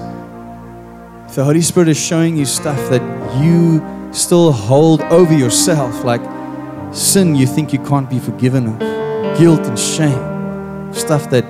if 1.27 1.35
the 1.35 1.43
Holy 1.43 1.61
Spirit 1.61 1.89
is 1.89 1.99
showing 1.99 2.37
you 2.37 2.45
stuff 2.45 2.77
that 2.89 3.01
you 3.43 3.81
still 4.11 4.51
hold 4.51 5.01
over 5.03 5.33
yourself, 5.33 6.03
like 6.03 6.21
sin 6.93 7.35
you 7.35 7.45
think 7.45 7.71
you 7.71 7.79
can't 7.79 8.09
be 8.09 8.19
forgiven 8.19 8.67
of, 8.67 8.79
guilt 9.37 9.61
and 9.61 9.77
shame, 9.77 10.93
stuff 10.93 11.29
that 11.29 11.45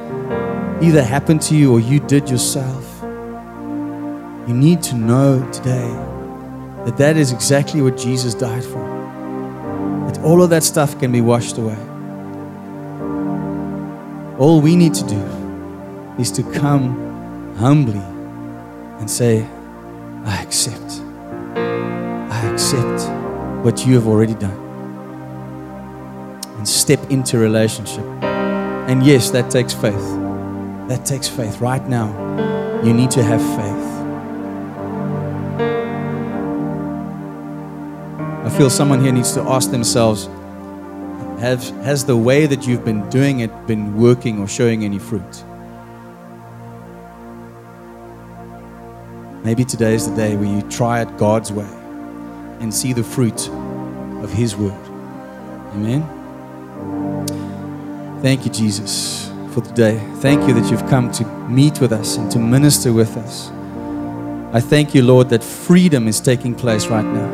either 0.82 1.04
happened 1.04 1.42
to 1.42 1.56
you 1.56 1.72
or 1.74 1.80
you 1.80 2.00
did 2.00 2.30
yourself, 2.30 2.86
you 4.48 4.54
need 4.54 4.82
to 4.82 4.96
know 4.96 5.48
today 5.52 5.90
that 6.86 6.96
that 6.98 7.18
is 7.18 7.32
exactly 7.32 7.82
what 7.82 7.98
Jesus 7.98 8.34
died 8.34 8.64
for. 8.64 8.84
That 10.08 10.20
all 10.24 10.42
of 10.42 10.50
that 10.50 10.64
stuff 10.64 11.00
can 11.00 11.12
be 11.12 11.22
washed 11.22 11.58
away. 11.58 11.78
All 14.40 14.62
we 14.62 14.76
need 14.76 14.94
to 14.96 15.06
do 15.06 15.22
is 16.18 16.32
to 16.32 16.44
come 16.44 17.56
humbly 17.58 18.02
and 19.00 19.10
say, 19.10 19.46
I 20.26 20.42
accept. 20.42 20.89
Accept 22.72 23.10
what 23.66 23.84
you 23.88 23.96
have 23.96 24.06
already 24.06 24.36
done. 24.36 24.60
And 26.60 26.68
step 26.68 27.00
into 27.10 27.40
relationship. 27.40 28.06
And 28.22 29.04
yes, 29.04 29.32
that 29.32 29.50
takes 29.50 29.74
faith. 29.74 29.96
That 30.88 31.04
takes 31.04 31.28
faith. 31.28 31.62
Right 31.62 31.84
now, 31.88 32.14
you 32.84 32.94
need 32.94 33.10
to 33.12 33.24
have 33.24 33.42
faith. 33.42 33.86
I 38.46 38.56
feel 38.56 38.70
someone 38.70 39.02
here 39.02 39.14
needs 39.14 39.34
to 39.34 39.42
ask 39.42 39.72
themselves 39.72 40.28
have, 41.42 41.68
Has 41.82 42.06
the 42.06 42.18
way 42.18 42.46
that 42.46 42.68
you've 42.68 42.86
been 42.86 43.10
doing 43.10 43.40
it 43.40 43.66
been 43.66 43.98
working 43.98 44.40
or 44.40 44.48
showing 44.48 44.86
any 44.86 45.00
fruit? 45.00 45.44
Maybe 49.44 49.66
today 49.66 49.96
is 49.96 50.08
the 50.08 50.16
day 50.16 50.36
where 50.36 50.46
you 50.46 50.62
try 50.70 51.02
it 51.02 51.18
God's 51.18 51.52
way 51.52 51.79
and 52.60 52.74
see 52.74 52.94
the 52.94 53.04
fruit 53.04 53.50
of 54.24 54.32
His 54.32 54.56
word. 54.56 54.74
Amen. 55.74 56.04
Thank 58.22 58.46
you, 58.46 58.52
Jesus, 58.52 59.32
for 59.54 59.62
today. 59.62 59.98
Thank 60.16 60.48
you 60.48 60.54
that 60.54 60.70
you've 60.70 60.86
come 60.90 61.12
to 61.14 61.26
meet 61.48 61.80
with 61.80 61.94
us 61.94 62.18
and 62.18 62.30
to 62.32 62.40
minister 62.40 62.92
with 62.92 63.16
us. 63.18 63.50
I 64.52 64.60
thank 64.60 64.94
you, 64.96 65.04
Lord, 65.04 65.30
that 65.30 65.44
freedom 65.44 66.08
is 66.08 66.20
taking 66.20 66.56
place 66.56 66.88
right 66.88 67.06
now. 67.06 67.30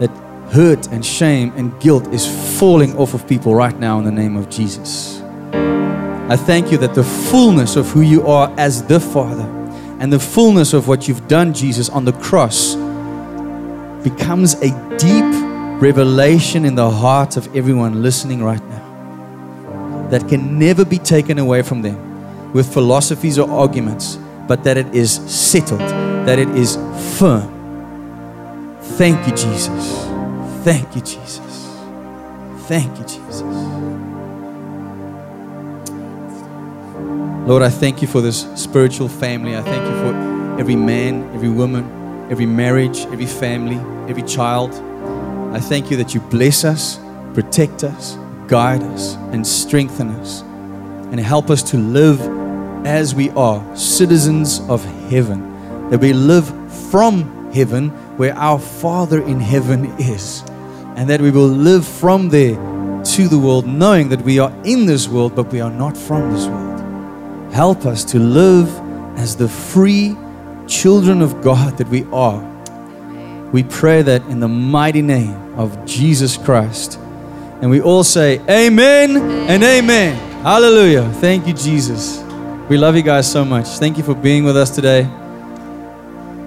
That 0.00 0.10
hurt 0.52 0.88
and 0.88 1.04
shame 1.04 1.52
and 1.56 1.78
guilt 1.80 2.08
is 2.08 2.26
falling 2.58 2.96
off 2.96 3.14
of 3.14 3.26
people 3.28 3.54
right 3.54 3.78
now 3.78 3.98
in 3.98 4.04
the 4.04 4.12
name 4.12 4.36
of 4.36 4.50
Jesus. 4.50 5.20
I 6.28 6.36
thank 6.36 6.72
you 6.72 6.78
that 6.78 6.94
the 6.94 7.04
fullness 7.04 7.76
of 7.76 7.88
who 7.88 8.00
you 8.00 8.26
are 8.26 8.52
as 8.58 8.84
the 8.84 8.98
Father 8.98 9.44
and 10.00 10.12
the 10.12 10.18
fullness 10.18 10.72
of 10.72 10.88
what 10.88 11.06
you've 11.06 11.28
done, 11.28 11.54
Jesus, 11.54 11.88
on 11.88 12.04
the 12.04 12.12
cross 12.14 12.74
becomes 14.08 14.54
a 14.62 14.70
deep 14.98 15.24
revelation 15.82 16.64
in 16.64 16.76
the 16.76 16.88
heart 16.88 17.36
of 17.36 17.56
everyone 17.56 18.02
listening 18.02 18.40
right 18.40 18.62
now 18.66 20.08
that 20.10 20.28
can 20.28 20.60
never 20.60 20.84
be 20.84 20.96
taken 20.96 21.40
away 21.40 21.60
from 21.60 21.82
them 21.82 22.52
with 22.52 22.72
philosophies 22.72 23.36
or 23.36 23.50
arguments, 23.50 24.16
but 24.46 24.62
that 24.62 24.76
it 24.76 24.94
is 24.94 25.10
settled, 25.28 25.80
that 25.80 26.38
it 26.38 26.48
is 26.50 26.76
firm. 27.18 27.50
Thank 28.96 29.26
you, 29.26 29.32
Jesus. 29.32 30.04
Thank 30.62 30.94
you, 30.94 31.00
Jesus. 31.00 31.66
Thank 32.68 32.96
you, 32.96 33.04
Jesus. 33.04 33.42
Lord, 37.48 37.64
I 37.64 37.70
thank 37.70 38.02
you 38.02 38.06
for 38.06 38.20
this 38.20 38.46
spiritual 38.54 39.08
family. 39.08 39.56
I 39.56 39.62
thank 39.62 39.84
you 39.84 39.96
for 40.00 40.60
every 40.60 40.76
man, 40.76 41.28
every 41.34 41.48
woman, 41.48 42.05
every 42.30 42.46
marriage, 42.46 43.00
every 43.06 43.26
family, 43.26 43.76
every 44.10 44.22
child. 44.22 44.72
I 45.54 45.60
thank 45.60 45.90
you 45.90 45.96
that 45.98 46.14
you 46.14 46.20
bless 46.20 46.64
us, 46.64 46.98
protect 47.34 47.84
us, 47.84 48.16
guide 48.46 48.82
us, 48.82 49.14
and 49.32 49.46
strengthen 49.46 50.10
us, 50.10 50.42
and 51.10 51.20
help 51.20 51.50
us 51.50 51.62
to 51.70 51.76
live 51.76 52.20
as 52.86 53.14
we 53.14 53.30
are, 53.30 53.76
citizens 53.76 54.60
of 54.68 54.84
heaven, 55.10 55.90
that 55.90 56.00
we 56.00 56.12
live 56.12 56.46
from 56.90 57.52
heaven 57.52 57.90
where 58.16 58.34
our 58.34 58.58
Father 58.58 59.22
in 59.22 59.40
heaven 59.40 59.86
is, 59.98 60.42
and 60.96 61.08
that 61.10 61.20
we 61.20 61.30
will 61.30 61.48
live 61.48 61.86
from 61.86 62.28
there 62.28 62.54
to 63.04 63.28
the 63.28 63.38
world, 63.38 63.66
knowing 63.66 64.08
that 64.08 64.20
we 64.22 64.38
are 64.38 64.52
in 64.64 64.86
this 64.86 65.08
world, 65.08 65.34
but 65.34 65.46
we 65.52 65.60
are 65.60 65.70
not 65.70 65.96
from 65.96 66.32
this 66.32 66.46
world. 66.46 67.52
Help 67.52 67.86
us 67.86 68.04
to 68.04 68.18
live 68.18 68.68
as 69.16 69.36
the 69.36 69.48
free 69.48 70.16
children 70.66 71.22
of 71.22 71.42
God 71.42 71.78
that 71.78 71.88
we 71.88 72.04
are, 72.12 72.42
We 73.52 73.62
pray 73.62 74.02
that 74.02 74.22
in 74.26 74.40
the 74.40 74.48
mighty 74.48 75.02
name 75.02 75.34
of 75.58 75.86
Jesus 75.86 76.36
Christ. 76.36 76.98
And 77.62 77.70
we 77.70 77.80
all 77.80 78.04
say, 78.04 78.40
Amen 78.50 79.16
and 79.48 79.62
Amen. 79.62 80.16
Hallelujah. 80.42 81.08
Thank 81.20 81.46
you, 81.46 81.54
Jesus. 81.54 82.18
We 82.68 82.76
love 82.76 82.96
you 82.96 83.02
guys 83.02 83.30
so 83.30 83.44
much. 83.44 83.66
Thank 83.78 83.96
you 83.96 84.02
for 84.02 84.14
being 84.14 84.44
with 84.44 84.56
us 84.56 84.70
today. 84.74 85.08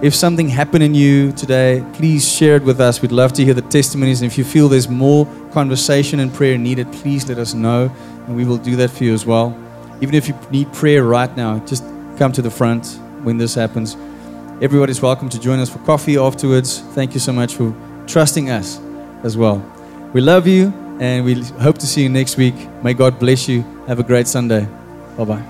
If 0.02 0.14
something 0.14 0.48
happened 0.48 0.84
in 0.84 0.94
you 0.94 1.32
today, 1.32 1.84
please 1.94 2.30
share 2.30 2.56
it 2.56 2.62
with 2.62 2.80
us. 2.80 3.02
We'd 3.02 3.12
love 3.12 3.32
to 3.34 3.44
hear 3.44 3.54
the 3.54 3.62
testimonies. 3.62 4.22
And 4.22 4.30
if 4.30 4.38
you 4.38 4.44
feel 4.44 4.68
there's 4.68 4.88
more 4.88 5.26
conversation 5.52 6.20
and 6.20 6.32
prayer 6.32 6.56
needed, 6.56 6.92
please 6.92 7.28
let 7.28 7.38
us 7.38 7.54
know, 7.54 7.90
and 8.26 8.36
we 8.36 8.44
will 8.44 8.56
do 8.56 8.76
that 8.76 8.90
for 8.90 9.04
you 9.04 9.12
as 9.12 9.26
well. 9.26 9.54
Even 10.00 10.14
if 10.14 10.28
you 10.28 10.38
need 10.50 10.72
prayer 10.72 11.04
right 11.04 11.34
now, 11.36 11.58
just 11.66 11.82
come 12.16 12.32
to 12.32 12.40
the 12.40 12.50
front 12.50 12.98
when 13.22 13.36
this 13.36 13.54
happens. 13.54 13.96
Everybody's 14.62 15.00
welcome 15.00 15.30
to 15.30 15.40
join 15.40 15.58
us 15.58 15.70
for 15.70 15.78
coffee 15.78 16.18
afterwards. 16.18 16.80
Thank 16.92 17.14
you 17.14 17.20
so 17.20 17.32
much 17.32 17.54
for 17.54 17.74
trusting 18.06 18.50
us 18.50 18.78
as 19.22 19.34
well. 19.34 19.64
We 20.12 20.20
love 20.20 20.46
you, 20.46 20.70
and 21.00 21.24
we 21.24 21.42
hope 21.62 21.78
to 21.78 21.86
see 21.86 22.02
you 22.02 22.10
next 22.10 22.36
week. 22.36 22.54
May 22.84 22.92
God 22.92 23.18
bless 23.18 23.48
you. 23.48 23.62
Have 23.86 24.00
a 24.00 24.02
great 24.02 24.28
Sunday. 24.28 24.68
Bye 25.16 25.24
bye. 25.24 25.42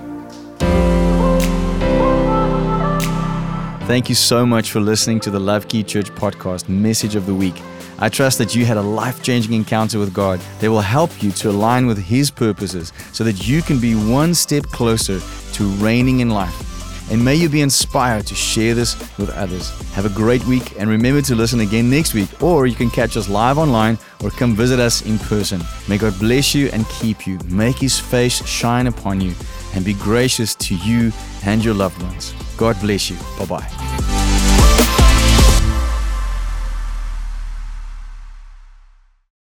Thank 3.85 4.07
you 4.07 4.15
so 4.15 4.45
much 4.45 4.71
for 4.71 4.79
listening 4.79 5.19
to 5.21 5.29
the 5.29 5.41
Love 5.41 5.67
Key 5.67 5.83
Church 5.83 6.09
podcast 6.11 6.69
message 6.69 7.15
of 7.15 7.25
the 7.25 7.35
week. 7.35 7.61
I 7.99 8.07
trust 8.07 8.37
that 8.37 8.55
you 8.55 8.65
had 8.65 8.77
a 8.77 8.81
life 8.81 9.21
changing 9.21 9.51
encounter 9.51 9.99
with 9.99 10.13
God 10.13 10.39
that 10.61 10.71
will 10.71 10.79
help 10.79 11.21
you 11.21 11.31
to 11.31 11.49
align 11.49 11.85
with 11.85 11.97
His 11.97 12.31
purposes 12.31 12.93
so 13.11 13.25
that 13.25 13.45
you 13.45 13.61
can 13.61 13.77
be 13.77 13.93
one 13.93 14.33
step 14.33 14.63
closer 14.67 15.19
to 15.51 15.63
reigning 15.83 16.21
in 16.21 16.29
life. 16.29 16.70
And 17.11 17.23
may 17.23 17.35
you 17.35 17.49
be 17.49 17.61
inspired 17.61 18.25
to 18.27 18.35
share 18.35 18.73
this 18.73 18.97
with 19.17 19.29
others. 19.31 19.69
Have 19.91 20.05
a 20.05 20.09
great 20.09 20.45
week 20.45 20.79
and 20.79 20.89
remember 20.89 21.21
to 21.23 21.35
listen 21.35 21.59
again 21.59 21.89
next 21.89 22.13
week, 22.13 22.41
or 22.41 22.67
you 22.67 22.75
can 22.75 22.89
catch 22.89 23.17
us 23.17 23.27
live 23.27 23.57
online 23.57 23.97
or 24.23 24.29
come 24.29 24.55
visit 24.55 24.79
us 24.79 25.01
in 25.01 25.19
person. 25.19 25.61
May 25.89 25.97
God 25.97 26.17
bless 26.19 26.55
you 26.55 26.69
and 26.69 26.87
keep 26.87 27.27
you, 27.27 27.37
make 27.45 27.77
His 27.77 27.99
face 27.99 28.43
shine 28.47 28.87
upon 28.87 29.19
you, 29.19 29.33
and 29.75 29.83
be 29.83 29.93
gracious 29.93 30.55
to 30.55 30.75
you 30.77 31.11
and 31.45 31.63
your 31.63 31.73
loved 31.73 32.01
ones. 32.01 32.33
God 32.57 32.79
bless 32.79 33.09
you. 33.09 33.17
Bye 33.37 33.45
bye. 33.45 34.10